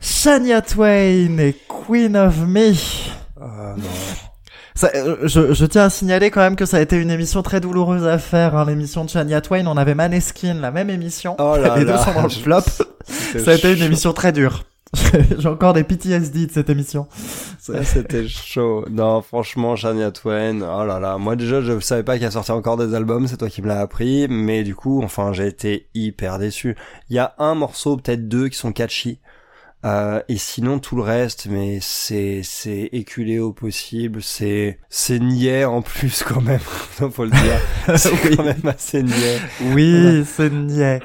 Shania 0.00 0.62
Twain 0.62 1.38
et 1.38 1.56
Queen 1.68 2.16
of 2.16 2.46
Me. 2.46 2.72
Euh, 4.82 5.16
je, 5.24 5.64
tiens 5.66 5.84
à 5.84 5.90
signaler 5.90 6.30
quand 6.30 6.40
même 6.40 6.56
que 6.56 6.64
ça 6.64 6.78
a 6.78 6.80
été 6.80 6.96
une 6.96 7.10
émission 7.10 7.42
très 7.42 7.60
douloureuse 7.60 8.06
à 8.06 8.18
faire. 8.18 8.56
Hein, 8.56 8.64
l'émission 8.66 9.04
de 9.04 9.10
Shania 9.10 9.42
Twain, 9.42 9.66
on 9.66 9.76
avait 9.76 9.94
Maneskin, 9.94 10.54
la 10.54 10.70
même 10.70 10.88
émission. 10.88 11.36
Oh 11.38 11.56
les 11.76 11.84
deux 11.84 11.98
sont 11.98 12.14
dans 12.14 12.22
le 12.22 12.28
flop. 12.30 12.62
Ça 13.06 13.50
a 13.50 13.54
été 13.54 13.76
une 13.76 13.82
émission 13.82 14.14
très 14.14 14.32
dure. 14.32 14.64
J'ai 15.38 15.48
encore 15.48 15.72
des 15.72 15.84
PTSD 15.84 16.46
de 16.46 16.52
cette 16.52 16.68
émission. 16.68 17.06
C'était 17.58 18.28
chaud. 18.28 18.84
Non, 18.90 19.22
franchement, 19.22 19.74
Shania 19.74 20.10
Twain, 20.10 20.60
oh 20.60 20.84
là 20.84 21.00
là. 21.00 21.16
Moi, 21.16 21.36
déjà, 21.36 21.62
je 21.62 21.80
savais 21.80 22.02
pas 22.02 22.18
qu'elle 22.18 22.32
sortait 22.32 22.52
encore 22.52 22.76
des 22.76 22.94
albums, 22.94 23.26
c'est 23.26 23.38
toi 23.38 23.48
qui 23.48 23.62
me 23.62 23.68
l'as 23.68 23.80
appris. 23.80 24.26
Mais 24.28 24.64
du 24.64 24.74
coup, 24.74 25.02
enfin, 25.02 25.32
j'ai 25.32 25.46
été 25.46 25.88
hyper 25.94 26.38
déçu. 26.38 26.76
Il 27.08 27.16
y 27.16 27.18
a 27.18 27.34
un 27.38 27.54
morceau, 27.54 27.96
peut-être 27.96 28.28
deux, 28.28 28.48
qui 28.48 28.58
sont 28.58 28.72
catchy. 28.72 29.18
Euh, 29.84 30.20
et 30.28 30.36
sinon, 30.38 30.78
tout 30.78 30.94
le 30.96 31.02
reste, 31.02 31.46
mais 31.50 31.78
c'est, 31.80 32.42
c'est 32.44 32.88
éculé 32.92 33.38
au 33.40 33.52
possible. 33.52 34.22
C'est, 34.22 34.78
c'est 34.88 35.18
niais 35.18 35.64
en 35.64 35.82
plus, 35.82 36.22
quand 36.26 36.40
même. 36.40 36.60
Faut 36.60 37.24
le 37.24 37.30
dire. 37.30 37.60
C'est 37.96 38.12
Oui. 38.12 38.36
quand 38.36 38.44
même 38.44 38.60
assez 38.68 39.02
niais. 39.02 39.38
Oui, 39.74 40.24
c'est 40.24 40.50
niais. 40.52 41.00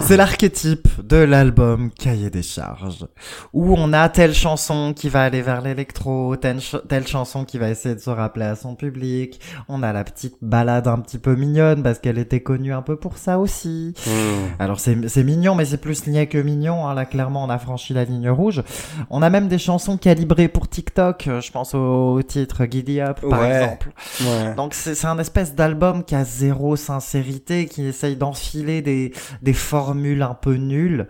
C'est 0.00 0.16
l'archétype 0.16 0.88
de 1.02 1.16
l'album 1.18 1.90
Cahier 1.90 2.30
des 2.30 2.42
charges, 2.42 3.06
où 3.52 3.74
on 3.76 3.92
a 3.92 4.08
telle 4.08 4.32
chanson 4.34 4.94
qui 4.96 5.10
va 5.10 5.22
aller 5.22 5.42
vers 5.42 5.60
l'électro, 5.60 6.36
telle, 6.36 6.62
ch- 6.62 6.82
telle 6.88 7.06
chanson 7.06 7.44
qui 7.44 7.58
va 7.58 7.68
essayer 7.68 7.94
de 7.94 8.00
se 8.00 8.08
rappeler 8.08 8.46
à 8.46 8.56
son 8.56 8.74
public. 8.74 9.38
On 9.68 9.82
a 9.82 9.92
la 9.92 10.02
petite 10.04 10.36
balade 10.40 10.88
un 10.88 10.98
petit 10.98 11.18
peu 11.18 11.34
mignonne 11.36 11.82
parce 11.82 11.98
qu'elle 11.98 12.18
était 12.18 12.40
connue 12.40 12.72
un 12.72 12.82
peu 12.82 12.96
pour 12.96 13.18
ça 13.18 13.38
aussi. 13.38 13.92
Hmm. 14.06 14.46
Alors 14.58 14.80
c'est 14.80 14.96
c'est 15.08 15.24
mignon, 15.24 15.54
mais 15.54 15.66
c'est 15.66 15.76
plus 15.78 16.06
niais 16.06 16.26
que 16.26 16.38
mignon. 16.38 16.86
Hein. 16.88 16.94
Là, 16.94 17.04
clairement, 17.04 17.44
on 17.44 17.50
a 17.50 17.58
franchi 17.58 17.92
la 17.92 18.04
ligne 18.04 18.13
rouge. 18.28 18.62
On 19.10 19.22
a 19.22 19.30
même 19.30 19.48
des 19.48 19.58
chansons 19.58 19.96
calibrées 19.96 20.48
pour 20.48 20.68
TikTok. 20.68 21.28
Je 21.40 21.50
pense 21.50 21.74
au 21.74 22.20
titre 22.22 22.64
Giddy 22.70 23.00
Up, 23.00 23.20
par 23.28 23.40
Ouais. 23.40 23.50
exemple. 23.62 23.92
Ouais. 24.22 24.54
Donc 24.54 24.74
c'est 24.74 25.04
un 25.06 25.18
espèce 25.18 25.54
d'album 25.54 26.04
qui 26.04 26.14
a 26.14 26.24
zéro 26.24 26.76
sincérité, 26.76 27.66
qui 27.66 27.84
essaye 27.86 28.16
d'enfiler 28.16 28.82
des, 28.82 29.12
des 29.42 29.52
formules 29.52 30.22
un 30.22 30.34
peu 30.34 30.54
nulles. 30.54 31.06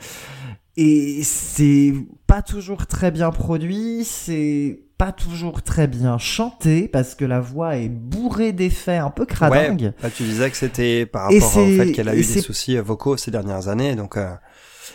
Et 0.77 1.21
c'est 1.23 1.93
pas 2.27 2.43
toujours 2.43 2.87
très 2.89 3.13
bien 3.13 3.31
produit, 3.31 4.05
c'est 4.05 4.81
pas 4.99 5.13
toujours 5.13 5.63
très 5.63 5.87
bien 5.87 6.19
chanté, 6.19 6.89
parce 6.89 7.15
que 7.15 7.25
la 7.25 7.39
voix 7.41 7.77
est 7.77 7.89
bourrée 7.89 8.53
d'effets 8.53 8.97
un 8.97 9.11
peu 9.11 9.25
cradingues. 9.25 9.93
Là, 10.03 10.11
tu 10.11 10.25
disais 10.25 10.51
que 10.51 10.57
c'était 10.57 11.07
par 11.07 11.25
rapport 11.33 11.57
au 11.59 11.67
fait 11.67 11.93
qu'elle 11.93 12.09
a 12.09 12.15
eu 12.15 12.25
des 12.25 12.41
soucis 12.41 12.77
vocaux 12.79 13.17
ces 13.17 13.31
dernières 13.31 13.69
années, 13.69 13.95
donc. 13.95 14.17
euh, 14.17 14.33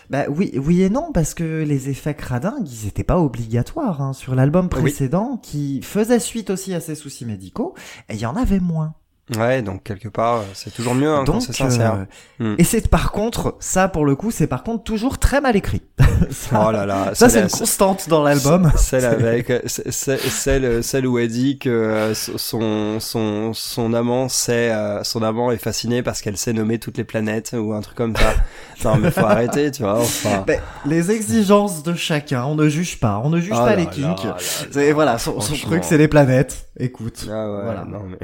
Bah 0.10 0.26
oui, 0.28 0.52
oui 0.56 0.82
et 0.82 0.90
non, 0.90 1.12
parce 1.14 1.34
que 1.36 1.64
les 1.64 1.90
effets 1.90 2.16
cradingues, 2.16 2.68
ils 2.68 2.88
étaient 2.88 3.04
pas 3.04 3.20
obligatoires 3.20 4.02
hein. 4.02 4.14
sur 4.14 4.34
l'album 4.34 4.66
Oui. 4.74 4.82
précédent, 4.82 5.38
qui 5.42 5.82
faisait 5.84 6.20
suite 6.20 6.50
aussi 6.50 6.74
à 6.74 6.80
ses 6.80 6.96
soucis 6.96 7.26
médicaux, 7.26 7.76
et 8.10 8.16
il 8.16 8.20
y 8.20 8.26
en 8.26 8.36
avait 8.36 8.60
moins. 8.60 8.96
Ouais, 9.38 9.62
donc 9.62 9.84
quelque 9.84 10.08
part, 10.08 10.44
c'est 10.54 10.74
toujours 10.74 10.96
mieux 10.96 11.08
hein, 11.10 11.24
quand 11.26 11.34
Donc, 11.34 11.42
c'est 11.44 11.54
sincère. 11.54 11.94
euh, 11.96 12.06
Hmm. 12.42 12.56
Et 12.58 12.64
c'est 12.64 12.88
par 12.88 13.12
contre, 13.12 13.58
ça 13.60 13.90
pour 13.90 14.06
le 14.06 14.16
coup, 14.16 14.32
c'est 14.32 14.48
par 14.48 14.64
contre 14.64 14.84
toujours 14.86 15.18
très 15.18 15.42
mal 15.42 15.58
écrit. 15.58 15.82
ça, 16.32 16.64
Oh 16.68 16.72
là 16.72 16.86
là, 16.86 17.14
ça, 17.14 17.28
c'est 17.28 17.42
une 17.42 17.50
constante 17.50 18.08
dans 18.08 18.24
l'album. 18.24 18.72
Celle 18.78 19.04
avec, 19.06 19.52
c'est- 19.66 19.92
c'est- 19.92 20.18
celle, 20.18 20.82
celle 20.84 21.06
où 21.06 21.20
elle 21.20 21.28
dit 21.28 21.60
que 21.60 21.70
euh, 21.70 22.14
son, 22.14 23.00
son, 23.02 23.52
son 23.54 23.94
amant 23.94 24.30
sait, 24.30 24.72
euh, 24.72 25.04
son 25.04 25.22
amant 25.22 25.52
est 25.52 25.58
fasciné 25.58 26.02
parce 26.02 26.22
qu'elle 26.22 26.38
sait 26.38 26.54
nommer 26.54 26.80
toutes 26.80 26.98
les 26.98 27.04
planètes 27.04 27.54
ou 27.60 27.74
un 27.74 27.82
truc 27.82 27.98
comme 27.98 28.16
ça. 28.16 28.34
non, 28.86 28.96
mais 28.98 29.12
faut 29.12 29.26
arrêter, 29.26 29.70
tu 29.72 29.84
vois, 29.84 30.00
enfin. 30.00 30.46
Les 30.86 31.12
exigences 31.12 31.84
de 31.84 31.94
chacun, 31.94 32.46
on 32.46 32.56
ne 32.56 32.70
juge 32.70 33.00
pas, 33.02 33.20
on 33.24 33.30
ne 33.30 33.42
juge 33.42 33.52
Oh 33.54 33.58
pas 33.58 33.72
là 33.72 33.76
les 33.76 33.86
kinks. 33.86 34.24
là 34.24 34.94
voilà, 34.94 35.18
son, 35.18 35.40
son 35.42 35.56
truc, 35.56 35.84
c'est 35.84 35.98
les 35.98 36.08
planètes. 36.08 36.70
Écoute, 36.80 37.28
Ah 37.30 37.52
ouais, 37.52 37.62
voilà. 37.66 37.84
non 37.86 38.04
mais. 38.08 38.18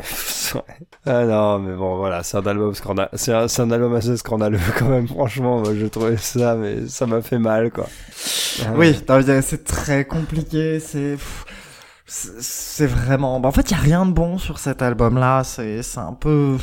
Ah 1.05 1.25
non 1.25 1.59
mais 1.59 1.75
bon 1.75 1.97
voilà 1.97 2.23
c'est 2.23 2.37
un 2.37 2.45
album 2.45 2.73
scandaleux 2.73 3.09
c'est 3.13 3.31
un, 3.33 3.71
album 3.71 3.95
assez 3.95 4.17
scandaleux 4.17 4.59
quand 4.79 4.89
même 4.89 5.07
franchement 5.07 5.61
moi 5.61 5.73
je 5.75 5.85
trouvais 5.85 6.17
ça 6.17 6.55
mais 6.55 6.87
ça 6.87 7.05
m'a 7.05 7.21
fait 7.21 7.39
mal 7.39 7.71
quoi 7.71 7.87
Ah. 8.65 8.71
Oui, 8.75 8.95
c'est 9.41 9.63
très 9.65 10.05
compliqué, 10.05 10.79
c'est 10.79 11.17
c'est 12.07 12.85
vraiment 12.87 13.39
bah, 13.39 13.49
en 13.49 13.51
fait, 13.51 13.71
il 13.71 13.71
y 13.71 13.73
a 13.73 13.81
rien 13.81 14.05
de 14.05 14.11
bon 14.11 14.37
sur 14.37 14.59
cet 14.59 14.81
album 14.81 15.17
là, 15.17 15.43
c'est 15.43 15.81
c'est 15.83 15.99
un 15.99 16.13
peu 16.13 16.57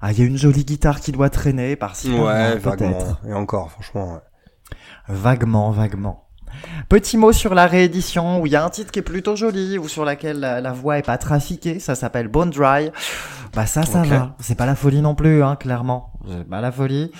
ah, 0.00 0.12
il 0.12 0.18
y 0.18 0.22
a 0.22 0.24
une 0.24 0.38
jolie 0.38 0.64
guitare 0.64 1.00
qui 1.00 1.12
doit 1.12 1.30
traîner 1.30 1.76
par-ci 1.76 2.10
ouais 2.12 2.58
peut-être. 2.58 2.80
vaguement 2.80 3.16
et 3.28 3.32
encore 3.34 3.70
franchement 3.70 4.14
ouais. 4.14 4.20
Vaguement, 5.08 5.70
vaguement. 5.72 6.28
Petit 6.88 7.16
mot 7.16 7.32
sur 7.32 7.54
la 7.54 7.66
réédition 7.66 8.40
où 8.40 8.46
il 8.46 8.52
y 8.52 8.56
a 8.56 8.64
un 8.64 8.70
titre 8.70 8.90
qui 8.90 8.98
est 8.98 9.02
plutôt 9.02 9.36
joli 9.36 9.78
ou 9.78 9.88
sur 9.88 10.04
laquelle 10.04 10.40
la, 10.40 10.60
la 10.60 10.72
voix 10.72 10.98
est 10.98 11.06
pas 11.06 11.18
trafiquée, 11.18 11.78
ça 11.80 11.94
s'appelle 11.94 12.28
Bone 12.28 12.50
Dry. 12.50 12.90
Bah 13.54 13.66
ça, 13.66 13.82
ça 13.82 14.02
va. 14.02 14.34
C'est 14.40 14.54
pas 14.54 14.66
la 14.66 14.74
folie 14.74 15.02
non 15.02 15.14
plus, 15.14 15.42
hein, 15.42 15.56
clairement. 15.56 16.12
C'est 16.28 16.48
pas 16.48 16.60
la 16.60 16.72
folie, 16.72 17.10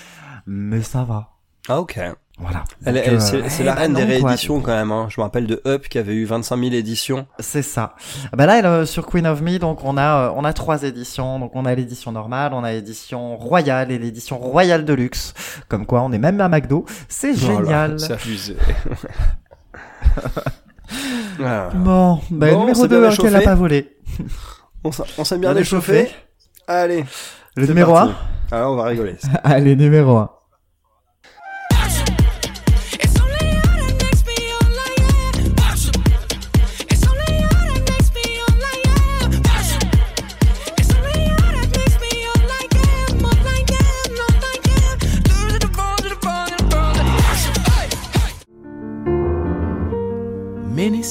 mais 0.47 0.81
ça 0.81 1.03
va. 1.03 1.29
ah 1.69 1.79
ok 1.79 1.99
Voilà. 2.39 2.63
Elle, 2.83 2.95
Donc, 2.95 3.03
elle- 3.05 3.13
euh, 3.15 3.19
c'est 3.19 3.47
c'est 3.49 3.61
eh 3.61 3.65
la 3.65 3.75
reine 3.75 3.93
des 3.93 4.01
quoi. 4.19 4.27
rééditions 4.29 4.59
quand 4.59 4.71
même 4.73 4.91
hein. 4.91 5.05
je 5.09 5.21
me 5.21 5.23
rappelle 5.23 5.45
de 5.45 5.61
Up 5.67 5.87
qui 5.87 5.99
avait 5.99 6.15
eu 6.15 6.25
25 6.25 6.57
000 6.57 6.71
éditions 6.73 7.27
C'est 7.39 7.61
ça. 7.61 7.93
Bah 8.35 8.47
là, 8.47 8.57
elle, 8.57 8.65
euh, 8.65 8.85
sur 8.87 9.05
Queen 9.05 9.27
of 9.27 9.41
Me, 9.41 9.59
donc 9.59 9.83
on 9.83 9.97
a 9.97 10.01
euh, 10.29 10.31
on 10.35 10.43
a 10.43 10.51
trois 10.51 10.81
éditions. 10.83 11.37
Donc 11.39 11.51
on 11.55 11.65
a 11.65 11.75
l'édition 11.75 12.11
normale, 12.11 12.53
on 12.55 12.63
a 12.63 12.71
l'édition 12.71 13.37
royale 13.37 13.91
et 13.91 13.99
l'édition 13.99 14.39
royale 14.39 14.83
de 14.83 14.93
luxe. 14.93 15.33
Comme 15.69 15.85
quoi, 15.85 16.01
on 16.01 16.11
est 16.11 16.17
même 16.17 16.41
à 16.41 16.49
McDo. 16.49 16.85
C'est 17.07 17.35
génial. 17.35 17.99
c'est 17.99 18.13
abusé 18.13 18.57
Ah. 21.43 21.69
Bon, 21.73 22.19
bah 22.29 22.51
Bon, 22.51 22.57
on 22.57 22.59
numéro 22.61 22.81
s'est 22.81 22.87
bien 22.87 23.09
2 23.09 23.15
qu'elle 23.17 23.35
a 23.35 23.41
pas 23.41 23.55
volé. 23.55 23.95
on 24.83 24.91
s'est 25.23 25.37
bien 25.37 25.55
échauffé 25.55 26.01
échauffé. 26.01 26.15
allez 26.67 27.05
Le 27.55 27.65
numéro 27.67 27.93
parti. 27.93 28.11
1 28.11 28.15
ah 28.57 28.69
on 28.69 28.75
va 28.75 28.83
rigoler 28.85 29.15
Allez, 29.43 29.75
numéro 29.75 30.17
1. 30.17 30.29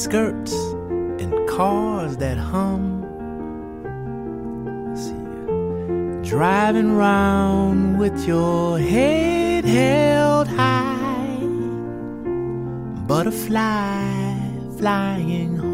Skirts 0.03 0.53
and 1.23 1.33
cars 1.49 2.17
that 2.17 2.37
hum. 2.37 2.83
See. 5.03 6.29
Driving 6.29 6.97
round 6.97 8.01
with 8.01 8.27
your 8.27 8.81
head 8.81 9.65
held 9.65 10.49
high. 10.49 11.39
Butterfly 13.07 14.03
flying 14.79 15.57
home. 15.57 15.72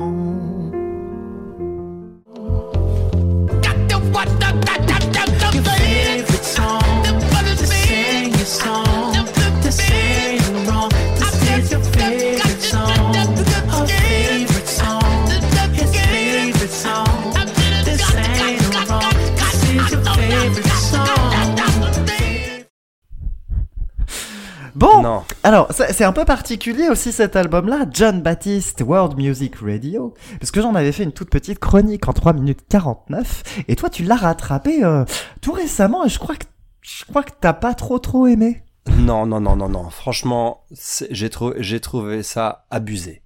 Bon, 24.78 25.02
non 25.02 25.24
alors 25.42 25.72
c'est 25.72 26.04
un 26.04 26.12
peu 26.12 26.24
particulier 26.24 26.88
aussi 26.88 27.10
cet 27.10 27.34
album-là, 27.34 27.86
John 27.90 28.22
Baptiste 28.22 28.82
World 28.86 29.16
Music 29.16 29.56
Radio, 29.56 30.14
parce 30.38 30.52
que 30.52 30.60
j'en 30.60 30.76
avais 30.76 30.92
fait 30.92 31.02
une 31.02 31.10
toute 31.10 31.30
petite 31.30 31.58
chronique 31.58 32.06
en 32.06 32.12
3 32.12 32.32
minutes 32.32 32.60
49, 32.68 33.64
et 33.66 33.74
toi 33.74 33.90
tu 33.90 34.04
l'as 34.04 34.14
rattrapé 34.14 34.84
euh, 34.84 35.04
tout 35.40 35.50
récemment, 35.50 36.04
et 36.04 36.08
je 36.08 36.20
crois 36.20 36.36
que 36.36 36.44
je 36.80 37.04
crois 37.04 37.24
que 37.24 37.32
t'as 37.40 37.54
pas 37.54 37.74
trop 37.74 37.98
trop 37.98 38.28
aimé. 38.28 38.62
Non, 38.98 39.26
non, 39.26 39.40
non, 39.40 39.56
non, 39.56 39.68
non. 39.68 39.90
Franchement, 39.90 40.64
j'ai 41.10 41.28
trouvé 41.28 42.22
ça 42.22 42.66
abusé. 42.70 43.22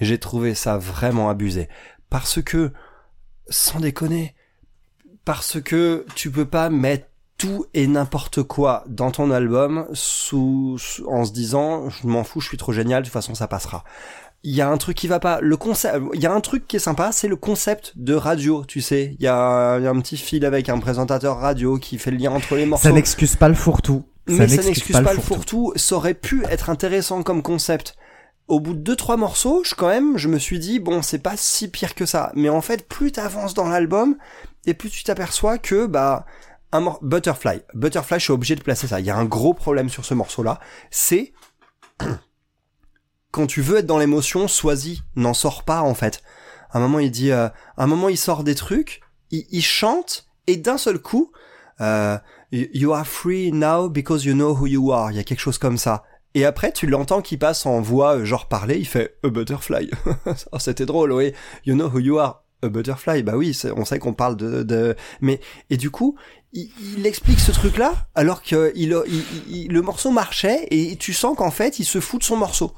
J'ai 0.00 0.18
trouvé 0.18 0.54
ça 0.54 0.78
vraiment 0.78 1.28
abusé. 1.28 1.68
Parce 2.08 2.42
que, 2.42 2.72
sans 3.48 3.80
déconner, 3.80 4.34
parce 5.26 5.60
que 5.60 6.06
tu 6.14 6.30
peux 6.30 6.46
pas 6.46 6.70
mettre 6.70 7.06
tout 7.38 7.66
et 7.74 7.86
n'importe 7.86 8.42
quoi 8.42 8.84
dans 8.86 9.10
ton 9.10 9.30
album 9.30 9.86
sous, 9.92 10.76
sous- 10.78 11.06
en 11.08 11.24
se 11.24 11.32
disant, 11.32 11.90
je 11.90 12.06
m'en 12.06 12.24
fous, 12.24 12.40
je 12.40 12.48
suis 12.48 12.56
trop 12.56 12.72
génial, 12.72 13.02
de 13.02 13.06
toute 13.08 13.12
façon 13.12 13.34
ça 13.34 13.46
passera. 13.48 13.84
Il 14.42 14.54
y 14.54 14.60
a 14.60 14.68
un 14.68 14.76
truc 14.76 14.96
qui 14.96 15.08
va 15.08 15.18
pas. 15.18 15.40
Le 15.40 15.56
concept, 15.56 15.98
il 16.14 16.20
y 16.20 16.26
a 16.26 16.32
un 16.32 16.40
truc 16.40 16.68
qui 16.68 16.76
est 16.76 16.80
sympa, 16.80 17.10
c'est 17.10 17.26
le 17.26 17.34
concept 17.36 17.94
de 17.96 18.14
radio, 18.14 18.64
tu 18.64 18.80
sais. 18.80 19.16
Il 19.18 19.24
y 19.24 19.26
a, 19.28 19.78
il 19.78 19.84
y 19.84 19.86
a 19.86 19.90
un 19.90 20.00
petit 20.00 20.16
fil 20.16 20.44
avec 20.44 20.68
un 20.68 20.78
présentateur 20.78 21.38
radio 21.38 21.78
qui 21.78 21.98
fait 21.98 22.10
le 22.12 22.18
lien 22.18 22.30
entre 22.30 22.54
les 22.54 22.64
morceaux. 22.66 22.84
Ça 22.88 22.92
n'excuse 22.92 23.34
pas 23.34 23.48
le 23.48 23.54
fourre-tout. 23.54 24.04
Mais 24.28 24.46
ça 24.48 24.62
n'excuse 24.62 24.92
pas, 24.92 25.12
le 25.14 25.20
fourre-tout. 25.20 25.72
Ça 25.76 25.96
aurait 25.96 26.14
pu 26.14 26.44
être 26.48 26.70
intéressant 26.70 27.22
comme 27.22 27.42
concept. 27.42 27.96
au 28.48 28.60
bout 28.60 28.74
de 28.74 28.78
deux 28.78 28.94
trois 28.94 29.16
morceaux, 29.16 29.62
je 29.64 29.74
quand 29.74 29.88
même, 29.88 30.16
je 30.16 30.28
me 30.28 30.38
suis 30.38 30.60
dit 30.60 30.78
bon, 30.78 31.02
c'est 31.02 31.18
pas 31.18 31.36
si 31.36 31.66
pire 31.68 31.96
que 31.96 32.06
ça. 32.06 32.30
Mais 32.36 32.48
en 32.48 32.60
fait, 32.60 32.86
plus 32.88 33.10
t'avances 33.10 33.54
dans 33.54 33.68
l'album 33.68 34.16
et 34.66 34.74
plus 34.74 34.90
tu 34.90 35.02
t'aperçois 35.02 35.58
que 35.58 35.86
bah 35.86 36.24
Butterfly, 37.02 37.62
Butterfly, 37.74 38.18
je 38.18 38.24
suis 38.24 38.32
obligé 38.32 38.54
de 38.56 38.62
placer 38.62 38.86
ça. 38.86 39.00
Il 39.00 39.06
y 39.06 39.10
a 39.10 39.16
un 39.16 39.24
gros 39.24 39.54
problème 39.54 39.88
sur 39.88 40.04
ce 40.04 40.14
morceau-là, 40.14 40.60
c'est 40.90 41.32
quand 43.30 43.46
tu 43.46 43.60
veux 43.60 43.78
être 43.78 43.86
dans 43.86 43.98
l'émotion, 43.98 44.48
sois-y, 44.48 45.00
n'en 45.14 45.34
sors 45.34 45.64
pas 45.64 45.82
en 45.82 45.94
fait. 45.94 46.22
À 46.70 46.78
un 46.78 46.80
moment, 46.80 46.98
il 46.98 47.10
dit, 47.10 47.30
euh, 47.30 47.48
à 47.76 47.84
un 47.84 47.86
moment, 47.86 48.08
il 48.08 48.16
sort 48.16 48.44
des 48.44 48.54
trucs, 48.54 49.00
il, 49.30 49.62
chante 49.62 50.26
et 50.46 50.56
d'un 50.56 50.78
seul 50.78 50.98
coup, 50.98 51.32
euh, 51.80 52.18
you 52.50 52.92
are 52.92 53.06
free 53.06 53.52
now 53.52 53.88
because 53.88 54.24
you 54.24 54.34
know 54.34 54.56
who 54.56 54.66
you 54.66 54.92
are. 54.92 55.10
Il 55.10 55.16
y 55.16 55.20
a 55.20 55.24
quelque 55.24 55.40
chose 55.40 55.58
comme 55.58 55.78
ça. 55.78 56.04
Et 56.34 56.44
après, 56.44 56.72
tu 56.72 56.86
l'entends 56.86 57.22
qui 57.22 57.36
passe 57.38 57.66
en 57.66 57.80
voix 57.80 58.16
euh, 58.16 58.24
genre 58.24 58.48
parler, 58.48 58.76
il 58.76 58.86
fait 58.86 59.16
a 59.24 59.28
butterfly. 59.28 59.90
Oh, 60.52 60.58
C'était 60.58 60.86
drôle, 60.86 61.12
oui. 61.12 61.32
You 61.64 61.74
know 61.74 61.88
who 61.88 61.98
you 61.98 62.18
are. 62.18 62.44
A 62.62 62.68
butterfly. 62.68 63.22
Bah 63.22 63.36
oui, 63.36 63.58
on 63.76 63.84
sait 63.84 63.98
qu'on 63.98 64.14
parle 64.14 64.36
de, 64.36 64.62
de, 64.62 64.96
mais, 65.20 65.40
et 65.68 65.76
du 65.76 65.90
coup, 65.90 66.16
il, 66.52 67.06
explique 67.06 67.40
ce 67.40 67.52
truc-là, 67.52 68.08
alors 68.14 68.42
que 68.42 68.72
le 68.76 69.80
morceau 69.80 70.10
marchait, 70.10 70.66
et 70.70 70.96
tu 70.96 71.12
sens 71.12 71.36
qu'en 71.36 71.50
fait, 71.50 71.78
il 71.78 71.84
se 71.84 72.00
fout 72.00 72.20
de 72.20 72.24
son 72.24 72.36
morceau. 72.36 72.72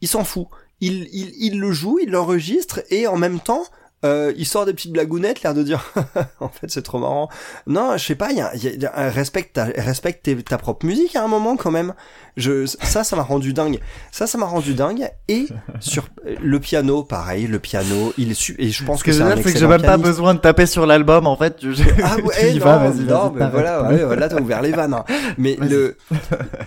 Il 0.00 0.08
s'en 0.08 0.24
fout. 0.24 0.48
Il 0.80 1.58
le 1.58 1.72
joue, 1.72 1.98
il 1.98 2.10
l'enregistre, 2.10 2.82
et 2.90 3.06
en 3.06 3.16
même 3.16 3.40
temps, 3.40 3.64
euh, 4.06 4.32
il 4.36 4.46
sort 4.46 4.64
des 4.66 4.72
petites 4.72 4.92
blagounettes, 4.92 5.42
l'air 5.42 5.52
de 5.54 5.62
dire, 5.62 5.92
en 6.40 6.48
fait, 6.48 6.70
c'est 6.70 6.82
trop 6.82 6.98
marrant. 6.98 7.28
Non, 7.66 7.96
je 7.96 8.04
sais 8.04 8.14
pas, 8.14 8.32
y 8.32 8.40
a, 8.40 8.54
il 8.54 8.62
y 8.82 8.86
a- 8.86 8.92
un- 8.98 9.10
respecte, 9.10 9.54
ta, 9.54 9.64
respecte 9.64 10.28
ta 10.44 10.58
propre 10.58 10.86
musique 10.86 11.16
à 11.16 11.24
un 11.24 11.28
moment 11.28 11.56
quand 11.56 11.70
même. 11.70 11.94
Je, 12.36 12.66
ça, 12.66 13.02
ça 13.04 13.16
m'a 13.16 13.22
rendu 13.22 13.52
dingue. 13.52 13.80
Ça, 14.12 14.26
ça 14.26 14.36
m'a 14.38 14.46
rendu 14.46 14.74
dingue. 14.74 15.08
Et 15.28 15.46
sur 15.80 16.08
le 16.42 16.60
piano, 16.60 17.02
pareil, 17.02 17.46
le 17.46 17.58
piano, 17.58 18.12
il 18.18 18.30
est 18.30 18.50
et 18.58 18.70
je 18.70 18.84
pense 18.84 19.02
que, 19.02 19.12
c'est 19.12 19.22
un 19.22 19.30
c'est 19.36 19.42
que 19.42 19.48
j'ai 19.48 19.54
excellent 19.54 19.68
même 19.70 19.82
pas 19.82 19.96
besoin 19.96 20.34
de 20.34 20.40
taper 20.40 20.66
sur 20.66 20.86
l'album, 20.86 21.26
en 21.26 21.36
fait. 21.36 21.56
Ah 22.02 22.16
ouais, 22.24 22.52
non, 22.54 22.64
vas, 22.64 22.76
vas-y, 22.78 23.00
non, 23.04 23.28
vas-y, 23.28 23.32
mais 23.32 23.38
t'arrêtes 23.38 23.52
voilà, 23.52 23.82
ouais, 23.84 24.04
ouais, 24.04 24.16
là 24.16 24.28
t'as 24.28 24.40
ouvert 24.40 24.62
les 24.62 24.72
vannes. 24.72 24.94
hein. 24.94 25.04
Mais 25.38 25.56
le 25.60 25.96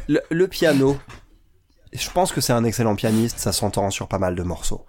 le 0.07 0.47
piano, 0.47 0.97
je 1.93 2.09
pense 2.11 2.31
que 2.31 2.41
c'est 2.41 2.53
un 2.53 2.63
excellent 2.63 2.95
pianiste, 2.95 3.39
ça 3.39 3.51
s'entend 3.51 3.89
sur 3.89 4.07
pas 4.07 4.19
mal 4.19 4.35
de 4.35 4.43
morceaux. 4.43 4.85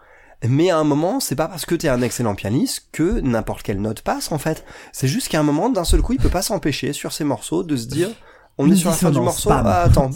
Mais 0.49 0.70
à 0.70 0.78
un 0.78 0.84
moment, 0.84 1.20
c'est 1.20 1.36
pas 1.36 1.49
parce 1.49 1.66
que 1.66 1.74
t'es 1.74 1.88
un 1.88 2.01
excellent 2.01 2.34
pianiste 2.34 2.86
que 2.93 3.20
n'importe 3.20 3.62
quelle 3.62 3.80
note 3.80 4.01
passe 4.01 4.32
en 4.32 4.38
fait. 4.38 4.64
C'est 4.93 5.09
juste 5.09 5.28
qu'à 5.28 5.41
un 5.41 5.43
moment, 5.43 5.68
d'un 5.68 5.84
seul 5.84 6.01
coup, 6.01 6.14
il 6.14 6.18
peut 6.18 6.30
pas 6.30 6.43
s'empêcher 6.43 6.93
sur 6.93 7.12
ses 7.12 7.24
morceaux 7.24 7.62
de 7.62 7.76
se 7.76 7.86
dire, 7.86 8.09
on 8.59 8.71
est 8.71 8.77
sur 8.77 8.91
la 8.91 8.97
fin 8.97 9.11
du 9.11 9.21
morceau, 9.21 9.51
ah, 9.51 9.83
attends, 9.83 10.11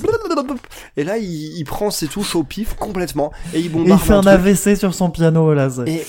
et 0.97 1.05
là 1.05 1.16
il, 1.16 1.57
il 1.59 1.64
prend 1.64 1.91
ses 1.91 2.09
touches 2.09 2.37
au 2.37 2.45
pif 2.45 2.74
complètement 2.74 3.32
et 3.55 3.59
il 3.59 3.62
Et 3.62 3.66
il 3.66 3.72
bombarde 3.72 4.01
fait 4.03 4.12
un. 4.12 4.26
AVC 4.26 4.76
sur 4.76 4.95
son 4.95 5.11
piano, 5.11 5.55
là. 5.55 5.68
Et, 5.87 6.05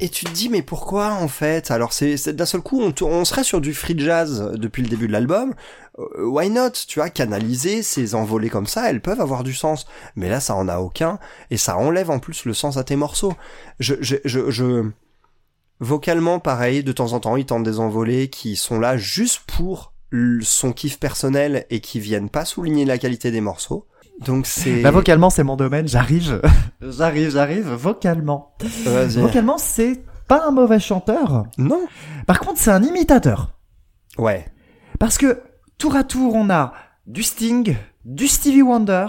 et 0.00 0.08
tu 0.08 0.24
te 0.24 0.30
dis, 0.30 0.48
mais 0.48 0.62
pourquoi 0.62 1.12
en 1.12 1.28
fait? 1.28 1.70
Alors, 1.70 1.92
c'est 1.92 2.34
d'un 2.34 2.46
seul 2.46 2.62
coup, 2.62 2.82
on, 3.02 3.24
serait 3.24 3.44
sur 3.44 3.60
du 3.60 3.74
free 3.74 3.98
jazz 3.98 4.52
depuis 4.56 4.82
le 4.82 4.88
début 4.88 5.06
de 5.06 5.12
l'album. 5.12 5.54
Euh, 5.98 6.26
why 6.26 6.48
not? 6.50 6.70
Tu 6.88 6.98
vois, 6.98 7.10
canaliser 7.10 7.82
ces 7.82 8.14
envolées 8.14 8.50
comme 8.50 8.66
ça, 8.66 8.88
elles 8.90 9.02
peuvent 9.02 9.20
avoir 9.20 9.44
du 9.44 9.54
sens. 9.54 9.86
Mais 10.14 10.28
là, 10.28 10.40
ça 10.40 10.54
en 10.54 10.68
a 10.68 10.78
aucun. 10.78 11.18
Et 11.50 11.56
ça 11.56 11.76
enlève 11.76 12.10
en 12.10 12.18
plus 12.18 12.44
le 12.46 12.54
sens 12.54 12.76
à 12.78 12.84
tes 12.84 12.96
morceaux. 12.96 13.34
Je, 13.80 13.94
je, 14.00 14.16
je, 14.24 14.50
je- 14.50 14.90
Vocalement, 15.78 16.38
pareil, 16.38 16.82
de 16.82 16.92
temps 16.92 17.12
en 17.12 17.20
temps, 17.20 17.36
il 17.36 17.44
tente 17.44 17.62
des 17.64 17.80
envolées 17.80 18.28
qui 18.30 18.56
sont 18.56 18.80
là 18.80 18.96
juste 18.96 19.40
pour 19.46 19.92
son 20.42 20.72
kiff 20.72 20.98
personnel 20.98 21.66
et 21.70 21.80
qui 21.80 22.00
viennent 22.00 22.30
pas 22.30 22.44
souligner 22.44 22.84
la 22.84 22.98
qualité 22.98 23.30
des 23.30 23.40
morceaux. 23.40 23.86
Donc 24.24 24.46
c'est... 24.46 24.80
Bah, 24.82 24.90
vocalement, 24.90 25.30
c'est 25.30 25.42
mon 25.42 25.56
domaine, 25.56 25.88
j'arrive. 25.88 26.40
j'arrive, 26.80 27.30
j'arrive, 27.30 27.68
vocalement. 27.68 28.54
Vas-y. 28.84 29.18
Vocalement, 29.20 29.58
c'est 29.58 30.02
pas 30.28 30.46
un 30.46 30.50
mauvais 30.50 30.80
chanteur. 30.80 31.44
Non 31.58 31.86
Par 32.26 32.40
contre, 32.40 32.58
c'est 32.58 32.70
un 32.70 32.82
imitateur. 32.82 33.52
Ouais. 34.18 34.46
Parce 34.98 35.18
que, 35.18 35.42
tour 35.78 35.96
à 35.96 36.04
tour, 36.04 36.34
on 36.34 36.48
a 36.50 36.72
du 37.06 37.22
Sting, 37.22 37.76
du 38.04 38.26
Stevie 38.26 38.62
Wonder, 38.62 39.06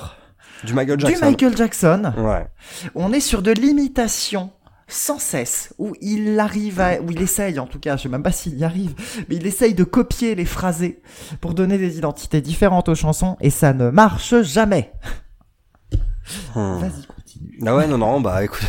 Du 0.63 0.73
Michael 0.73 0.99
Jackson. 0.99 1.15
du 1.19 1.25
Michael 1.25 1.57
Jackson. 1.57 2.13
Ouais. 2.17 2.47
On 2.93 3.13
est 3.13 3.21
sur 3.21 3.41
de 3.41 3.51
l'imitation 3.51 4.51
sans 4.87 5.19
cesse, 5.19 5.73
où 5.77 5.93
il 6.01 6.39
arrive 6.39 6.79
à, 6.79 7.01
où 7.01 7.11
il 7.11 7.21
essaye 7.21 7.59
en 7.59 7.67
tout 7.67 7.79
cas, 7.79 7.97
je 7.97 8.03
sais 8.03 8.09
même 8.09 8.23
pas 8.23 8.31
s'il 8.31 8.57
y 8.57 8.63
arrive, 8.63 8.95
mais 9.29 9.35
il 9.35 9.45
essaye 9.45 9.73
de 9.73 9.83
copier 9.83 10.33
les 10.35 10.45
phrasés 10.45 11.01
pour 11.41 11.53
donner 11.53 11.77
des 11.77 11.97
identités 11.97 12.41
différentes 12.41 12.89
aux 12.89 12.95
chansons, 12.95 13.37
et 13.41 13.49
ça 13.49 13.73
ne 13.73 13.89
marche 13.89 14.41
jamais. 14.43 14.93
Hmm. 16.55 16.79
Vas-y, 16.79 17.05
continue. 17.05 17.59
Ah 17.65 17.75
ouais, 17.75 17.87
non, 17.87 17.97
non, 17.97 18.21
bah 18.21 18.43
écoute. 18.43 18.65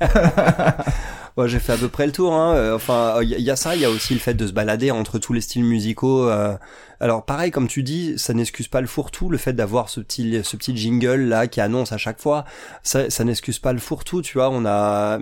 Bon, 1.36 1.46
j'ai 1.46 1.58
fait 1.60 1.72
à 1.72 1.76
peu 1.78 1.88
près 1.88 2.06
le 2.06 2.12
tour. 2.12 2.34
Hein. 2.34 2.54
Euh, 2.54 2.74
Enfin, 2.76 3.20
il 3.22 3.30
y, 3.30 3.42
y 3.42 3.50
a 3.50 3.56
ça, 3.56 3.74
il 3.74 3.80
y 3.80 3.84
a 3.84 3.90
aussi 3.90 4.12
le 4.14 4.20
fait 4.20 4.34
de 4.34 4.46
se 4.46 4.52
balader 4.52 4.90
entre 4.90 5.18
tous 5.18 5.32
les 5.32 5.40
styles 5.40 5.64
musicaux. 5.64 6.28
euh. 6.28 6.56
Alors, 7.00 7.24
pareil, 7.24 7.50
comme 7.50 7.66
tu 7.66 7.82
dis, 7.82 8.14
ça 8.16 8.32
n'excuse 8.32 8.68
pas 8.68 8.80
le 8.80 8.86
fourre-tout, 8.86 9.28
le 9.28 9.36
fait 9.38 9.52
d'avoir 9.54 9.88
ce 9.88 9.98
petit, 9.98 10.40
ce 10.44 10.56
petit 10.56 10.76
jingle 10.76 11.22
là 11.22 11.48
qui 11.48 11.60
annonce 11.60 11.90
à 11.90 11.96
chaque 11.96 12.20
fois. 12.20 12.44
Ça, 12.84 13.10
ça 13.10 13.24
n'excuse 13.24 13.58
pas 13.58 13.72
le 13.72 13.80
fourre-tout, 13.80 14.22
tu 14.22 14.34
vois. 14.38 14.50
On 14.50 14.64
a 14.66 15.18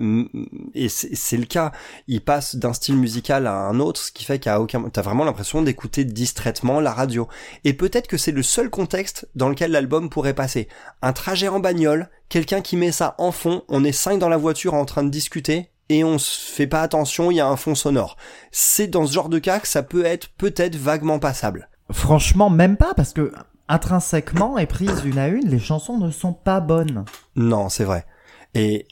et 0.75 0.89
c'est 0.89 1.15
c'est 1.15 1.37
le 1.37 1.45
cas. 1.45 1.71
Il 2.07 2.21
passe 2.21 2.55
d'un 2.55 2.73
style 2.73 2.97
musical 2.97 3.47
à 3.47 3.53
un 3.53 3.79
autre, 3.79 3.99
ce 4.01 4.11
qui 4.11 4.25
fait 4.25 4.37
qu'à 4.37 4.59
aucun, 4.61 4.83
t'as 4.89 5.01
vraiment 5.01 5.23
l'impression 5.23 5.61
d'écouter 5.63 6.03
distraitement 6.05 6.79
la 6.81 6.93
radio. 6.93 7.27
Et 7.63 7.73
peut-être 7.73 8.07
que 8.07 8.17
c'est 8.17 8.31
le 8.31 8.43
seul 8.43 8.69
contexte 8.69 9.27
dans 9.35 9.49
lequel 9.49 9.71
l'album 9.71 10.09
pourrait 10.09 10.35
passer. 10.35 10.67
Un 11.01 11.13
trajet 11.13 11.47
en 11.47 11.59
bagnole, 11.59 12.09
quelqu'un 12.29 12.61
qui 12.61 12.75
met 12.77 12.91
ça 12.91 13.15
en 13.17 13.31
fond, 13.31 13.63
on 13.69 13.83
est 13.83 13.91
cinq 13.91 14.19
dans 14.19 14.29
la 14.29 14.37
voiture 14.37 14.75
en 14.75 14.85
train 14.85 15.03
de 15.03 15.09
discuter 15.09 15.71
et 15.91 16.05
on 16.05 16.17
se 16.17 16.53
fait 16.53 16.67
pas 16.67 16.81
attention, 16.81 17.31
il 17.31 17.35
y 17.35 17.41
a 17.41 17.47
un 17.47 17.57
fond 17.57 17.75
sonore. 17.75 18.15
C'est 18.49 18.87
dans 18.87 19.05
ce 19.05 19.11
genre 19.11 19.27
de 19.27 19.39
cas 19.39 19.59
que 19.59 19.67
ça 19.67 19.83
peut 19.83 20.05
être 20.05 20.29
peut-être 20.37 20.77
vaguement 20.77 21.19
passable. 21.19 21.67
Franchement, 21.91 22.49
même 22.49 22.77
pas, 22.77 22.93
parce 22.93 23.11
que 23.11 23.33
intrinsèquement 23.67 24.57
et 24.57 24.67
prises 24.67 25.03
une 25.03 25.17
à 25.17 25.27
une, 25.27 25.49
les 25.49 25.59
chansons 25.59 25.97
ne 25.97 26.09
sont 26.09 26.31
pas 26.31 26.61
bonnes. 26.61 27.03
Non, 27.35 27.67
c'est 27.67 27.83
vrai. 27.83 28.05
Et, 28.53 28.87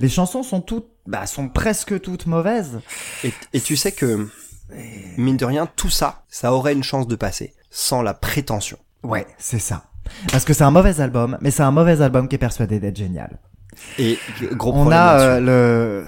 Les 0.00 0.08
chansons 0.08 0.42
sont 0.42 0.60
toutes, 0.60 0.88
bah, 1.06 1.24
sont 1.26 1.48
presque 1.48 2.00
toutes 2.00 2.26
mauvaises. 2.26 2.80
et, 3.22 3.32
et 3.52 3.60
tu 3.60 3.76
sais 3.76 3.92
que, 3.92 4.28
mine 5.16 5.36
de 5.36 5.44
rien, 5.44 5.66
tout 5.76 5.88
ça, 5.88 6.24
ça 6.28 6.52
aurait 6.52 6.72
une 6.72 6.82
chance 6.82 7.06
de 7.06 7.14
passer, 7.14 7.54
sans 7.70 8.02
la 8.02 8.12
prétention. 8.12 8.78
Ouais, 9.04 9.24
c'est 9.38 9.60
ça. 9.60 9.84
Parce 10.32 10.44
que 10.44 10.52
c'est 10.52 10.64
un 10.64 10.72
mauvais 10.72 11.00
album, 11.00 11.38
mais 11.40 11.52
c'est 11.52 11.62
un 11.62 11.70
mauvais 11.70 12.02
album 12.02 12.26
qui 12.26 12.34
est 12.34 12.38
persuadé 12.38 12.80
d'être 12.80 12.96
génial. 12.96 13.38
Et 13.98 14.18
gros 14.52 14.72
on 14.72 14.80
problème 14.80 14.98
a 14.98 15.20
euh, 15.20 15.40
le 15.40 16.06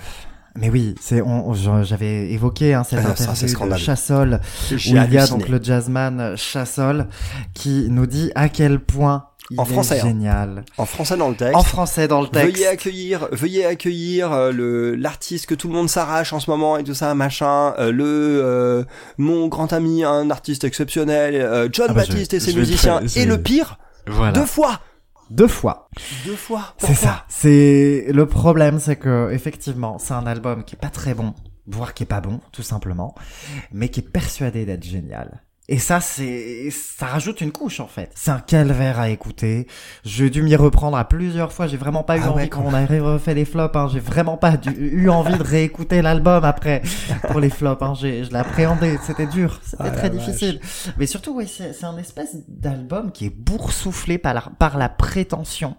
mais 0.54 0.68
oui 0.70 0.94
c'est 1.00 1.22
on, 1.22 1.54
j'avais 1.82 2.30
évoqué 2.32 2.74
hein, 2.74 2.84
cette 2.84 3.00
Ah, 3.04 3.10
interview 3.10 3.68
de. 3.70 3.76
Chassol 3.76 4.40
où 4.70 4.74
il 4.74 5.12
y 5.12 5.18
a 5.18 5.26
donc 5.26 5.48
le 5.48 5.62
jazzman 5.62 6.36
Chassol 6.36 7.06
qui 7.54 7.86
nous 7.90 8.06
dit 8.06 8.30
à 8.34 8.48
quel 8.48 8.78
point 8.80 9.26
il 9.50 9.58
En 9.60 9.64
est 9.64 9.66
français, 9.66 10.00
hein. 10.00 10.06
génial 10.06 10.64
En 10.78 10.86
français 10.86 11.16
dans 11.16 11.28
le 11.28 11.34
texte. 11.34 11.56
en 11.56 11.62
français 11.62 12.06
dans 12.08 12.20
le 12.22 12.28
texte 12.28 12.52
Veuillez 12.54 12.66
accueillir, 12.68 13.28
veuillez 13.32 13.66
accueillir 13.66 14.32
euh, 14.32 14.52
le 14.52 14.94
l'artiste 14.94 15.46
que 15.46 15.54
tout 15.54 15.68
le 15.68 15.74
monde 15.74 15.88
s'arrache 15.90 16.32
en 16.32 16.40
ce 16.40 16.48
moment 16.48 16.78
et 16.78 16.84
tout 16.84 16.94
ça, 16.94 17.14
machin. 17.14 17.74
euh, 17.78 17.90
le 17.90 18.04
euh, 18.06 18.84
mon 19.18 19.48
grand 19.48 19.72
ami, 19.72 20.04
un 20.04 20.30
artiste 20.30 20.64
exceptionnel, 20.64 21.34
euh, 21.34 21.68
John 21.72 21.88
Ah 21.90 21.92
bah, 21.92 22.02
je- 22.04 22.08
Baptiste 22.12 22.34
et 22.34 22.40
ses 22.40 22.54
musiciens. 22.54 23.00
très- 23.04 23.20
Et 23.22 23.26
le 23.26 23.36
pire, 23.42 23.78
voilà 24.06 24.32
deux 24.32 24.46
fois, 24.46 24.80
deux 25.32 25.48
fois 25.48 25.88
deux 26.26 26.36
fois. 26.36 26.74
c'est 26.78 26.94
ça 26.94 27.24
c'est 27.28 28.06
le 28.12 28.26
problème 28.26 28.78
c'est 28.78 28.96
que 28.96 29.30
effectivement 29.32 29.98
c'est 29.98 30.14
un 30.14 30.26
album 30.26 30.62
qui 30.64 30.74
est 30.74 30.78
pas 30.78 30.90
très 30.90 31.14
bon 31.14 31.34
voire 31.66 31.94
qui 31.94 32.02
est 32.02 32.06
pas 32.06 32.20
bon 32.20 32.40
tout 32.52 32.62
simplement 32.62 33.14
mais 33.72 33.88
qui 33.88 34.00
est 34.00 34.10
persuadé 34.10 34.66
d'être 34.66 34.84
génial 34.84 35.42
et 35.68 35.78
ça, 35.78 36.00
c'est, 36.00 36.68
ça 36.70 37.06
rajoute 37.06 37.40
une 37.40 37.52
couche, 37.52 37.78
en 37.80 37.86
fait. 37.86 38.10
C'est 38.14 38.30
un 38.32 38.40
calvaire 38.40 38.98
à 38.98 39.08
écouter. 39.08 39.66
J'ai 40.04 40.28
dû 40.28 40.42
m'y 40.42 40.56
reprendre 40.56 40.96
à 40.96 41.04
plusieurs 41.08 41.52
fois. 41.52 41.66
J'ai 41.68 41.76
vraiment 41.76 42.02
pas 42.02 42.18
eu 42.18 42.22
Ah 42.24 42.30
envie, 42.32 42.42
ouais, 42.42 42.48
quand 42.48 42.62
on 42.66 42.74
a 42.74 42.84
refait 42.84 43.34
les 43.34 43.44
flops, 43.44 43.74
hein, 43.76 43.88
j'ai 43.92 44.00
vraiment 44.00 44.36
pas 44.36 44.56
dû- 44.56 44.70
eu 44.76 45.08
envie 45.08 45.36
de 45.38 45.42
réécouter 45.42 46.02
l'album 46.02 46.44
après, 46.44 46.82
pour 47.30 47.38
les 47.40 47.48
flops, 47.50 47.80
hein. 47.82 47.94
J'ai, 47.94 48.24
je 48.24 48.30
l'ai 48.30 48.36
appréhendé. 48.38 48.98
C'était 49.06 49.26
dur. 49.26 49.60
C'était 49.64 49.84
Ah 49.86 49.90
très 49.92 50.10
difficile. 50.10 50.60
Mais 50.98 51.06
surtout, 51.06 51.34
oui, 51.36 51.46
c'est, 51.48 51.72
c'est 51.72 51.86
un 51.86 51.96
espèce 51.96 52.36
d'album 52.48 53.12
qui 53.12 53.26
est 53.26 53.34
boursouflé 53.34 54.18
par 54.18 54.34
la, 54.34 54.42
par 54.58 54.76
la 54.78 54.88
prétention 54.88 55.76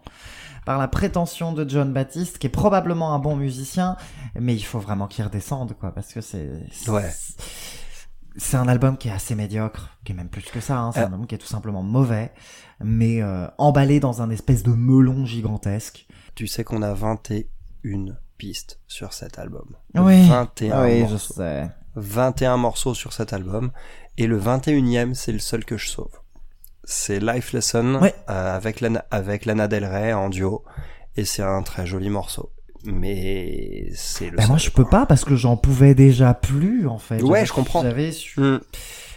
par 0.66 0.78
la 0.78 0.88
prétention 0.88 1.52
de 1.52 1.70
John 1.70 1.92
Baptiste, 1.92 2.38
qui 2.38 2.48
est 2.48 2.50
probablement 2.50 3.14
un 3.14 3.20
bon 3.20 3.36
musicien, 3.36 3.98
mais 4.40 4.56
il 4.56 4.62
faut 4.62 4.80
vraiment 4.80 5.08
qu'il 5.08 5.26
redescende, 5.26 5.74
quoi, 5.78 5.92
parce 5.94 6.14
que 6.14 6.22
c'est, 6.22 6.50
c'est- 6.72 6.90
Ouais. 6.90 7.04
c'est 7.14 7.36
un 8.54 8.68
album 8.68 8.98
qui 8.98 9.08
est 9.10 9.12
assez 9.12 9.36
médiocre, 9.36 9.98
qui 10.04 10.12
est 10.12 10.16
même 10.16 10.30
plus 10.30 10.44
que 10.44 10.60
ça, 10.60 10.78
hein, 10.80 10.92
c'est 10.92 11.00
Euh. 11.00 11.04
un 11.04 11.12
album 11.12 11.28
qui 11.28 11.36
est 11.36 11.40
tout 11.40 11.48
simplement 11.48 11.84
mauvais, 11.84 12.32
mais 12.84 13.22
euh, 13.22 13.48
emballé 13.58 14.00
dans 14.00 14.22
un 14.22 14.30
espèce 14.30 14.64
de 14.64 14.72
melon 14.72 15.26
gigantesque. 15.26 16.08
Tu 16.36 16.48
sais 16.48 16.64
qu'on 16.64 16.82
a 16.82 16.94
21 16.94 18.16
pistes 18.38 18.80
sur 18.88 19.14
cet 19.14 19.38
album. 19.40 19.76
Oui. 19.96 20.28
21 20.28 20.84
oui, 20.84 20.98
je 21.06 21.12
morceaux. 21.12 21.34
sais. 21.36 21.70
21 21.96 22.58
morceaux 22.58 22.94
sur 22.96 23.14
cet 23.14 23.34
album. 23.34 23.72
Et 24.18 24.26
le 24.28 24.40
21e, 24.40 25.14
c'est 25.14 25.32
le 25.32 25.40
seul 25.40 25.64
que 25.66 25.78
je 25.78 25.88
sauve. 25.90 26.20
c'est 26.86 27.20
Life 27.20 27.54
Lesson 27.54 28.00
Ouais. 28.02 28.14
euh, 28.30 28.56
avec 28.58 28.82
Lana, 28.82 29.06
avec 29.12 29.46
Lana 29.46 29.68
Del 29.70 29.86
Rey 29.86 30.12
en 30.12 30.30
duo 30.30 30.64
et 31.16 31.24
c'est 31.24 31.42
un 31.44 31.62
très 31.64 31.86
joli 31.86 32.10
morceau. 32.10 32.52
Mais 32.86 33.88
c'est 33.94 34.30
le 34.30 34.38
Ben 34.38 34.48
moi 34.48 34.58
je 34.58 34.70
peux 34.70 34.86
pas 34.86 35.06
parce 35.06 35.24
que 35.26 35.36
j'en 35.36 35.56
pouvais 35.58 35.96
déjà 35.96 36.34
plus 36.34 36.88
en 36.88 36.98
fait. 36.98 37.22
Ouais, 37.24 37.46
je 37.46 37.54
comprends. 37.54 37.82
J'avais 37.82 38.12
su- 38.12 38.40
Hmm. 38.40 38.60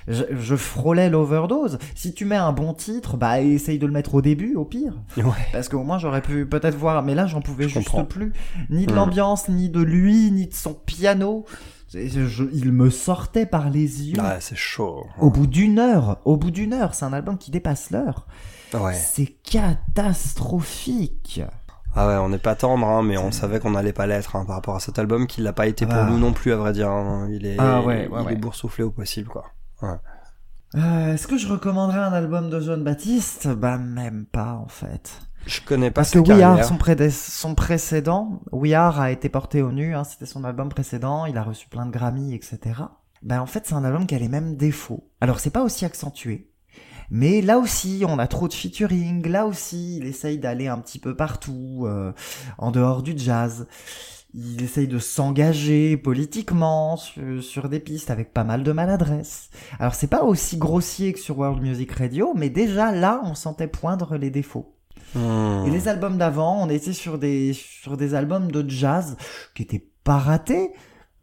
je, 0.08 0.22
je 0.38 0.54
frôlais 0.56 1.10
l'overdose. 1.10 1.78
Si 1.96 2.14
tu 2.14 2.24
mets 2.26 2.36
un 2.36 2.52
bon 2.52 2.74
titre, 2.74 3.16
bah 3.16 3.40
essaye 3.40 3.78
de 3.80 3.86
le 3.86 3.92
mettre 3.92 4.14
au 4.14 4.22
début 4.22 4.54
au 4.54 4.64
pire. 4.64 4.94
Ouais. 5.16 5.24
Parce 5.52 5.68
qu'au 5.68 5.82
moins 5.82 5.98
j'aurais 5.98 6.22
pu 6.22 6.46
peut-être 6.46 6.76
voir, 6.76 7.02
mais 7.02 7.14
là 7.16 7.26
j'en 7.26 7.40
pouvais 7.40 7.64
Je 7.68 7.74
juste 7.80 7.88
comprends. 7.88 8.04
plus. 8.04 8.32
Ni 8.70 8.86
de 8.86 8.92
Hmm. 8.92 8.96
l'ambiance, 8.96 9.48
ni 9.48 9.68
de 9.68 9.80
lui, 9.80 10.30
ni 10.30 10.46
de 10.46 10.54
son 10.54 10.74
piano. 10.74 11.44
Je- 11.92 12.48
il 12.52 12.72
me 12.72 12.90
sortait 12.90 13.46
par 13.46 13.70
les 13.70 14.10
yeux. 14.10 14.20
Ouais, 14.20 14.36
c'est 14.40 14.56
chaud. 14.56 15.06
Au 15.20 15.30
bout 15.30 15.46
d'une 15.46 15.78
heure, 15.78 16.18
au 16.24 16.36
bout 16.36 16.50
d'une 16.50 16.72
heure, 16.72 16.94
c'est 16.94 17.04
un 17.04 17.12
album 17.12 17.38
qui 17.38 17.50
dépasse 17.50 17.90
l'heure. 17.90 18.26
Ouais. 18.74 18.92
C'est 18.94 19.26
catastrophique. 19.44 21.40
Ah 21.98 22.06
ouais, 22.08 22.16
on 22.16 22.28
n'est 22.28 22.38
pas 22.38 22.54
tendre, 22.54 22.86
hein, 22.86 23.02
mais 23.02 23.16
on 23.16 23.30
savait 23.32 23.58
qu'on 23.58 23.70
n'allait 23.70 23.92
pas 23.94 24.06
l'être 24.06 24.36
hein, 24.36 24.44
par 24.44 24.56
rapport 24.56 24.76
à 24.76 24.80
cet 24.80 24.98
album, 24.98 25.26
qu'il 25.26 25.44
l'a 25.44 25.52
pas 25.54 25.66
été 25.66 25.86
pour 25.86 25.96
Ah. 25.96 26.04
nous 26.10 26.18
non 26.18 26.32
plus, 26.34 26.52
à 26.52 26.56
vrai 26.56 26.72
dire. 26.72 26.90
hein. 26.90 27.26
Il 27.32 27.46
est, 27.46 27.56
Ah 27.58 27.80
ouais, 27.80 28.06
ouais, 28.08 28.20
il 28.22 28.26
ouais. 28.26 28.32
est 28.34 28.36
boursouflé 28.36 28.84
au 28.84 28.90
possible, 28.90 29.28
quoi. 29.28 29.46
Euh, 30.74 31.14
Est-ce 31.14 31.26
que 31.26 31.38
je 31.38 31.48
recommanderais 31.48 31.98
un 31.98 32.12
album 32.12 32.50
de 32.50 32.60
John 32.60 32.82
Baptiste? 32.84 33.48
Bah 33.48 33.78
même 33.78 34.26
pas 34.26 34.54
en 34.54 34.68
fait. 34.68 35.20
Je 35.46 35.60
connais 35.60 35.90
pas 35.90 36.00
Parce 36.00 36.10
que 36.10 36.18
We 36.18 36.42
Are, 36.42 36.64
son, 36.64 36.76
prédé- 36.76 37.10
son 37.10 37.54
précédent, 37.54 38.40
We 38.52 38.72
Are 38.74 39.00
a 39.00 39.10
été 39.12 39.28
porté 39.28 39.62
au 39.62 39.70
nu, 39.70 39.94
hein, 39.94 40.02
c'était 40.04 40.26
son 40.26 40.42
album 40.44 40.68
précédent, 40.68 41.24
il 41.24 41.38
a 41.38 41.44
reçu 41.44 41.68
plein 41.68 41.86
de 41.86 41.92
Grammy, 41.92 42.34
etc. 42.34 42.58
Ben 43.22 43.40
en 43.40 43.46
fait 43.46 43.62
c'est 43.64 43.74
un 43.74 43.84
album 43.84 44.06
qui 44.06 44.14
a 44.16 44.18
les 44.18 44.28
mêmes 44.28 44.56
défauts. 44.56 45.08
Alors 45.20 45.38
c'est 45.38 45.50
pas 45.50 45.62
aussi 45.62 45.84
accentué, 45.84 46.50
mais 47.10 47.40
là 47.40 47.58
aussi 47.58 48.04
on 48.06 48.18
a 48.18 48.26
trop 48.26 48.48
de 48.48 48.54
featuring, 48.54 49.26
là 49.28 49.46
aussi 49.46 49.98
il 49.98 50.06
essaye 50.06 50.38
d'aller 50.38 50.68
un 50.68 50.78
petit 50.78 50.98
peu 50.98 51.14
partout, 51.16 51.84
euh, 51.86 52.12
en 52.58 52.70
dehors 52.70 53.02
du 53.02 53.14
jazz. 53.16 53.66
Il 54.34 54.62
essaye 54.62 54.86
de 54.86 54.98
s'engager 54.98 55.96
politiquement 55.96 56.98
sur, 56.98 57.42
sur 57.42 57.68
des 57.70 57.80
pistes 57.80 58.10
avec 58.10 58.34
pas 58.34 58.44
mal 58.44 58.64
de 58.64 58.72
maladresse. 58.72 59.48
Alors 59.78 59.94
c'est 59.94 60.08
pas 60.08 60.24
aussi 60.24 60.58
grossier 60.58 61.12
que 61.14 61.18
sur 61.18 61.38
World 61.38 61.62
Music 61.62 61.90
Radio, 61.92 62.34
mais 62.36 62.50
déjà 62.50 62.92
là 62.92 63.22
on 63.24 63.34
sentait 63.34 63.68
poindre 63.68 64.16
les 64.16 64.30
défauts. 64.30 64.74
Hmm. 65.14 65.64
Et 65.66 65.70
les 65.70 65.88
albums 65.88 66.18
d'avant, 66.18 66.62
on 66.62 66.68
était 66.68 66.92
sur 66.92 67.18
des, 67.18 67.52
sur 67.54 67.96
des 67.96 68.14
albums 68.14 68.50
de 68.50 68.68
jazz 68.68 69.16
qui 69.54 69.62
étaient 69.62 69.86
pas 70.04 70.18
ratés, 70.18 70.72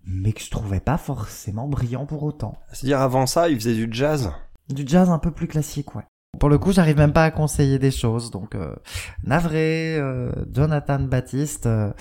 mais 0.06 0.34
que 0.34 0.42
je 0.42 0.50
trouvais 0.50 0.80
pas 0.80 0.98
forcément 0.98 1.68
brillants 1.68 2.06
pour 2.06 2.24
autant. 2.24 2.58
C'est-à-dire, 2.72 3.02
avant 3.02 3.26
ça, 3.26 3.50
il 3.50 3.56
faisait 3.56 3.74
du 3.76 3.88
jazz? 3.92 4.32
Du 4.70 4.84
jazz 4.88 5.10
un 5.10 5.20
peu 5.20 5.32
plus 5.32 5.48
classique, 5.48 5.96
ouais. 5.96 6.04
Pour 6.40 6.50
le 6.50 6.58
coup, 6.58 6.72
j'arrive 6.72 6.98
même 6.98 7.14
pas 7.14 7.26
à 7.26 7.32
conseiller 7.32 7.78
des 7.78 7.92
choses, 7.92 8.32
donc 8.32 8.56
euh, 8.56 8.76
navré, 9.24 9.98
euh, 9.98 10.32
Jonathan 10.52 11.00
Baptiste, 11.00 11.68
euh, 11.68 11.92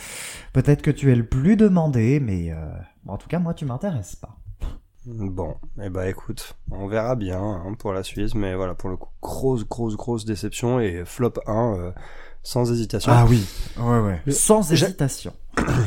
peut-être 0.55 0.81
que 0.81 0.91
tu 0.91 1.13
es 1.13 1.15
le 1.15 1.27
plus 1.27 1.57
demandé, 1.57 2.19
mais 2.19 2.51
euh, 2.51 2.57
bon, 3.05 3.13
en 3.13 3.19
tout 3.19 3.29
cas, 3.29 3.39
moi, 3.39 3.53
tu 3.53 3.67
m'intéresses 3.67 4.17
pas. 4.17 4.39
Bon, 5.05 5.57
eh 5.83 5.91
ben 5.91 6.05
écoute, 6.05 6.57
on 6.71 6.87
verra 6.87 7.17
bien 7.17 7.43
hein, 7.43 7.75
pour 7.77 7.93
la 7.93 8.05
Suisse, 8.05 8.35
mais 8.35 8.55
voilà, 8.55 8.75
pour 8.75 8.89
le 8.89 8.97
coup, 8.97 9.11
grosse, 9.21 9.67
grosse, 9.67 9.97
grosse 9.97 10.25
déception 10.25 10.79
et 10.79 11.03
flop 11.05 11.35
1 11.47 11.75
euh, 11.75 11.93
sans 12.45 12.71
hésitation. 12.71 13.13
oui, 13.29 13.45
ouais, 13.79 13.99
ouais. 13.99 14.33
Sans 14.33 14.71
hésitation. 14.73 15.33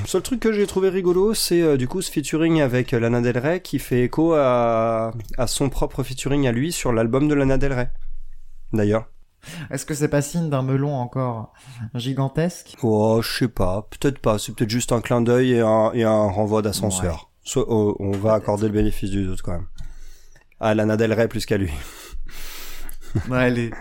Seul 0.05 0.22
truc 0.22 0.39
que 0.39 0.53
j'ai 0.53 0.68
trouvé 0.68 0.89
rigolo, 0.89 1.34
c'est 1.34 1.61
euh, 1.61 1.78
du 1.78 1.88
coup 1.88 2.01
ce 2.01 2.11
featuring 2.11 2.61
avec 2.61 2.93
euh, 2.93 2.99
Lana 2.99 3.22
Del 3.22 3.38
Rey 3.38 3.61
qui 3.61 3.80
fait 3.80 4.03
écho 4.03 4.34
à, 4.34 5.11
à 5.38 5.47
son 5.47 5.70
propre 5.70 6.03
featuring 6.03 6.47
à 6.47 6.51
lui 6.51 6.72
sur 6.72 6.93
l'album 6.93 7.28
de 7.28 7.34
Lana 7.34 7.57
Del 7.57 7.74
Rey. 7.74 7.89
D'ailleurs. 8.74 9.07
Est-ce 9.72 9.86
que 9.86 9.93
c'est 9.93 10.07
pas 10.07 10.22
signe 10.22 10.49
d'un 10.49 10.61
melon 10.63 10.95
encore 10.95 11.53
gigantesque? 11.93 12.76
Oh, 12.84 13.22
je 13.22 13.38
sais 13.39 13.47
pas, 13.47 13.88
peut-être 13.91 14.20
pas, 14.20 14.38
c'est 14.39 14.53
peut-être 14.55 14.70
juste 14.70 14.91
un 14.91 15.01
clin 15.01 15.22
d'œil 15.22 15.53
et 15.53 15.61
un, 15.61 15.91
et 15.93 16.03
un 16.03 16.24
renvoi 16.30 16.61
d'ascenseur. 16.61 17.30
Soit- 17.43 17.66
oh, 17.68 17.95
on 17.99 18.11
va 18.11 18.34
accorder 18.34 18.68
le 18.68 18.74
bénéfice 18.74 19.11
du 19.11 19.24
doute 19.26 19.41
quand 19.43 19.51
même. 19.51 19.68
À 20.59 20.74
Lana 20.74 20.97
Del 20.97 21.13
Rey 21.13 21.28
plus 21.28 21.45
qu'à 21.45 21.57
lui. 21.57 21.72
Allez. 23.32 23.72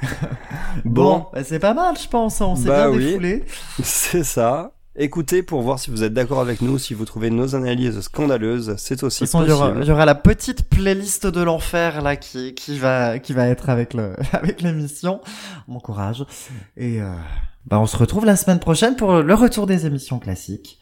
Bon. 0.85 1.19
Bon, 1.19 1.27
bah, 1.33 1.45
c'est 1.45 1.59
pas 1.59 1.75
mal, 1.75 1.97
je 2.03 2.09
pense. 2.09 2.41
On 2.41 2.57
s'est 2.57 2.69
Bah 2.69 2.89
bien 2.89 2.97
oui. 2.99 3.05
défoulé. 3.07 3.45
C'est 3.83 4.23
ça. 4.25 4.74
Écoutez 4.97 5.43
pour 5.43 5.63
voir 5.63 5.81
si 5.81 5.91
vous 5.91 6.05
êtes 6.05 6.15
d'accord 6.15 6.39
avec 6.41 6.63
nous, 6.63 6.79
si 6.79 6.95
vous 6.95 7.05
trouvez 7.05 7.29
nos 7.29 7.57
analyses 7.57 8.01
scandaleuses, 8.01 8.77
c'est 8.79 9.01
De 9.01 9.07
aussi 9.07 9.21
toute 9.21 9.29
façon, 9.29 9.43
il 9.43 9.49
y 9.49 9.53
aura, 9.53 9.67
possible. 9.67 9.85
il 9.85 9.89
y 9.89 9.93
aura 9.93 10.05
la 10.05 10.15
petite 10.15 10.69
playlist 10.69 11.27
de 11.27 11.43
l'enfer 11.43 12.01
là 12.01 12.15
qui, 12.15 12.55
qui 12.55 12.79
va 12.79 13.19
qui 13.19 13.33
va 13.33 13.49
être 13.49 13.71
avec 13.71 13.93
le 13.93 14.15
avec 14.33 14.63
l'émission. 14.63 15.21
Bon 15.67 15.81
courage. 15.81 16.25
Et 16.77 17.03
euh, 17.03 17.13
bah 17.67 17.81
on 17.81 17.87
se 17.87 17.97
retrouve 17.97 18.25
la 18.25 18.37
semaine 18.37 18.61
prochaine 18.61 18.95
pour 18.95 19.15
le 19.21 19.35
retour 19.35 19.67
des 19.67 19.85
émissions 19.85 20.21
classiques, 20.21 20.79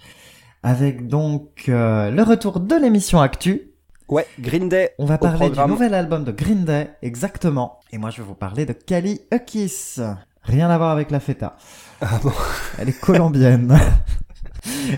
avec 0.63 1.09
donc 1.09 1.65
euh, 1.71 2.11
le 2.11 2.23
retour 2.23 2.61
de 2.61 2.75
l'émission 2.75 3.19
Actu. 3.19 3.71
Ouais, 4.09 4.27
Green 4.39 4.69
Day. 4.69 4.91
On 4.99 5.07
va 5.07 5.17
parler 5.17 5.49
du 5.49 5.59
nouvel 5.61 5.95
album 5.95 6.25
de 6.25 6.33
Green 6.33 6.67
Day, 6.67 6.91
exactement. 7.01 7.81
Et 7.93 7.99
moi, 7.99 8.11
je 8.11 8.19
vais 8.19 8.27
vous 8.29 8.35
parler 8.35 8.67
de 8.67 8.75
Kali 8.75 9.23
Ukis. 9.33 10.01
Rien 10.43 10.69
à 10.69 10.77
voir 10.77 10.91
avec 10.91 11.11
la 11.11 11.21
feta. 11.21 11.57
Ah 12.03 12.19
bon 12.23 12.33
Elle 12.79 12.89
est 12.91 13.01
colombienne. 13.01 13.79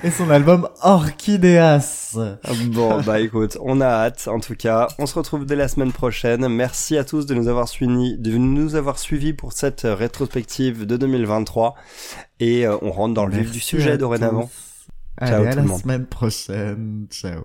Et 0.02 0.10
son 0.10 0.28
album 0.30 0.68
Orchideas. 0.82 2.16
Bon, 2.66 3.00
bah 3.02 3.20
écoute, 3.20 3.56
on 3.62 3.80
a 3.80 3.86
hâte 3.86 4.28
en 4.28 4.40
tout 4.40 4.54
cas. 4.56 4.88
On 4.98 5.06
se 5.06 5.14
retrouve 5.14 5.46
dès 5.46 5.56
la 5.56 5.68
semaine 5.68 5.92
prochaine. 5.92 6.46
Merci 6.48 6.96
à 6.98 7.04
tous 7.04 7.26
de 7.26 7.34
nous 7.34 7.48
avoir 7.48 7.68
suivis, 7.68 8.18
de 8.18 8.36
nous 8.36 8.74
avoir 8.74 8.98
suivis 8.98 9.32
pour 9.32 9.52
cette 9.52 9.84
euh, 9.84 9.94
rétrospective 9.94 10.86
de 10.86 10.96
2023. 10.96 11.74
Et 12.40 12.66
euh, 12.66 12.76
on 12.82 12.90
rentre 12.90 13.14
dans 13.14 13.26
le 13.26 13.34
vif 13.36 13.50
du 13.50 13.60
sujet 13.60 13.96
dorénavant. 13.98 14.42
tous. 14.46 15.26
Ciao 15.26 15.36
Allez, 15.42 15.48
à 15.48 15.50
tout 15.52 15.56
la 15.58 15.62
le 15.62 15.68
monde. 15.68 15.80
semaine 15.80 16.06
prochaine. 16.06 17.06
Ciao. 17.10 17.42